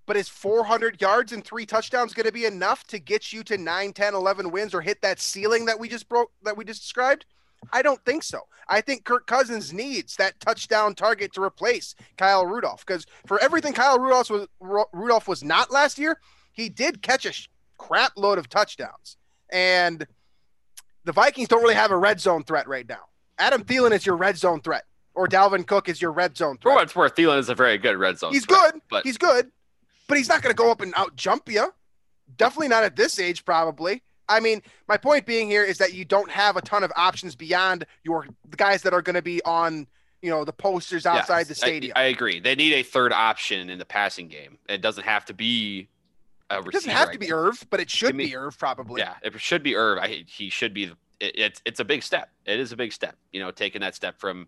But 0.05 0.15
is 0.15 0.29
400 0.29 1.01
yards 1.01 1.33
and 1.33 1.43
three 1.43 1.65
touchdowns 1.65 2.13
going 2.13 2.25
to 2.25 2.31
be 2.31 2.45
enough 2.45 2.85
to 2.87 2.99
get 2.99 3.33
you 3.33 3.43
to 3.43 3.57
9, 3.57 3.91
10, 3.91 4.15
11 4.15 4.51
wins 4.51 4.73
or 4.73 4.79
hit 4.79 5.01
that 5.01 5.19
ceiling 5.19 5.65
that 5.65 5.79
we 5.79 5.89
just 5.89 6.07
broke 6.07 6.31
that 6.43 6.55
we 6.55 6.63
just 6.63 6.81
described? 6.81 7.25
I 7.71 7.81
don't 7.81 8.03
think 8.05 8.23
so. 8.23 8.41
I 8.67 8.81
think 8.81 9.03
Kirk 9.03 9.27
Cousins 9.27 9.73
needs 9.73 10.15
that 10.15 10.39
touchdown 10.39 10.95
target 10.95 11.33
to 11.33 11.43
replace 11.43 11.95
Kyle 12.17 12.45
Rudolph 12.45 12.85
because 12.85 13.05
for 13.25 13.39
everything 13.39 13.73
Kyle 13.73 13.99
Rudolph 13.99 14.29
was 14.29 14.47
Rudolph 14.93 15.27
was 15.27 15.43
not 15.43 15.71
last 15.71 15.99
year, 15.99 16.19
he 16.53 16.69
did 16.69 17.01
catch 17.01 17.25
a 17.25 17.33
crap 17.77 18.13
load 18.15 18.37
of 18.37 18.49
touchdowns. 18.49 19.17
And 19.51 20.05
the 21.03 21.11
Vikings 21.11 21.47
don't 21.47 21.61
really 21.61 21.75
have 21.75 21.91
a 21.91 21.97
red 21.97 22.19
zone 22.21 22.43
threat 22.43 22.67
right 22.67 22.87
now. 22.87 23.01
Adam 23.37 23.63
Thielen 23.63 23.91
is 23.91 24.05
your 24.05 24.15
red 24.15 24.37
zone 24.37 24.61
threat, 24.61 24.83
or 25.15 25.27
Dalvin 25.27 25.65
Cook 25.65 25.89
is 25.89 26.01
your 26.01 26.11
red 26.11 26.37
zone 26.37 26.57
threat. 26.57 26.75
what 26.75 26.83
it's 26.83 26.95
worth, 26.95 27.15
Thielen 27.15 27.39
is 27.39 27.49
a 27.49 27.55
very 27.55 27.77
good 27.77 27.97
red 27.97 28.19
zone. 28.19 28.31
He's 28.31 28.45
threat, 28.45 28.73
good. 28.73 28.81
but 28.89 29.03
He's 29.03 29.17
good, 29.17 29.51
but 30.07 30.17
he's 30.17 30.29
not 30.29 30.41
going 30.41 30.53
to 30.53 30.57
go 30.57 30.71
up 30.71 30.81
and 30.81 30.93
out 30.95 31.15
jump 31.15 31.49
you. 31.49 31.73
Definitely 32.37 32.69
not 32.69 32.83
at 32.83 32.95
this 32.95 33.19
age, 33.19 33.43
probably. 33.43 34.03
I 34.29 34.39
mean, 34.39 34.61
my 34.87 34.97
point 34.97 35.25
being 35.25 35.49
here 35.49 35.63
is 35.63 35.77
that 35.79 35.93
you 35.93 36.05
don't 36.05 36.29
have 36.31 36.55
a 36.57 36.61
ton 36.61 36.83
of 36.83 36.91
options 36.95 37.35
beyond 37.35 37.85
your 38.03 38.27
the 38.49 38.57
guys 38.57 38.81
that 38.83 38.93
are 38.93 39.01
going 39.01 39.15
to 39.15 39.21
be 39.21 39.41
on, 39.43 39.87
you 40.21 40.29
know, 40.29 40.45
the 40.45 40.53
posters 40.53 41.03
yes, 41.05 41.13
outside 41.15 41.47
the 41.47 41.55
stadium. 41.55 41.93
I, 41.95 42.03
agree. 42.03 42.39
They 42.39 42.55
need 42.55 42.73
a 42.73 42.83
third 42.83 43.11
option 43.11 43.69
in 43.69 43.77
the 43.79 43.85
passing 43.85 44.27
game. 44.27 44.57
It 44.69 44.81
doesn't 44.81 45.03
have 45.03 45.25
to 45.25 45.33
be 45.33 45.89
a 46.49 46.57
receiver. 46.57 46.69
it 46.69 46.73
doesn't 46.73 46.91
have 46.91 47.11
to 47.11 47.19
be. 47.19 47.31
Irv, 47.33 47.65
but 47.69 47.79
it 47.79 47.89
should 47.89 48.07
Give 48.07 48.15
me- 48.15 48.25
be 48.27 48.35
Irv 48.35 48.57
probably. 48.57 49.01
Yeah, 49.01 49.15
it 49.23 49.39
should 49.41 49.63
be 49.63 49.75
Irv. 49.75 49.97
I, 49.99 50.23
he 50.27 50.49
should 50.49 50.73
be. 50.73 50.91
It, 51.19 51.31
it's 51.37 51.61
it's 51.65 51.79
a 51.79 51.85
big 51.85 52.03
step. 52.03 52.29
It 52.45 52.59
is 52.59 52.71
a 52.71 52.77
big 52.77 52.93
step. 52.93 53.15
You 53.31 53.39
know, 53.41 53.51
taking 53.51 53.81
that 53.81 53.95
step 53.95 54.19
from. 54.19 54.47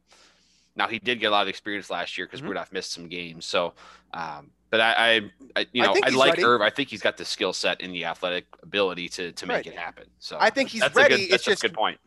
Now 0.75 0.87
he 0.87 0.97
did 0.97 1.19
get 1.19 1.27
a 1.27 1.29
lot 1.29 1.43
of 1.43 1.49
experience 1.49 1.89
last 1.91 2.17
year 2.17 2.25
because 2.25 2.41
Mhm. 2.41 2.47
Rudolph 2.47 2.71
missed 2.71 2.91
some 2.93 3.07
games. 3.07 3.45
So, 3.45 3.73
um, 4.13 4.49
but 4.73 4.81
I, 4.81 4.91
I, 4.93 5.21
I 5.55 5.67
you 5.71 5.83
know, 5.83 5.93
think 5.93 6.07
I, 6.07 6.09
like 6.09 6.31
ready. 6.31 6.43
Irv. 6.43 6.59
I 6.61 6.71
think 6.71 6.89
he's 6.89 6.99
got 7.03 7.15
the 7.15 7.25
skill 7.25 7.53
set 7.53 7.79
and 7.83 7.93
the 7.93 8.05
athletic 8.05 8.47
ability 8.63 9.07
to 9.09 9.31
to 9.33 9.45
make 9.45 9.57
Right. 9.57 9.67
it 9.67 9.77
happen. 9.77 10.05
So 10.17 10.35
I 10.39 10.49
think 10.49 10.69
he's 10.69 10.81
that's 10.81 10.95
ready. 10.95 11.13
A 11.13 11.17
good, 11.17 11.23
It's 11.25 11.31
that's 11.31 11.43
just- 11.45 11.63
a 11.63 11.67
good 11.67 11.75
point. 11.75 11.99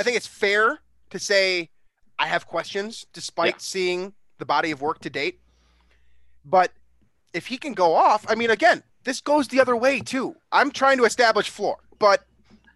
I 0.00 0.02
think 0.02 0.16
it's 0.16 0.26
fair 0.26 0.80
to 1.10 1.18
say 1.20 1.70
I 2.18 2.26
have 2.26 2.44
questions 2.48 3.06
despite 3.12 3.54
Yeah. 3.54 3.58
seeing 3.60 4.14
the 4.38 4.44
body 4.44 4.72
of 4.72 4.80
work 4.82 4.98
to 5.02 5.10
date. 5.10 5.38
But 6.44 6.72
if 7.32 7.46
he 7.46 7.56
can 7.56 7.72
go 7.72 7.94
off, 7.94 8.26
I 8.28 8.34
mean, 8.34 8.50
again, 8.50 8.82
this 9.04 9.20
goes 9.20 9.46
the 9.46 9.60
other 9.60 9.76
way 9.76 10.00
too. 10.00 10.34
I'm 10.50 10.72
trying 10.72 10.98
to 10.98 11.04
establish 11.04 11.48
floor, 11.50 11.76
but 12.00 12.24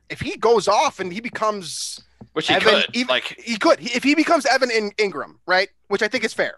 if 0.08 0.20
he 0.20 0.36
goes 0.36 0.68
off 0.68 1.00
and 1.00 1.12
he 1.12 1.20
becomes 1.20 1.98
Which 2.34 2.46
he 2.46 2.54
Evan, 2.54 2.82
could 2.82 2.94
even- 2.96 3.08
like. 3.08 3.24
he 3.42 3.56
could 3.58 3.80
if 3.80 4.04
he 4.04 4.14
becomes 4.14 4.46
Evan 4.46 4.70
In- 4.70 4.92
Engram, 4.92 5.38
right? 5.46 5.68
Which 5.88 6.02
I 6.02 6.06
think 6.06 6.22
is 6.22 6.32
fair. 6.32 6.54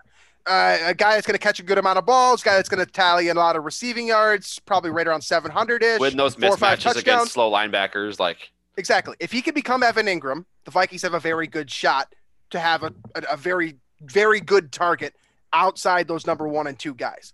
Uh, 0.47 0.77
a 0.85 0.95
guy 0.95 1.15
that's 1.15 1.27
going 1.27 1.35
to 1.35 1.43
catch 1.43 1.59
a 1.59 1.63
good 1.63 1.79
amount 1.79 1.99
of 1.99 2.05
balls, 2.05 2.43
guy 2.43 2.55
that's 2.57 2.69
going 2.69 2.85
to 2.85 2.91
tally 2.91 3.29
a 3.29 3.35
lot 3.35 3.57
of 3.57 3.65
receiving 3.65 4.07
yards, 4.09 4.59
probably 4.61 4.91
right 4.91 5.07
around 5.07 5.23
700 5.23 5.83
ish. 5.83 5.99
With 5.99 6.17
those 6.17 6.35
four 6.35 6.51
or 6.51 6.57
five 6.59 6.79
mismatches 6.79 6.97
against 6.97 7.33
slow 7.33 7.51
linebackers, 7.51 8.21
like 8.21 8.51
Exactly. 8.77 9.17
If 9.21 9.33
he 9.33 9.41
can 9.41 9.55
become 9.55 9.83
Evan 9.83 10.07
Engram, 10.07 10.45
the 10.65 10.71
Vikings 10.71 11.03
have 11.03 11.15
a 11.15 11.21
very 11.21 11.47
good 11.47 11.71
shot 11.71 12.15
to 12.51 12.59
have 12.59 12.83
a, 12.83 12.93
a, 13.15 13.23
a 13.33 13.37
very, 13.37 13.77
very 14.03 14.41
good 14.41 14.73
target 14.73 15.15
outside 15.53 16.09
those 16.09 16.27
number 16.27 16.49
one 16.49 16.67
and 16.67 16.79
two 16.79 16.95
guys. 16.95 17.33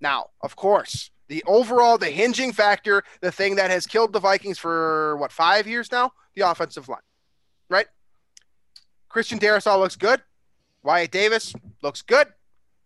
Now, 0.00 0.26
of 0.42 0.56
course, 0.56 1.10
the 1.28 1.42
overall, 1.46 1.98
the 1.98 2.10
hinging 2.10 2.52
factor, 2.52 3.02
the 3.20 3.32
thing 3.32 3.56
that 3.56 3.70
has 3.70 3.86
killed 3.86 4.12
the 4.12 4.20
Vikings 4.20 4.58
for 4.58 5.16
what, 5.16 5.32
five 5.32 5.66
years 5.66 5.90
now? 5.90 6.12
The 6.34 6.42
offensive 6.42 6.88
line, 6.88 7.00
right? 7.70 7.86
Christian 9.08 9.38
Darrisaw 9.38 9.80
looks 9.80 9.96
good. 9.96 10.20
Wyatt 10.86 11.10
Davis 11.10 11.52
looks 11.82 12.00
good. 12.00 12.28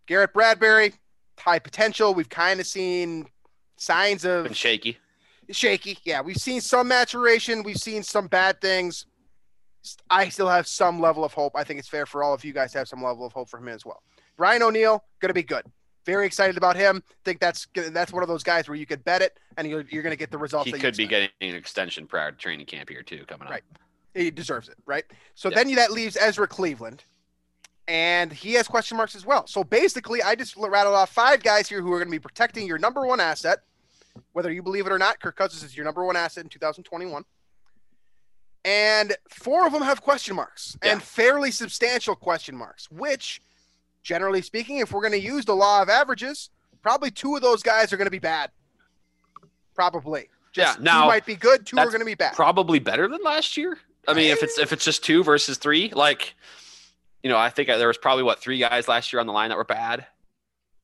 Garrett 0.07 0.33
Bradbury, 0.33 0.95
high 1.39 1.59
potential. 1.59 2.15
We've 2.15 2.31
kind 2.31 2.59
of 2.59 2.67
seen 2.67 3.27
signs 3.77 4.25
of 4.25 4.45
been 4.45 4.55
shaky. 4.55 4.97
shaky. 5.51 5.99
Yeah, 6.05 6.23
we've 6.23 6.39
seen 6.39 6.63
some 6.63 6.89
maturation. 6.89 7.63
We've 7.63 7.77
seen 7.77 8.03
some 8.03 8.27
bad 8.27 8.59
things. 8.63 9.05
I 10.09 10.31
still 10.31 10.49
have 10.49 10.67
some 10.67 10.99
level 10.99 11.25
of 11.25 11.35
hope. 11.35 11.53
I 11.55 11.63
think 11.63 11.79
it's 11.79 11.89
fair 11.89 12.07
for 12.07 12.23
all 12.23 12.33
of 12.33 12.43
you 12.43 12.55
guys 12.55 12.73
to 12.73 12.79
have 12.79 12.89
some 12.89 13.03
level 13.03 13.27
of 13.27 13.35
hope 13.35 13.51
for 13.51 13.59
him 13.59 13.69
as 13.69 13.85
well. 13.85 14.03
Brian 14.39 14.63
O'Neill, 14.63 15.05
gonna 15.21 15.35
be 15.35 15.43
good. 15.43 15.65
Very 16.07 16.25
excited 16.25 16.57
about 16.57 16.77
him. 16.77 17.03
Think 17.27 17.39
that's 17.39 17.69
that's 17.75 18.15
one 18.15 18.23
of 18.23 18.29
those 18.31 18.43
guys 18.43 18.67
where 18.67 18.77
you 18.77 18.87
could 18.87 19.05
bet 19.05 19.21
it, 19.21 19.39
and 19.59 19.69
you're, 19.69 19.85
you're 19.91 20.03
gonna 20.03 20.17
get 20.17 20.31
the 20.31 20.39
results. 20.39 20.65
He 20.65 20.73
that 20.73 20.79
you 20.79 20.83
could 20.83 20.97
be 20.97 21.07
getting 21.07 21.29
an 21.43 21.55
extension 21.55 22.07
prior 22.07 22.31
to 22.33 22.37
training 22.39 22.65
camp 22.65 22.89
here 22.89 23.03
too, 23.03 23.27
coming 23.27 23.47
up. 23.47 23.53
Right. 23.53 23.63
He 24.15 24.31
deserves 24.31 24.71
it, 24.71 24.77
right? 24.87 25.05
So 25.35 25.51
Yeah. 25.51 25.57
then 25.57 25.75
that 25.75 25.93
leaves 25.93 26.17
Ezra 26.19 26.49
Cleveland, 26.49 27.05
and 27.91 28.33
he 28.33 28.53
has 28.53 28.69
question 28.69 28.97
marks 28.97 29.17
as 29.17 29.27
well. 29.27 29.49
So 29.49 29.65
basically, 29.65 30.23
I 30.23 30.37
just 30.37 30.57
rattled 30.57 30.95
off 30.95 31.11
five 31.11 31.43
guys 31.43 31.69
here 31.69 31.83
who 31.83 31.93
are 31.93 31.99
going 31.99 32.07
to 32.07 32.13
be 32.13 32.21
protecting 32.21 32.65
your 32.65 32.79
number 32.79 33.05
one 33.05 33.19
asset, 33.19 33.59
whether 34.33 34.53
you 34.53 34.63
believe 34.63 34.87
it 34.87 34.93
or 34.93 34.99
not. 34.99 35.21
Kirk 35.21 35.35
Cousins 35.35 35.65
is 35.65 35.77
your 35.77 35.85
number 35.85 36.05
one 36.05 36.15
asset 36.15 36.45
in 36.45 36.51
2021, 36.51 37.25
and 38.65 39.17
four 39.29 39.67
of 39.67 39.73
them 39.73 39.83
have 39.83 40.03
question 40.03 40.37
marks 40.37 40.79
Yeah. 40.85 40.93
and 40.93 41.03
fairly 41.03 41.51
substantial 41.51 42.15
question 42.15 42.55
marks. 42.57 42.89
Which, 42.93 43.43
generally 44.05 44.43
speaking, 44.43 44.79
if 44.79 44.93
we're 44.93 45.01
going 45.03 45.21
to 45.21 45.21
use 45.21 45.45
the 45.45 45.57
law 45.57 45.83
of 45.83 45.89
averages, 45.89 46.51
probably 46.83 47.11
two 47.11 47.35
of 47.35 47.43
those 47.43 47.61
guys 47.61 47.93
are 47.93 47.97
going 47.97 48.07
to 48.07 48.13
be 48.13 48.21
bad. 48.21 48.53
Probably. 49.75 50.29
Just 50.53 50.79
Yeah, 50.79 50.85
now, 50.85 51.03
two 51.03 51.09
might 51.09 51.27
be 51.27 51.35
good, 51.35 51.67
two 51.67 51.77
are 51.77 51.87
going 51.87 51.99
to 51.99 52.05
be 52.05 52.15
bad. 52.15 52.35
Probably 52.35 52.79
better 52.79 53.09
than 53.09 53.19
last 53.25 53.57
year. 53.57 53.79
I 54.07 54.15
mean, 54.15 54.31
if 54.31 54.43
eh. 54.43 54.47
it's 54.47 54.59
if 54.61 54.73
it's 54.73 54.85
just 54.85 55.03
two 55.03 55.25
versus 55.25 55.59
three, 55.59 55.91
like, 55.93 56.35
you 57.23 57.31
know, 57.31 57.39
I 57.39 57.51
think 57.51 57.69
there 57.69 57.89
was 57.89 57.99
probably 57.99 58.23
what 58.25 58.39
three 58.41 58.59
guys 58.59 58.89
last 58.89 59.13
year 59.13 59.21
on 59.21 59.27
the 59.27 59.33
line 59.33 59.49
that 59.51 59.59
were 59.59 59.65
bad, 59.65 60.07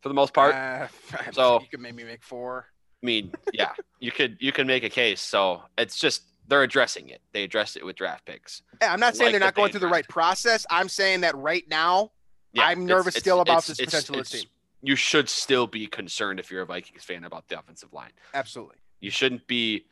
for 0.01 0.09
the 0.09 0.15
most 0.15 0.35
part. 0.35 0.55
Uh, 0.55 0.89
So- 1.33 1.61
you 1.61 1.69
could 1.69 1.81
maybe 1.81 2.05
make 2.05 2.23
four. 2.23 2.67
I 3.03 3.07
mean, 3.07 3.33
yeah, 3.53 3.73
you 4.01 4.11
could 4.11 4.37
you 4.41 4.53
could 4.53 4.67
make 4.67 4.83
a 4.83 4.89
case. 4.89 5.21
So 5.21 5.63
it's 5.79 5.99
just 6.01 6.23
they're 6.49 6.63
addressing 6.63 7.09
it. 7.11 7.21
They 7.33 7.45
addressed 7.45 7.77
it 7.77 7.85
with 7.85 7.95
draft 7.97 8.25
picks. 8.25 8.63
Yeah, 8.81 8.93
I'm 8.93 9.01
not 9.01 9.15
saying 9.17 9.27
like 9.27 9.33
they're 9.33 9.47
not 9.47 9.55
going 9.55 9.71
through 9.71 9.81
the 9.81 9.89
right 9.89 10.09
process. 10.09 10.65
I'm 10.71 10.89
saying 10.89 11.21
that 11.21 11.37
right 11.37 11.65
now, 11.69 12.13
Yeah, 12.53 12.65
I'm 12.67 12.87
nervous 12.87 13.15
it's- 13.17 13.23
still 13.23 13.41
about 13.41 13.59
it's- 13.59 13.67
this 13.69 13.81
it's- 13.81 13.91
potential 13.95 14.15
of 14.17 14.21
this 14.23 14.29
it's- 14.35 14.43
team. 14.45 14.51
You 14.83 14.97
should 14.97 15.29
still 15.29 15.67
be 15.67 15.87
concerned 15.87 16.39
if 16.41 16.51
you're 16.51 16.63
a 16.63 16.67
Vikings 16.67 17.03
fan 17.05 17.25
about 17.25 17.49
the 17.49 17.59
offensive 17.59 17.93
line. 17.93 18.13
Absolutely. 18.35 18.77
You 19.01 19.11
shouldn't 19.11 19.47
be 19.47 19.85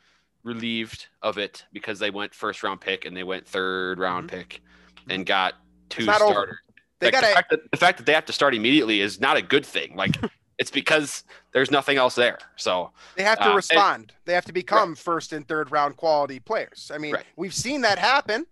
relieved 0.45 1.07
of 1.23 1.39
it 1.39 1.65
because 1.73 1.99
they 1.99 2.11
went 2.11 2.35
first 2.35 2.63
round 2.63 2.81
pick 2.81 3.05
and 3.05 3.17
they 3.17 3.23
went 3.25 3.47
third 3.47 3.99
round 3.99 4.29
pick 4.29 4.61
and 5.09 5.25
got 5.27 5.55
two 5.89 6.05
not 6.05 6.21
over. 6.23 6.61
They 7.01 7.07
Like, 7.09 7.13
got 7.15 7.21
the, 7.23 7.27
fact 7.35 7.51
that, 7.51 7.71
the 7.71 7.77
fact 7.77 7.99
that 7.99 8.07
they 8.07 8.13
have 8.15 8.25
to 8.27 8.33
start 8.33 8.55
immediately 8.55 9.01
is 9.01 9.21
not 9.21 9.37
a 9.37 9.43
good 9.43 9.67
thing. 9.67 9.95
Like 9.97 10.17
it's 10.59 10.71
because 10.71 11.25
there's 11.53 11.71
nothing 11.71 11.97
else 11.99 12.15
there. 12.15 12.39
So 12.57 12.91
they 13.17 13.23
have 13.25 13.39
to 13.39 13.45
uh, 13.45 13.49
and- 13.49 13.57
respond. 13.57 14.13
they 14.25 14.33
have 14.35 14.45
to 14.47 14.53
become 14.53 14.95
first 14.95 15.33
and 15.33 15.47
third 15.47 15.71
round 15.71 15.97
quality 15.97 16.41
players. 16.41 16.91
I 16.95 16.99
mean, 16.99 17.15
Right. 17.15 17.25
we've 17.37 17.55
seen 17.55 17.81
that 17.83 17.99
happen. 17.99 18.47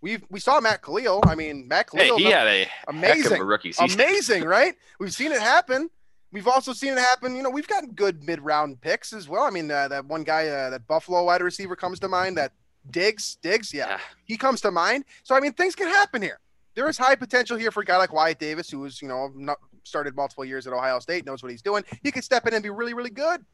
We've 0.00 0.24
we 0.30 0.40
saw 0.40 0.58
Matt 0.60 0.82
Kalil. 0.82 1.20
I 1.26 1.36
mean, 1.36 1.68
Matt 1.68 1.86
hey, 1.92 2.08
Kalil, 2.08 2.18
he 2.18 2.24
had 2.24 2.48
a 2.48 2.66
amazing, 2.88 3.40
a 3.40 3.44
rookie 3.44 3.70
season. 3.72 4.00
amazing, 4.00 4.44
right? 4.44 4.74
We've 4.98 5.12
seen 5.14 5.30
it 5.30 5.40
happen. 5.40 5.90
We've 6.32 6.48
also 6.48 6.72
seen 6.72 6.94
it 6.94 6.98
happen. 6.98 7.36
You 7.36 7.42
know, 7.42 7.50
we've 7.50 7.68
gotten 7.68 7.90
good 7.92 8.24
mid 8.24 8.40
round 8.40 8.80
picks 8.80 9.12
as 9.12 9.28
well. 9.28 9.44
I 9.44 9.50
mean, 9.50 9.70
uh, 9.70 9.86
that 9.88 10.06
one 10.06 10.24
guy, 10.24 10.48
uh, 10.48 10.70
that 10.70 10.88
Buffalo 10.88 11.22
wide 11.24 11.42
receiver 11.42 11.76
comes 11.76 12.00
to 12.00 12.08
mind. 12.08 12.36
That 12.38 12.52
Diggs, 12.90 13.36
Diggs, 13.42 13.72
yeah, 13.72 13.90
Yeah. 13.90 13.98
he 14.24 14.36
comes 14.36 14.60
to 14.62 14.72
mind. 14.72 15.04
So 15.22 15.36
I 15.36 15.40
mean, 15.40 15.52
things 15.52 15.76
can 15.76 15.86
happen 15.86 16.20
here. 16.20 16.40
There 16.74 16.88
is 16.88 16.96
high 16.96 17.14
potential 17.14 17.56
here 17.56 17.70
for 17.70 17.82
a 17.82 17.84
guy 17.84 17.98
like 17.98 18.12
Wyatt 18.12 18.38
Davis, 18.38 18.70
who 18.70 18.80
was 18.80 19.02
you 19.02 19.08
know 19.08 19.30
not 19.34 19.58
started 19.84 20.14
multiple 20.16 20.44
years 20.44 20.66
at 20.66 20.72
Ohio 20.72 20.98
State, 21.00 21.26
knows 21.26 21.42
what 21.42 21.50
he's 21.50 21.62
doing. 21.62 21.84
He 22.02 22.10
could 22.10 22.24
step 22.24 22.46
in 22.46 22.54
and 22.54 22.62
be 22.62 22.70
really, 22.70 22.94
really 22.94 23.10
good. 23.10 23.44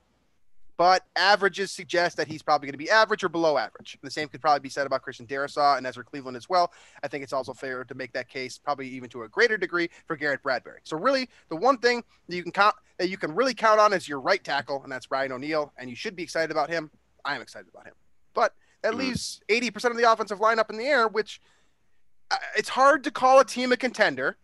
But 0.76 1.04
averages 1.16 1.72
suggest 1.72 2.16
that 2.18 2.28
he's 2.28 2.40
probably 2.40 2.66
going 2.66 2.74
to 2.74 2.78
be 2.78 2.88
average 2.88 3.24
or 3.24 3.28
below 3.28 3.58
average. 3.58 3.98
The 4.00 4.10
same 4.12 4.28
could 4.28 4.40
probably 4.40 4.60
be 4.60 4.68
said 4.68 4.86
about 4.86 5.02
Christian 5.02 5.26
Darrisaw 5.26 5.76
and 5.76 5.84
Ezra 5.84 6.04
Cleveland 6.04 6.36
as 6.36 6.48
well. 6.48 6.72
I 7.02 7.08
think 7.08 7.24
it's 7.24 7.32
also 7.32 7.52
fair 7.52 7.82
to 7.82 7.94
make 7.96 8.12
that 8.12 8.28
case, 8.28 8.58
probably 8.58 8.86
even 8.90 9.10
to 9.10 9.24
a 9.24 9.28
greater 9.28 9.56
degree, 9.56 9.90
for 10.06 10.14
Garrett 10.14 10.40
Bradbury. 10.40 10.78
So 10.84 10.96
really, 10.96 11.28
the 11.48 11.56
one 11.56 11.78
thing 11.78 12.04
that 12.28 12.36
you 12.36 12.44
can 12.44 12.52
count 12.52 12.76
that 12.98 13.08
you 13.08 13.16
can 13.16 13.34
really 13.34 13.54
count 13.54 13.80
on 13.80 13.92
is 13.92 14.08
your 14.08 14.20
right 14.20 14.42
tackle, 14.44 14.84
and 14.84 14.92
that's 14.92 15.06
Brian 15.06 15.32
O'Neill. 15.32 15.72
And 15.78 15.90
you 15.90 15.96
should 15.96 16.14
be 16.14 16.22
excited 16.22 16.52
about 16.52 16.70
him. 16.70 16.92
I 17.24 17.34
am 17.34 17.42
excited 17.42 17.68
about 17.68 17.86
him. 17.86 17.94
But 18.32 18.54
that 18.82 18.92
Mhm. 18.92 18.98
leaves 18.98 19.40
80% 19.48 19.90
of 19.90 19.96
the 19.96 20.10
offensive 20.10 20.38
line 20.38 20.60
up 20.60 20.70
in 20.70 20.76
the 20.76 20.86
air, 20.86 21.08
which 21.08 21.40
it's 22.56 22.68
hard 22.68 23.04
to 23.04 23.10
call 23.10 23.40
a 23.40 23.44
team 23.44 23.72
a 23.72 23.76
contender 23.76 24.36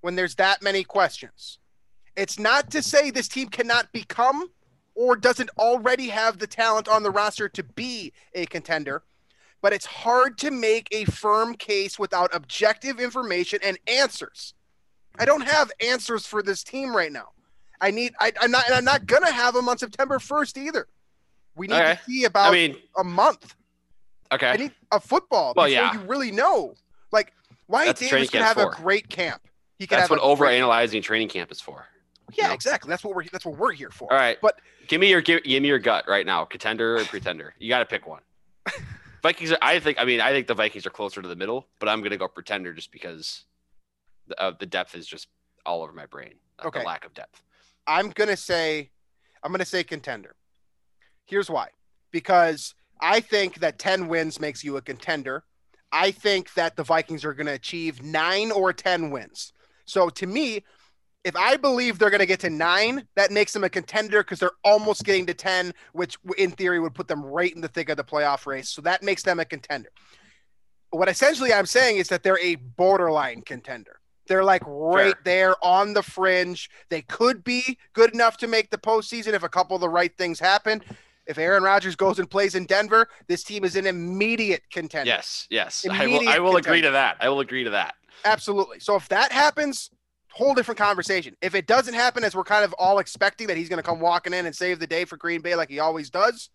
when 0.00 0.14
there's 0.14 0.34
that 0.36 0.62
many 0.62 0.84
questions. 0.84 1.58
It's 2.16 2.38
not 2.38 2.70
to 2.70 2.82
say 2.82 3.10
this 3.10 3.28
team 3.28 3.48
cannot 3.48 3.90
become 3.92 4.48
or 4.94 5.16
doesn't 5.16 5.50
already 5.58 6.08
have 6.08 6.38
the 6.38 6.46
talent 6.46 6.86
on 6.86 7.02
the 7.02 7.10
roster 7.10 7.48
to 7.48 7.62
be 7.62 8.12
a 8.34 8.46
contender, 8.46 9.02
but 9.62 9.72
it's 9.72 9.86
hard 9.86 10.38
to 10.38 10.50
make 10.50 10.88
a 10.92 11.04
firm 11.06 11.54
case 11.54 11.98
without 11.98 12.34
objective 12.34 13.00
information 13.00 13.58
and 13.64 13.78
answers. 13.88 14.54
I 15.18 15.24
don't 15.24 15.46
have 15.46 15.72
answers 15.80 16.26
for 16.26 16.42
this 16.42 16.62
team 16.62 16.94
right 16.94 17.10
now. 17.10 17.30
I 17.80 17.90
need. 17.90 18.14
I, 18.20 18.32
I'm 18.40 18.50
not. 18.50 18.66
And 18.66 18.74
I'm 18.74 18.84
not 18.84 19.06
gonna 19.06 19.30
have 19.32 19.54
them 19.54 19.68
on 19.68 19.78
September 19.78 20.18
1st 20.18 20.56
either. 20.58 20.86
We 21.56 21.66
need 21.66 21.74
Okay. 21.76 21.94
to 21.94 22.00
see 22.04 22.24
about 22.24 22.50
I 22.50 22.52
mean, 22.52 22.76
a 22.96 23.04
month. 23.04 23.54
Okay. 24.32 24.48
I 24.50 24.56
need 24.56 24.72
a 24.90 24.98
football 25.00 25.52
Well, 25.56 25.66
before 25.66 25.68
yeah. 25.68 25.92
you 25.92 26.00
really 26.00 26.30
know. 26.30 26.74
Wyatt 27.68 27.86
That's 27.88 28.00
Davis 28.00 28.30
could 28.30 28.42
have 28.42 28.56
camp's 28.56 28.78
a 28.78 28.82
great 28.82 29.08
camp. 29.08 29.42
He 29.78 29.86
could 29.86 29.98
That's 29.98 30.08
have 30.08 30.18
what 30.18 30.38
overanalyzing 30.38 31.02
training 31.02 31.28
camp 31.28 31.50
is 31.50 31.60
for. 31.60 31.86
Yeah, 32.32 32.52
exactly. 32.52 32.88
That's 32.88 33.04
what 33.04 33.14
we're 33.14 33.24
that's 33.24 33.44
what 33.44 33.56
we're 33.56 33.72
here 33.72 33.90
for. 33.90 34.12
All 34.12 34.18
right. 34.18 34.38
But 34.40 34.60
give 34.88 35.00
me 35.00 35.10
your 35.10 35.20
give, 35.20 35.42
give 35.44 35.62
me 35.62 35.68
your 35.68 35.78
gut 35.78 36.04
right 36.08 36.24
now, 36.24 36.44
contender 36.44 36.96
or 36.96 37.04
pretender. 37.04 37.54
You 37.58 37.68
got 37.68 37.80
to 37.80 37.86
pick 37.86 38.06
one. 38.06 38.22
Vikings. 39.22 39.52
Are, 39.52 39.58
I 39.62 39.78
think. 39.78 39.98
I 40.00 40.04
mean, 40.04 40.20
I 40.20 40.30
think 40.30 40.46
the 40.46 40.54
Vikings 40.54 40.86
are 40.86 40.90
closer 40.90 41.20
to 41.22 41.28
the 41.28 41.36
middle, 41.36 41.66
but 41.80 41.88
I'm 41.88 42.02
gonna 42.02 42.16
go 42.16 42.28
pretender 42.28 42.72
just 42.72 42.92
because 42.92 43.44
the, 44.26 44.40
uh, 44.40 44.52
the 44.58 44.66
depth 44.66 44.94
is 44.94 45.06
just 45.06 45.28
all 45.66 45.82
over 45.82 45.92
my 45.92 46.06
brain. 46.06 46.34
uh, 46.58 46.68
Okay. 46.68 46.80
The 46.80 46.86
lack 46.86 47.04
of 47.04 47.14
depth. 47.14 47.42
I'm 47.86 48.10
gonna 48.10 48.36
say 48.36 48.90
I'm 49.42 49.50
gonna 49.52 49.64
say 49.64 49.84
contender. 49.84 50.34
Here's 51.26 51.50
why. 51.50 51.68
Because 52.10 52.74
I 53.00 53.20
think 53.20 53.60
that 53.60 53.78
10 53.78 54.08
wins 54.08 54.40
makes 54.40 54.62
you 54.62 54.76
a 54.76 54.82
contender. 54.82 55.44
I 55.94 56.10
think 56.10 56.52
that 56.54 56.74
the 56.74 56.82
Vikings 56.82 57.24
are 57.24 57.32
gonna 57.32 57.52
achieve 57.52 58.02
nine 58.02 58.50
or 58.50 58.72
10 58.72 59.10
wins. 59.10 59.52
So 59.86 60.10
to 60.10 60.26
me, 60.26 60.64
if 61.22 61.36
I 61.36 61.56
believe 61.56 61.98
they're 61.98 62.10
gonna 62.10 62.26
get 62.26 62.40
to 62.40 62.50
nine, 62.50 63.06
that 63.14 63.30
makes 63.30 63.52
them 63.52 63.62
a 63.62 63.70
contender 63.70 64.22
because 64.22 64.40
they're 64.40 64.50
almost 64.64 65.04
getting 65.04 65.24
to 65.26 65.34
10, 65.34 65.72
which 65.92 66.18
in 66.36 66.50
theory 66.50 66.80
would 66.80 66.94
put 66.94 67.06
them 67.06 67.24
right 67.24 67.54
in 67.54 67.60
the 67.60 67.68
thick 67.68 67.88
of 67.88 67.96
the 67.96 68.04
playoff 68.04 68.44
race. 68.44 68.68
So 68.68 68.82
that 68.82 69.04
makes 69.04 69.22
them 69.22 69.38
a 69.38 69.44
contender. 69.44 69.88
What 70.90 71.08
essentially 71.08 71.52
I'm 71.52 71.66
saying 71.66 71.96
is 71.96 72.08
that 72.08 72.24
they're 72.24 72.40
a 72.40 72.56
borderline 72.56 73.42
contender. 73.42 74.00
They're 74.26 74.44
like 74.44 74.62
right 74.66 75.14
Fair. 75.14 75.22
there 75.24 75.64
on 75.64 75.92
the 75.92 76.02
fringe. 76.02 76.70
They 76.88 77.02
could 77.02 77.44
be 77.44 77.78
good 77.92 78.14
enough 78.14 78.36
to 78.38 78.48
make 78.48 78.70
the 78.70 78.78
postseason 78.78 79.34
if 79.34 79.42
a 79.42 79.48
couple 79.48 79.76
of 79.76 79.80
the 79.80 79.88
right 79.88 80.16
things 80.16 80.40
happen. 80.40 80.82
If 81.26 81.38
Aaron 81.38 81.62
Rodgers 81.62 81.96
goes 81.96 82.18
and 82.18 82.30
plays 82.30 82.54
in 82.54 82.66
Denver, 82.66 83.08
this 83.28 83.42
team 83.42 83.64
is 83.64 83.76
an 83.76 83.86
immediate 83.86 84.62
contender. 84.70 85.08
Yes. 85.08 85.46
Yes. 85.50 85.86
I 85.90 86.06
will. 86.06 86.28
I 86.28 86.38
will 86.38 86.56
agree 86.56 86.82
to 86.82 86.90
that. 86.90 87.16
I 87.20 87.28
will 87.28 87.40
agree 87.40 87.64
to 87.64 87.70
that. 87.70 87.94
Absolutely. 88.24 88.80
So 88.80 88.96
if 88.96 89.08
that 89.08 89.32
happens, 89.32 89.90
whole 90.34 90.54
different 90.54 90.78
conversation. 90.78 91.36
If 91.40 91.54
it 91.54 91.66
doesn't 91.66 91.94
happen, 91.94 92.24
as 92.24 92.34
we're 92.34 92.44
kind 92.44 92.64
of 92.64 92.74
all 92.74 92.98
expecting 92.98 93.46
that 93.46 93.56
he's 93.56 93.68
going 93.68 93.78
to 93.78 93.82
come 93.82 94.00
walking 94.00 94.32
in 94.34 94.46
and 94.46 94.54
save 94.54 94.80
the 94.80 94.86
day 94.86 95.04
for 95.04 95.16
Green 95.16 95.40
Bay 95.40 95.54
like 95.54 95.70
he 95.70 95.78
always 95.78 96.10
does, 96.10 96.50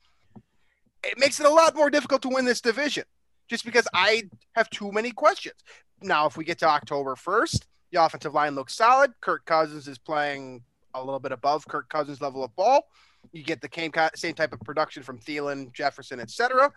it 1.04 1.18
makes 1.18 1.40
it 1.40 1.46
a 1.46 1.50
lot 1.50 1.76
more 1.76 1.90
difficult 1.90 2.22
to 2.24 2.30
win 2.30 2.46
this 2.46 2.62
division 2.62 3.06
just 3.50 3.66
because 3.66 3.88
I 3.94 4.24
have 4.54 4.70
too 4.70 4.92
many 4.92 5.12
questions. 5.12 5.56
Now, 6.02 6.26
if 6.26 6.38
we 6.38 6.44
get 6.44 6.60
to 6.60 6.68
October 6.68 7.16
1st, 7.16 7.66
the 7.92 8.04
offensive 8.04 8.34
line 8.34 8.54
looks 8.54 8.76
solid. 8.76 9.14
Kirk 9.22 9.46
Cousins 9.46 9.88
is 9.88 9.98
playing 9.98 10.64
a 10.94 11.04
little 11.04 11.20
bit 11.20 11.32
above 11.32 11.68
Kirk 11.68 11.90
Cousins' 11.90 12.22
level 12.22 12.44
of 12.44 12.56
ball. 12.56 12.84
You 13.32 13.44
get 13.44 13.62
the 13.62 13.70
same, 13.74 13.92
same 14.16 14.34
type 14.34 14.54
of 14.54 14.60
production 14.62 15.04
from 15.04 15.20
Thielen, 15.20 15.72
Jefferson, 15.74 16.20
etc. 16.20 16.72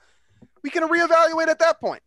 We 0.62 0.70
can 0.70 0.88
reevaluate 0.88 1.48
at 1.48 1.58
that 1.60 1.80
point. 1.80 2.02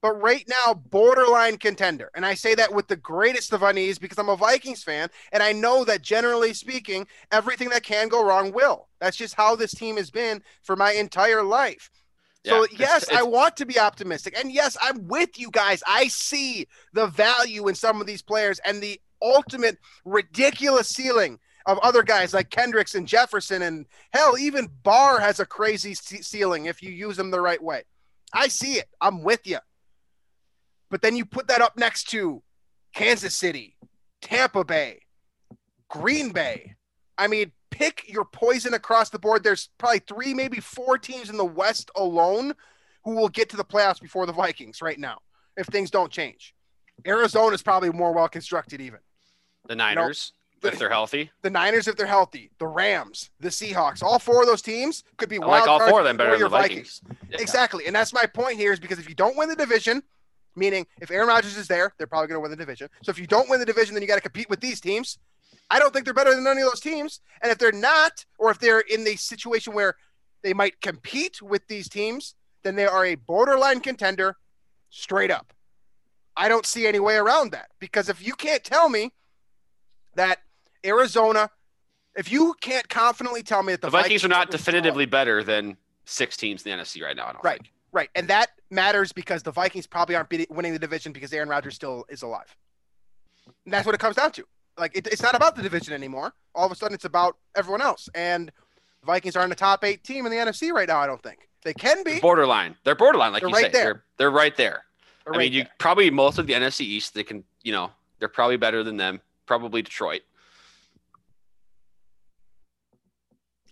But 0.00 0.20
right 0.20 0.44
now 0.48 0.74
borderline 0.74 1.58
contender. 1.58 2.10
And 2.16 2.26
i 2.26 2.34
say 2.34 2.56
that 2.56 2.74
with 2.74 2.88
the 2.88 2.96
greatest 2.96 3.52
of 3.52 3.62
unease 3.62 4.00
because 4.00 4.18
i'm 4.18 4.28
a 4.28 4.36
vikings 4.36 4.82
fan 4.82 5.08
and 5.30 5.40
i 5.44 5.52
know 5.52 5.84
that 5.84 6.02
generally 6.02 6.52
speaking 6.54 7.06
everything 7.30 7.68
that 7.68 7.84
can 7.84 8.08
go 8.08 8.24
wrong 8.24 8.50
will. 8.52 8.88
That's 9.00 9.16
just 9.16 9.36
how 9.36 9.54
this 9.54 9.70
team 9.72 9.96
has 9.98 10.10
been 10.10 10.42
for 10.64 10.74
my 10.74 10.92
entire 10.92 11.44
life. 11.44 11.88
So 12.44 12.56
Yeah, 12.56 12.64
it's- 12.64 12.80
yes 12.80 13.08
i 13.12 13.22
want 13.22 13.56
to 13.58 13.66
be 13.66 13.78
optimistic. 13.78 14.36
And 14.36 14.50
yes 14.50 14.76
i'm 14.82 15.06
with 15.06 15.38
you 15.38 15.50
guys. 15.52 15.84
I 15.86 16.08
see 16.08 16.66
the 16.92 17.06
value 17.06 17.68
in 17.68 17.76
some 17.76 18.00
of 18.00 18.06
these 18.08 18.22
players 18.22 18.58
and 18.66 18.82
the 18.82 19.00
ultimate 19.22 19.78
ridiculous 20.04 20.88
ceiling 20.88 21.38
of 21.66 21.78
other 21.78 22.02
guys 22.02 22.34
like 22.34 22.50
Kendricks 22.50 22.94
and 22.94 23.06
Jefferson 23.06 23.62
and 23.62 23.86
hell 24.12 24.38
even 24.38 24.68
Barr 24.82 25.20
has 25.20 25.40
a 25.40 25.46
crazy 25.46 25.94
ce- 25.94 26.26
ceiling 26.26 26.66
if 26.66 26.82
you 26.82 26.90
use 26.90 27.16
them 27.16 27.30
the 27.30 27.40
right 27.40 27.62
way. 27.62 27.82
I 28.32 28.48
see 28.48 28.74
it. 28.74 28.88
I'm 29.00 29.22
with 29.22 29.46
you. 29.46 29.58
But 30.90 31.02
then 31.02 31.16
you 31.16 31.24
put 31.24 31.48
that 31.48 31.62
up 31.62 31.76
next 31.76 32.10
to 32.10 32.42
Kansas 32.94 33.34
City, 33.34 33.76
Tampa 34.20 34.64
Bay, 34.64 35.00
Green 35.88 36.30
Bay. 36.30 36.74
I 37.16 37.26
mean, 37.28 37.52
pick 37.70 38.08
your 38.08 38.24
poison 38.24 38.74
across 38.74 39.10
the 39.10 39.18
board. 39.18 39.42
There's 39.42 39.70
probably 39.78 40.00
three, 40.00 40.34
maybe 40.34 40.60
four 40.60 40.98
teams 40.98 41.30
in 41.30 41.36
the 41.36 41.44
West 41.44 41.90
alone 41.96 42.54
who 43.04 43.14
will 43.14 43.28
get 43.28 43.48
to 43.50 43.56
the 43.56 43.64
playoffs 43.64 44.00
before 44.00 44.26
the 44.26 44.32
Vikings 44.32 44.82
right 44.82 44.98
now 44.98 45.18
if 45.56 45.66
things 45.66 45.90
don't 45.90 46.12
change. 46.12 46.54
Arizona 47.06 47.54
is 47.54 47.62
probably 47.62 47.90
more 47.90 48.12
well 48.12 48.28
constructed, 48.28 48.80
even. 48.80 49.00
The 49.68 49.76
Niners, 49.76 50.32
if 50.64 50.78
they're 50.78 50.90
healthy, 50.90 51.30
The 51.42 51.50
Niners, 51.50 51.88
if 51.88 51.96
they're 51.96 52.06
healthy, 52.06 52.50
the 52.58 52.66
Rams, 52.66 53.30
the 53.40 53.48
Seahawks, 53.48 54.02
all 54.02 54.18
four 54.18 54.42
of 54.42 54.46
those 54.46 54.62
teams 54.62 55.04
could 55.16 55.28
be 55.28 55.36
I 55.36 55.46
wild 55.46 55.50
like 55.50 55.68
all 55.68 55.88
four 55.88 56.00
of 56.00 56.04
them 56.04 56.16
better 56.16 56.30
than 56.30 56.38
the 56.38 56.42
your 56.42 56.48
Vikings. 56.48 57.00
Yeah. 57.30 57.38
Exactly. 57.40 57.86
And 57.86 57.94
that's 57.94 58.12
my 58.12 58.26
point 58.26 58.56
here 58.56 58.72
is 58.72 58.80
because 58.80 58.98
if 58.98 59.08
you 59.08 59.14
don't 59.14 59.36
win 59.36 59.48
the 59.48 59.56
division, 59.56 60.02
meaning 60.54 60.86
if 61.00 61.10
Aaron 61.10 61.28
Rodgers 61.28 61.56
is 61.56 61.68
there, 61.68 61.92
they're 61.98 62.06
probably 62.06 62.28
going 62.28 62.36
to 62.36 62.40
win 62.40 62.50
the 62.50 62.56
division. 62.56 62.88
So 63.02 63.10
if 63.10 63.18
you 63.18 63.26
don't 63.26 63.48
win 63.48 63.60
the 63.60 63.66
division, 63.66 63.94
then 63.94 64.02
you 64.02 64.08
got 64.08 64.16
to 64.16 64.20
compete 64.20 64.48
with 64.50 64.60
these 64.60 64.80
teams. 64.80 65.18
I 65.70 65.78
don't 65.78 65.92
think 65.92 66.04
they're 66.04 66.14
better 66.14 66.34
than 66.34 66.46
any 66.46 66.60
of 66.60 66.68
those 66.68 66.80
teams. 66.80 67.20
And 67.42 67.50
if 67.50 67.58
they're 67.58 67.72
not, 67.72 68.24
or 68.38 68.50
if 68.50 68.58
they're 68.58 68.80
in 68.80 69.04
the 69.04 69.16
situation 69.16 69.72
where 69.72 69.96
they 70.42 70.52
might 70.52 70.80
compete 70.80 71.40
with 71.40 71.66
these 71.68 71.88
teams, 71.88 72.34
then 72.62 72.76
they 72.76 72.86
are 72.86 73.06
a 73.06 73.14
borderline 73.14 73.80
contender 73.80 74.36
straight 74.90 75.30
up. 75.30 75.52
I 76.36 76.48
don't 76.48 76.66
see 76.66 76.86
any 76.86 77.00
way 77.00 77.16
around 77.16 77.52
that 77.52 77.70
because 77.78 78.08
if 78.08 78.24
you 78.24 78.34
can't 78.34 78.64
tell 78.64 78.88
me 78.88 79.12
that 80.14 80.40
Arizona, 80.84 81.50
if 82.16 82.30
you 82.30 82.54
can't 82.60 82.88
confidently 82.88 83.42
tell 83.42 83.62
me 83.62 83.72
that 83.72 83.80
the, 83.80 83.86
The 83.88 83.90
Vikings 83.90 84.24
are 84.24 84.28
not 84.28 84.50
definitively 84.50 85.06
better 85.06 85.42
than 85.42 85.76
six 86.04 86.36
teams 86.36 86.64
in 86.64 86.76
the 86.76 86.82
NFC 86.82 87.02
right 87.02 87.16
now. 87.16 87.28
I 87.28 87.32
don't 87.32 87.44
Right. 87.44 87.58
think. 87.60 87.72
Right, 87.94 88.08
and 88.14 88.26
that 88.28 88.48
matters 88.70 89.12
because 89.12 89.42
the 89.42 89.50
Vikings 89.52 89.86
probably 89.86 90.14
aren't 90.16 90.30
beating, 90.30 90.46
winning 90.48 90.72
the 90.72 90.78
division 90.78 91.12
because 91.12 91.30
Aaron 91.32 91.48
Rodgers 91.50 91.74
still 91.74 92.06
is 92.08 92.22
alive. 92.22 92.56
And 93.66 93.72
that's 93.74 93.84
what 93.84 93.94
it 93.94 93.98
comes 93.98 94.16
down 94.16 94.32
to. 94.32 94.44
Like 94.78 94.96
it, 94.96 95.06
it's 95.08 95.20
not 95.22 95.34
about 95.34 95.56
the 95.56 95.62
division 95.62 95.92
anymore. 95.92 96.32
All 96.54 96.64
of 96.64 96.72
a 96.72 96.74
sudden, 96.74 96.94
it's 96.94 97.04
about 97.04 97.36
everyone 97.54 97.82
else. 97.82 98.08
And 98.14 98.48
the 99.00 99.06
Vikings 99.06 99.36
aren't 99.36 99.52
a 99.52 99.56
top 99.56 99.84
eight 99.84 100.02
team 100.04 100.24
in 100.24 100.32
the 100.32 100.38
NFC 100.38 100.72
right 100.72 100.88
now. 100.88 100.98
I 101.00 101.06
don't 101.06 101.22
think 101.22 101.48
they 101.64 101.74
can 101.74 102.02
be. 102.02 102.18
Borderline. 102.18 102.76
They're 102.84 102.94
borderline, 102.94 103.32
like 103.34 103.42
They're 103.42 103.50
you 103.50 103.54
right 103.56 103.64
say. 103.66 103.70
there. 103.72 103.84
They're 103.84 104.02
they're 104.16 104.30
right 104.30 104.56
there. 104.56 104.84
They're 105.24 105.34
I 105.34 105.36
right 105.36 105.44
mean, 105.44 105.52
you 105.52 105.62
there. 105.64 105.70
probably 105.78 106.10
most 106.10 106.38
of 106.38 106.46
the 106.46 106.54
NFC 106.54 106.80
East. 106.80 107.12
They 107.12 107.24
can, 107.24 107.44
you 107.62 107.72
know, 107.72 107.90
they're 108.20 108.28
probably 108.28 108.56
better 108.56 108.82
than 108.82 108.96
them. 108.96 109.20
Probably 109.44 109.82
Detroit. 109.82 110.22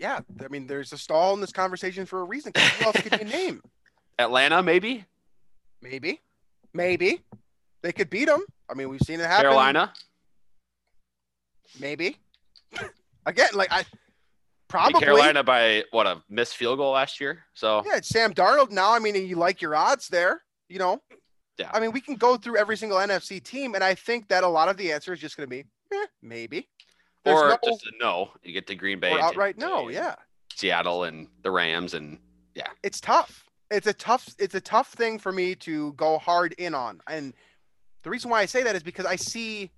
Yeah. 0.01 0.21
I 0.43 0.49
mean, 0.49 0.67
there's 0.67 0.93
a 0.93 0.99
stall 0.99 1.35
in 1.35 1.41
this 1.41 1.53
conversation 1.53 2.07
for 2.07 2.21
a 2.21 2.25
reason. 2.25 2.53
Who 2.57 2.87
else 2.87 2.97
could 2.97 3.21
you 3.21 3.27
name? 3.27 3.63
Atlanta, 4.19 4.63
maybe. 4.63 5.05
Maybe, 5.83 6.21
maybe 6.75 7.21
they 7.83 7.93
could 7.93 8.11
beat 8.11 8.27
them. 8.27 8.45
I 8.69 8.75
mean, 8.75 8.89
we've 8.89 9.01
seen 9.01 9.21
it 9.21 9.27
happen. 9.27 9.45
Carolina. 9.45 9.93
maybe. 11.79 12.17
Again, 13.27 13.49
like 13.55 13.71
I 13.71 13.83
Beat 13.83 13.89
probably 14.69 15.01
Carolina 15.01 15.43
by 15.43 15.85
what 15.91 16.07
a 16.07 16.23
missed 16.29 16.57
field 16.57 16.79
goal 16.79 16.93
last 16.93 17.21
year. 17.21 17.45
So 17.55 17.83
Yeah, 17.85 17.97
it's 17.97 18.09
Sam 18.09 18.33
Darnold 18.33 18.71
now. 18.71 18.93
I 18.93 18.99
mean, 18.99 19.15
you 19.15 19.37
like 19.37 19.61
your 19.61 19.75
odds 19.75 20.09
there, 20.09 20.43
you 20.69 20.79
know? 20.79 21.01
Yeah. 21.59 21.71
I 21.75 21.81
mean, 21.81 21.93
we 21.93 22.01
can 22.01 22.15
go 22.15 22.37
through 22.37 22.57
every 22.57 22.77
single 22.77 22.99
NFC 22.99 23.43
team, 23.43 23.75
and 23.75 23.85
I 23.85 23.95
think 23.95 24.29
that 24.29 24.45
a 24.45 24.49
lot 24.49 24.69
of 24.69 24.77
the 24.77 24.93
answer 24.93 25.13
is 25.13 25.21
just 25.21 25.37
going 25.37 25.49
to 25.49 25.51
be, 25.51 25.65
eh, 25.93 26.07
maybe. 26.23 26.69
There's 27.25 27.39
or 27.39 27.49
no- 27.49 27.59
just 27.65 27.87
a 27.87 27.93
no. 28.01 28.31
You 28.43 28.53
get 28.53 28.67
to 28.69 28.75
Green 28.75 29.01
Bay. 29.01 29.13
outright 29.13 29.59
no. 29.59 29.89
Yeah, 29.89 30.15
Seattle 30.55 31.05
and 31.05 31.29
the 31.43 31.51
Rams 31.51 31.95
and 31.95 32.19
yeah, 32.55 32.69
it's 32.83 33.01
tough. 33.01 33.45
It's 33.71 33.87
a 33.87 33.93
tough. 33.93 34.35
It's 34.39 34.55
a 34.55 34.61
tough 34.61 34.93
thing 34.93 35.19
for 35.19 35.33
me 35.33 35.55
to 35.57 35.93
go 35.93 36.19
hard 36.19 36.55
in 36.55 36.75
on, 36.75 37.01
and 37.07 37.35
the 38.03 38.11
reason 38.11 38.31
why 38.31 38.41
I 38.41 38.47
say 38.47 38.63
that 38.63 38.75
is 38.75 38.83
because 38.83 39.07
I 39.07 39.17
see, 39.17 39.71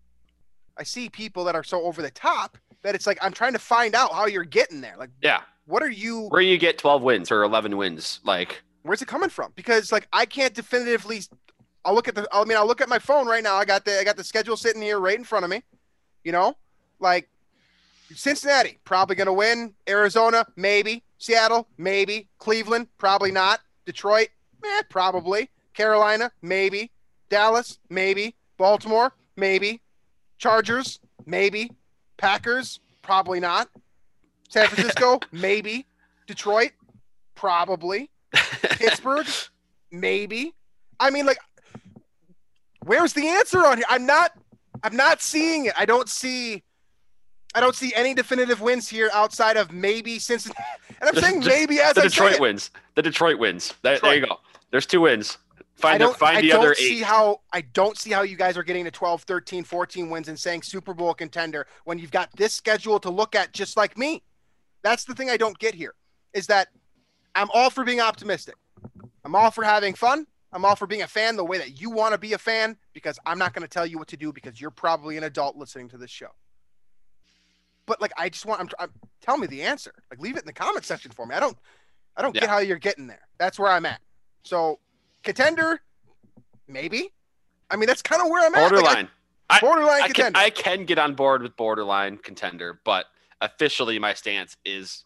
I 0.79 0.83
see 0.83 1.09
people 1.09 1.45
that 1.45 1.55
are 1.55 1.65
so 1.65 1.83
over 1.83 2.01
the 2.03 2.11
top 2.11 2.57
that 2.83 2.95
it's 2.95 3.07
like 3.07 3.19
I'm 3.23 3.33
trying 3.33 3.53
to 3.53 3.59
find 3.59 3.95
out 3.95 4.13
how 4.13 4.27
you're 4.27 4.45
getting 4.45 4.81
there. 4.81 4.95
Like, 4.97 5.11
yeah. 5.21 5.41
what 5.67 5.83
are 5.83 5.91
you? 5.91 6.29
Where 6.29 6.41
you 6.41 6.59
get 6.59 6.79
12 6.79 7.03
wins 7.03 7.31
or 7.31 7.43
11 7.43 7.77
wins, 7.77 8.21
like 8.25 8.63
where's 8.83 9.03
it 9.03 9.09
coming 9.09 9.31
from? 9.31 9.53
Because 9.55 9.93
like 9.93 10.09
I 10.13 10.27
can't 10.27 10.55
definitively. 10.55 11.23
I'll 11.85 11.95
look 11.95 12.09
at 12.09 12.15
the. 12.15 12.29
I 12.33 12.45
mean, 12.45 12.57
I'll 12.57 12.67
look 12.67 12.81
at 12.81 12.89
my 12.89 12.99
phone 12.99 13.27
right 13.27 13.43
now. 13.43 13.57
I 13.57 13.65
got 13.65 13.85
the. 13.85 13.99
I 13.99 14.05
got 14.05 14.17
the 14.17 14.25
schedule 14.25 14.57
sitting 14.57 14.83
here 14.83 15.01
right 15.01 15.19
in 15.19 15.25
front 15.25 15.45
of 15.45 15.51
me. 15.51 15.63
You 16.25 16.33
know, 16.33 16.57
like 17.03 17.29
Cincinnati 18.15 18.79
probably 18.85 19.17
going 19.17 19.27
to 19.27 19.33
win. 19.33 19.75
Arizona 19.89 20.47
maybe. 20.57 21.03
Seattle 21.19 21.69
maybe. 21.79 22.29
Cleveland 22.39 22.89
probably 22.99 23.33
not. 23.33 23.61
Detroit, 23.85 24.29
eh, 24.65 24.83
probably. 24.89 25.51
Carolina 25.75 26.31
maybe. 26.41 26.91
Dallas 27.29 27.79
maybe. 27.91 28.35
Baltimore 28.57 29.13
maybe. 29.37 29.81
Chargers 30.39 31.01
maybe. 31.27 31.71
Packers 32.17 32.81
probably 33.03 33.41
not. 33.41 33.69
San 34.49 34.69
Francisco 34.69 35.21
maybe. 35.33 35.87
Detroit 36.27 36.73
probably. 37.35 38.11
Pittsburgh, 38.33 39.27
maybe. 39.91 40.55
I 40.99 41.11
mean, 41.11 41.27
like, 41.27 41.39
where's 42.85 43.13
the 43.13 43.29
answer 43.29 43.59
on 43.67 43.79
here? 43.79 43.87
I'm 43.89 44.07
not. 44.07 44.33
I'm 44.83 44.97
not 44.97 45.21
seeing 45.21 45.67
it. 45.67 45.75
I 45.77 45.85
don't 45.85 46.09
see. 46.09 46.63
I 47.55 47.61
don't 47.61 47.75
see 47.75 47.93
any 47.95 48.15
definitive 48.15 48.61
wins 48.61 48.89
here 48.89 49.11
outside 49.13 49.57
of 49.57 49.73
maybe 49.73 50.19
Cincinnati. 50.19 50.61
And 51.01 51.09
I'm 51.17 51.21
saying 51.21 51.41
maybe 51.41 51.81
as 51.81 51.95
the 51.95 52.03
I 52.03 52.05
Detroit 52.05 52.35
it. 52.35 52.41
wins. 52.41 52.71
The 52.95 53.03
Detroit 53.03 53.37
wins. 53.37 53.75
There, 53.83 53.99
there 53.99 54.15
you 54.15 54.25
go. 54.25 54.39
There's 54.71 54.87
two 54.87 55.01
wins. 55.01 55.37
Find 55.75 56.01
the, 56.01 56.09
find 56.11 56.37
I 56.39 56.41
the 56.43 56.49
don't 56.51 56.61
other 56.61 56.75
see 56.77 56.99
eight. 57.01 57.03
how 57.05 57.41
I 57.53 57.63
don't 57.63 57.99
see 57.99 58.13
how 58.13 58.23
you 58.23 58.37
guys 58.37 58.57
are 58.57 58.63
getting 58.63 58.85
to 58.85 58.91
12, 58.93 59.23
13, 59.23 59.65
14 59.65 60.11
wins 60.11 60.29
and 60.29 60.39
saying 60.39 60.63
Super 60.63 60.95
Bowl 60.95 61.13
contender 61.13 61.67
when 61.85 61.99
you've 61.99 62.13
got 62.13 62.31
this 62.37 62.53
schedule 62.53 63.01
to 63.01 63.11
look 63.11 63.35
at 63.35 63.53
just 63.53 63.77
like 63.77 63.99
me. 63.99 64.23
That's 64.85 65.05
the 65.05 65.13
thing 65.15 65.29
I 65.29 65.37
don't 65.37 65.59
get 65.59 65.75
here 65.75 65.95
is 66.35 66.47
that 66.47 66.69
I'm 67.35 67.49
all 67.53 67.69
for 67.71 67.83
being 67.83 68.01
optimistic. 68.01 68.55
I'm 69.25 69.35
all 69.35 69.51
for 69.51 69.65
having 69.65 69.95
fun. 69.95 70.27
I'm 70.53 70.65
all 70.65 70.77
for 70.77 70.87
being 70.87 71.03
a 71.03 71.09
fan 71.09 71.35
the 71.35 71.45
way 71.45 71.59
that 71.59 71.81
you 71.81 71.91
want 71.91 72.13
to 72.13 72.19
be 72.19 72.35
a 72.35 72.39
fan 72.39 72.77
because 72.93 73.19
I'm 73.27 73.39
not 73.39 73.55
going 73.55 73.63
to 73.63 73.69
tell 73.69 73.87
you 73.87 73.99
what 73.99 74.07
to 74.09 74.17
do 74.17 74.33
because 74.33 74.61
you're 74.61 74.71
probably 74.71 75.17
an 75.17 75.25
adult 75.25 75.57
listening 75.57 75.89
to 75.89 75.99
this 75.99 76.11
show. 76.11 76.29
But 77.87 78.01
like 78.01 78.13
I 78.17 78.29
just 78.29 78.47
want 78.47 78.61
I'm, 78.61 78.69
I'm 78.79 78.91
tell 79.21 79.37
me 79.37 79.47
the 79.47 79.63
answer. 79.63 79.93
Like 80.11 80.21
leave 80.21 80.37
it 80.37 80.41
in 80.41 80.47
the 80.47 80.53
comment 80.53 80.85
section 80.85 81.11
for 81.11 81.27
me. 81.27 81.35
I 81.35 81.41
don't 81.41 81.57
I 82.17 82.23
don't 82.23 82.35
get 82.35 82.49
how 82.49 82.59
you're 82.59 82.79
getting 82.79 83.07
there. 83.07 83.27
That's 83.39 83.59
where 83.59 83.71
I'm 83.71 83.87
at. 83.87 84.01
So 84.45 84.79
contender 85.23 85.81
maybe. 86.69 87.11
I 87.71 87.77
mean 87.77 87.87
that's 87.87 88.03
kind 88.03 88.23
of 88.23 88.29
where 88.29 88.47
I'm 88.47 88.55
at. 88.55 88.63
Like, 88.63 88.71
Borderline. 88.71 89.09
I- 89.51 89.61
borderline 89.61 90.03
I 90.03 90.07
can, 90.07 90.15
contender. 90.15 90.39
I 90.39 90.51
can 90.51 90.85
get 90.85 90.99
on 90.99 91.15
board 91.15 91.43
with 91.43 91.57
borderline 91.57 92.17
contender, 92.17 92.81
but 92.85 93.07
officially 93.41 93.99
my 93.99 94.15
stance 94.15 94.57
is 94.65 95.05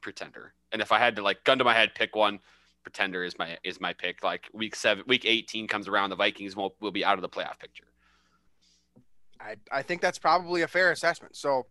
pretender. 0.00 0.54
And 0.72 0.80
if 0.80 0.90
I 0.90 0.98
had 0.98 1.16
to 1.16 1.22
like 1.22 1.44
gun 1.44 1.58
to 1.58 1.64
my 1.64 1.74
head 1.74 1.94
pick 1.94 2.16
one, 2.16 2.38
pretender 2.82 3.24
is 3.24 3.38
my 3.38 3.58
is 3.64 3.80
my 3.80 3.92
pick. 3.92 4.22
Like 4.22 4.48
week 4.54 4.74
seven, 4.76 5.04
week 5.06 5.24
eighteen 5.26 5.68
comes 5.68 5.88
around, 5.88 6.10
the 6.10 6.16
Vikings 6.16 6.56
will 6.56 6.76
will 6.80 6.92
be 6.92 7.04
out 7.04 7.18
of 7.18 7.22
the 7.22 7.28
playoff 7.28 7.58
picture. 7.58 7.84
I, 9.40 9.56
I 9.70 9.82
think 9.82 10.00
that's 10.00 10.18
probably 10.18 10.62
a 10.62 10.68
fair 10.68 10.90
assessment. 10.90 11.36
So, 11.36 11.66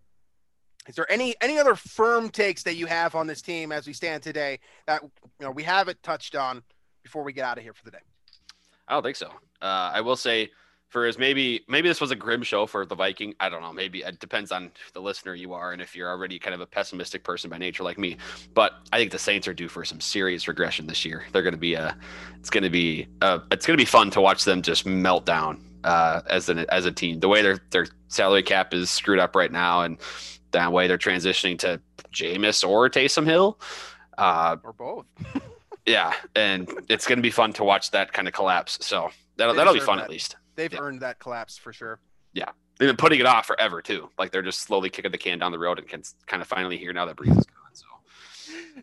is 0.88 0.96
there 0.96 1.10
any 1.12 1.36
any 1.42 1.58
other 1.58 1.76
firm 1.76 2.30
takes 2.30 2.64
that 2.64 2.76
you 2.76 2.86
have 2.86 3.16
on 3.16 3.28
this 3.28 3.42
team 3.42 3.72
as 3.72 3.88
we 3.88 3.94
stand 3.94 4.24
today 4.24 4.60
that 4.88 5.02
you 5.04 5.10
know 5.42 5.52
we 5.52 5.64
haven't 5.64 6.02
touched 6.04 6.36
on 6.36 6.64
before 7.04 7.24
we 7.24 7.34
get 7.34 7.46
out 7.46 7.58
of 7.58 7.64
here 7.64 7.74
for 7.74 7.84
the 7.86 7.92
day? 7.92 8.00
I 8.88 8.94
don't 8.94 9.04
think 9.04 9.16
so. 9.16 9.28
Uh, 9.62 9.92
I 9.94 10.02
will 10.02 10.18
say, 10.18 10.52
for 10.90 11.06
as 11.06 11.18
maybe 11.18 11.64
maybe 11.68 11.88
this 11.88 12.02
was 12.02 12.12
a 12.12 12.16
grim 12.16 12.44
show 12.44 12.66
for 12.66 12.86
the 12.86 12.96
Viking. 12.96 13.34
I 13.40 13.50
don't 13.50 13.62
know. 13.62 13.74
Maybe 13.74 14.04
it 14.04 14.20
depends 14.20 14.52
on 14.52 14.72
the 14.94 15.02
listener 15.02 15.36
you 15.36 15.54
are 15.54 15.72
and 15.72 15.82
if 15.82 15.96
you're 15.96 16.10
already 16.10 16.38
kind 16.38 16.54
of 16.54 16.62
a 16.62 16.66
pessimistic 16.66 17.24
person 17.24 17.50
by 17.50 17.58
nature 17.58 17.84
like 17.84 17.98
me. 17.98 18.18
But 18.54 18.74
I 18.92 18.98
think 18.98 19.12
the 19.12 19.20
Saints 19.20 19.48
are 19.48 19.54
due 19.54 19.70
for 19.70 19.86
some 19.86 20.02
serious 20.02 20.48
regression 20.48 20.86
this 20.86 21.06
year. 21.06 21.26
They're 21.32 21.42
going 21.44 21.54
to 21.54 21.60
be 21.60 21.76
a. 21.76 21.98
It's 22.40 22.50
going 22.50 22.64
to 22.64 22.70
be 22.70 23.08
a, 23.22 23.42
It's 23.52 23.66
going 23.66 23.78
to 23.78 23.82
be 23.82 23.86
fun 23.86 24.12
to 24.12 24.22
watch 24.22 24.44
them 24.44 24.62
just 24.62 24.86
melt 24.86 25.26
down 25.26 25.64
uh, 25.84 26.22
as 26.30 26.50
an 26.50 26.66
as 26.70 26.86
a 26.86 26.92
team. 26.92 27.20
The 27.20 27.28
way 27.28 27.42
their 27.42 27.60
their 27.72 27.88
salary 28.10 28.44
cap 28.44 28.74
is 28.74 28.90
screwed 28.90 29.20
up 29.20 29.36
right 29.36 29.52
now, 29.52 29.82
and 29.82 29.98
that 30.54 30.72
way 30.72 30.88
they're 30.88 30.98
transitioning 30.98 31.60
to 31.60 31.80
Jameis 32.14 32.68
or 32.68 32.90
Taysom 32.90 33.26
Hill. 33.26 33.60
Uh, 34.18 34.56
Or 34.64 34.74
both? 34.74 35.06
yeah, 35.86 36.14
and 36.36 36.70
it's 36.90 37.06
going 37.06 37.18
to 37.18 37.24
be 37.24 37.32
fun 37.32 37.54
to 37.54 37.64
watch 37.64 37.92
that 37.92 38.14
kind 38.14 38.28
of 38.28 38.34
collapse. 38.34 38.78
So 38.82 39.10
that'll 39.38 39.54
They 39.54 39.58
that'll 39.58 39.74
be 39.74 39.80
fun 39.80 39.98
that. 39.98 40.06
at 40.06 40.10
least. 40.10 40.38
They've 40.56 40.72
Yeah. 40.72 40.80
earned 40.80 41.02
that 41.02 41.20
collapse 41.20 41.58
for 41.58 41.74
sure. 41.74 42.00
Yeah. 42.34 42.50
They've 42.80 42.90
been 42.90 42.98
putting 42.98 43.20
it 43.20 43.26
off 43.26 43.46
forever 43.46 43.82
too. 43.82 44.10
Like 44.18 44.32
they're 44.32 44.42
just 44.42 44.62
slowly 44.62 44.90
kicking 44.90 45.12
the 45.12 45.18
can 45.18 45.40
down 45.40 45.52
the 45.52 45.60
road 45.60 45.78
and 45.80 45.88
can 45.88 46.02
kind 46.28 46.42
of 46.42 46.48
finally 46.48 46.78
here 46.78 46.94
now 46.94 47.06
that 47.06 47.16
Brees 47.16 47.38
is 47.38 47.46
gone. 47.46 47.58
So 47.74 47.86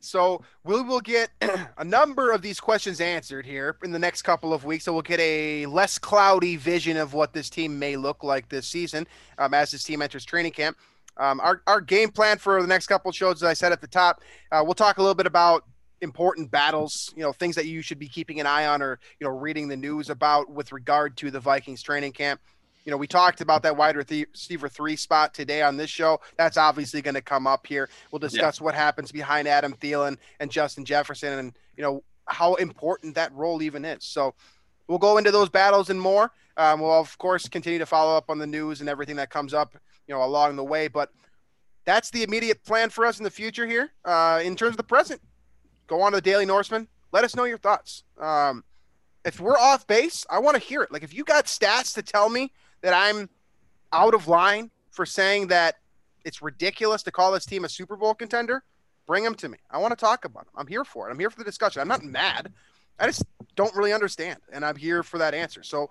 So 0.01 0.43
we 0.64 0.81
will 0.83 1.01
get 1.01 1.31
a 1.79 1.85
number 1.85 2.31
of 2.33 2.43
these 2.43 2.61
questions 2.61 3.01
answered 3.01 3.45
here 3.47 3.77
in 3.83 3.91
the 3.93 3.99
next 3.99 4.23
couple 4.23 4.53
of 4.55 4.64
weeks. 4.64 4.85
So 4.85 4.93
we'll 4.93 5.03
get 5.03 5.21
a 5.21 5.66
less 5.66 5.99
cloudy 5.99 6.57
vision 6.57 6.97
of 6.97 7.14
what 7.14 7.33
this 7.33 7.51
team 7.51 7.79
may 7.79 7.97
look 7.97 8.23
like 8.25 8.49
this 8.49 8.66
season 8.66 9.07
um, 9.39 9.55
as 9.55 9.71
this 9.73 9.83
team 9.85 10.03
enters 10.03 10.25
training 10.25 10.53
camp. 10.53 10.77
Um, 11.16 11.40
our, 11.40 11.62
our 11.66 11.80
game 11.80 12.11
plan 12.11 12.38
for 12.38 12.61
the 12.61 12.68
next 12.68 12.86
couple 12.86 13.08
of 13.08 13.14
shows, 13.14 13.42
as 13.42 13.44
I 13.44 13.52
said 13.54 13.72
at 13.72 13.80
the 13.80 13.86
top, 13.86 14.22
uh, 14.52 14.62
we'll 14.64 14.74
talk 14.74 14.98
a 14.98 15.02
little 15.02 15.14
bit 15.14 15.26
about 15.26 15.64
important 16.00 16.50
battles, 16.50 17.12
you 17.16 17.22
know, 17.22 17.32
things 17.32 17.54
that 17.56 17.66
you 17.66 17.82
should 17.82 17.98
be 17.98 18.08
keeping 18.08 18.40
an 18.40 18.46
eye 18.46 18.66
on 18.66 18.80
or, 18.80 18.98
you 19.18 19.26
know, 19.26 19.36
reading 19.36 19.68
the 19.68 19.76
news 19.76 20.08
about 20.08 20.50
with 20.50 20.72
regard 20.72 21.16
to 21.18 21.30
the 21.30 21.40
Vikings 21.40 21.82
training 21.82 22.12
camp. 22.12 22.40
You 22.86 22.90
know, 22.90 22.96
we 22.96 23.06
talked 23.06 23.42
about 23.42 23.62
that 23.64 23.76
wide 23.76 23.96
receiver 23.96 24.68
three 24.68 24.96
spot 24.96 25.34
today 25.34 25.61
on 25.61 25.76
this 25.76 25.90
show. 25.90 26.18
That's 26.38 26.56
obviously 26.56 27.02
going 27.02 27.14
to 27.14 27.20
come 27.20 27.46
up 27.46 27.66
here. 27.66 27.90
We'll 28.11 28.20
discuss 28.20 28.58
what 28.61 28.74
happens 28.74 29.12
behind 29.12 29.46
Adam 29.46 29.74
Thielen 29.74 30.16
and 30.40 30.50
Justin 30.50 30.86
Jefferson 30.86 31.38
and, 31.38 31.52
you 31.76 31.82
know, 31.82 32.02
how 32.24 32.54
important 32.54 33.14
that 33.16 33.34
role 33.34 33.61
even 33.61 33.84
is. 33.84 34.04
So 34.04 34.34
we'll 34.88 34.98
go 34.98 35.18
into 35.18 35.30
those 35.30 35.50
battles 35.50 35.90
and 35.90 36.00
more. 36.00 36.32
Um, 36.56 36.80
we'll, 36.80 36.98
of 36.98 37.16
course, 37.18 37.48
continue 37.48 37.78
to 37.78 37.86
follow 37.86 38.16
up 38.16 38.30
on 38.30 38.38
the 38.38 38.46
news 38.46 38.80
and 38.80 38.88
everything 38.88 39.16
that 39.16 39.30
comes 39.30 39.52
up, 39.52 39.76
you 40.11 40.16
know, 40.16 40.24
along 40.24 40.56
the 40.56 40.64
way. 40.64 40.88
But 40.88 41.12
that's 41.84 42.11
the 42.11 42.24
immediate 42.24 42.64
plan 42.64 42.90
for 42.90 43.06
us 43.06 43.18
in 43.18 43.24
the 43.24 43.30
future 43.30 43.64
here. 43.64 43.92
Uh, 44.04 44.40
in 44.42 44.56
terms 44.56 44.72
of 44.72 44.76
the 44.76 44.82
present, 44.82 45.20
go 45.86 46.02
on 46.02 46.11
to 46.11 46.16
the 46.16 46.22
Daily 46.22 46.44
Norseman. 46.44 46.88
Let 47.12 47.22
us 47.22 47.36
know 47.36 47.44
your 47.44 47.58
thoughts. 47.58 48.02
Um, 48.18 48.64
if 49.24 49.38
we're 49.38 49.56
off 49.56 49.86
base, 49.86 50.26
I 50.28 50.40
want 50.40 50.56
to 50.56 50.62
hear 50.62 50.82
it. 50.82 50.90
Like 50.90 51.04
if 51.04 51.14
you 51.14 51.22
got 51.22 51.44
stats 51.44 51.94
to 51.94 52.02
tell 52.02 52.28
me 52.28 52.52
that 52.80 52.92
I'm 52.92 53.30
out 53.92 54.14
of 54.14 54.26
line 54.26 54.72
for 54.90 55.06
saying 55.06 55.46
that 55.48 55.76
it's 56.24 56.42
ridiculous 56.42 57.04
to 57.04 57.12
call 57.12 57.30
this 57.30 57.46
team 57.46 57.64
a 57.64 57.68
Super 57.68 57.94
Bowl 57.94 58.14
contender, 58.14 58.64
bring 59.06 59.22
them 59.22 59.36
to 59.36 59.48
me. 59.48 59.58
I 59.70 59.78
want 59.78 59.92
to 59.92 59.96
talk 59.96 60.24
about 60.24 60.46
them. 60.46 60.54
I'm 60.56 60.66
here 60.66 60.84
for 60.84 61.08
it. 61.08 61.12
I'm 61.12 61.20
here 61.20 61.30
for 61.30 61.38
the 61.38 61.44
discussion. 61.44 61.80
I'm 61.80 61.88
not 61.88 62.02
mad. 62.02 62.52
I 62.98 63.06
just 63.06 63.24
don't 63.54 63.74
really 63.76 63.92
understand, 63.92 64.40
and 64.52 64.64
I'm 64.64 64.76
here 64.76 65.02
for 65.02 65.18
that 65.18 65.34
answer. 65.34 65.62
So 65.62 65.90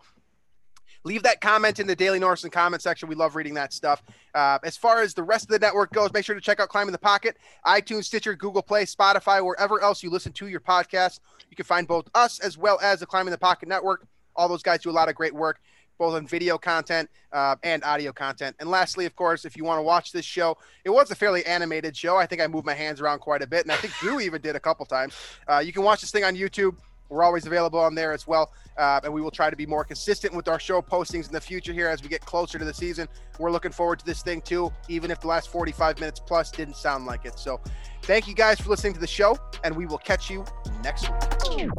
leave 1.04 1.24
that 1.24 1.42
comment 1.42 1.80
in 1.80 1.88
the 1.88 1.96
Daily 1.96 2.20
Norseman 2.20 2.52
comment 2.52 2.82
section. 2.82 3.10
We 3.10 3.16
love 3.16 3.36
reading 3.36 3.54
that 3.56 3.74
stuff. 3.74 4.04
Uh, 4.34 4.60
as 4.64 4.78
far 4.78 5.02
as 5.02 5.14
the 5.14 5.24
rest 5.24 5.46
of 5.46 5.50
the 5.50 5.60
network 5.60 5.92
goes, 5.92 6.12
make 6.14 6.26
sure 6.26 6.36
to 6.36 6.42
check 6.42 6.60
out 6.60 6.70
Climbing 6.70 6.92
the 6.92 6.98
Pocket, 6.98 7.38
iTunes, 7.66 8.06
Stitcher, 8.06 8.36
Google 8.36 8.62
Play, 8.62 8.86
Spotify, 8.86 9.44
wherever 9.44 9.82
else 9.82 10.04
you 10.04 10.10
listen 10.10 10.32
to 10.34 10.48
your 10.48 10.60
podcast. 10.60 11.20
You 11.50 11.56
can 11.56 11.66
find 11.66 11.88
both 11.88 12.08
us 12.14 12.40
as 12.40 12.58
well 12.58 12.80
as 12.82 13.00
the 13.00 13.06
Climbing 13.06 13.32
the 13.32 13.38
Pocket 13.38 13.70
network. 13.70 14.08
All 14.36 14.48
those 14.48 14.64
guys 14.64 14.82
do 14.82 14.90
a 14.90 14.92
lot 14.92 15.10
of 15.10 15.16
great 15.16 15.34
work 15.34 15.60
both 16.00 16.16
on 16.16 16.26
video 16.26 16.58
content 16.58 17.10
uh, 17.32 17.58
and 17.62 17.84
audio 17.84 18.12
content. 18.12 18.56
And 18.60 18.70
lastly, 18.70 19.06
of 19.06 19.16
course, 19.16 19.46
if 19.46 19.56
you 19.56 19.64
want 19.66 19.78
to 19.80 19.84
watch 19.84 20.12
this 20.12 20.26
show, 20.26 20.58
it 20.86 20.90
was 20.90 21.12
a 21.12 21.16
fairly 21.16 21.46
animated 21.46 21.96
show. 21.96 22.16
I 22.16 22.26
think 22.26 22.42
I 22.42 22.48
moved 22.48 22.66
my 22.66 22.74
hands 22.74 23.02
around 23.02 23.20
quite 23.20 23.44
a 23.44 23.48
bit, 23.48 23.64
and 23.64 23.72
I 23.72 23.76
think 23.76 23.94
Drew 23.96 24.20
even 24.22 24.42
did 24.42 24.56
a 24.56 24.60
couple 24.60 24.86
times. 24.86 25.14
Uh, 25.48 25.60
you 25.60 25.74
can 25.74 25.84
watch 25.84 26.02
this 26.02 26.10
thing 26.10 26.24
on 26.24 26.36
YouTube. 26.36 26.78
We're 27.10 27.24
always 27.24 27.46
available 27.46 27.80
on 27.80 27.96
there 27.96 28.14
as 28.14 28.28
well. 28.28 28.52
Uh, 28.78 29.00
and 29.04 29.14
we 29.14 29.22
will 29.22 29.32
try 29.32 29.50
to 29.50 29.56
be 29.56 29.66
more 29.66 29.84
consistent 29.84 30.34
with 30.34 30.48
our 30.48 30.60
show 30.60 30.82
postings 30.82 31.28
in 31.28 31.34
the 31.34 31.42
future 31.42 31.74
here 31.74 31.88
as 31.88 32.02
we 32.02 32.08
get 32.08 32.22
closer 32.22 32.58
to 32.58 32.66
the 32.66 32.74
season. 32.74 33.08
We're 33.38 33.52
looking 33.52 33.72
forward 33.72 34.00
to 34.00 34.06
this 34.06 34.22
thing 34.22 34.42
too, 34.42 34.72
even 34.88 35.12
if 35.12 35.20
the 35.22 35.28
last 35.28 35.50
45 35.50 36.00
minutes 36.00 36.20
plus 36.20 36.52
didn't 36.52 36.76
sound 36.76 37.06
like 37.06 37.26
it. 37.26 37.38
So 37.38 37.60
thank 38.04 38.28
you 38.28 38.36
guys 38.36 38.60
for 38.60 38.70
listening 38.70 38.94
to 38.94 39.00
the 39.00 39.08
show, 39.08 39.38
and 39.64 39.76
we 39.76 39.86
will 39.86 39.98
catch 39.98 40.30
you 40.30 40.46
next 40.84 41.10
week. 41.50 41.70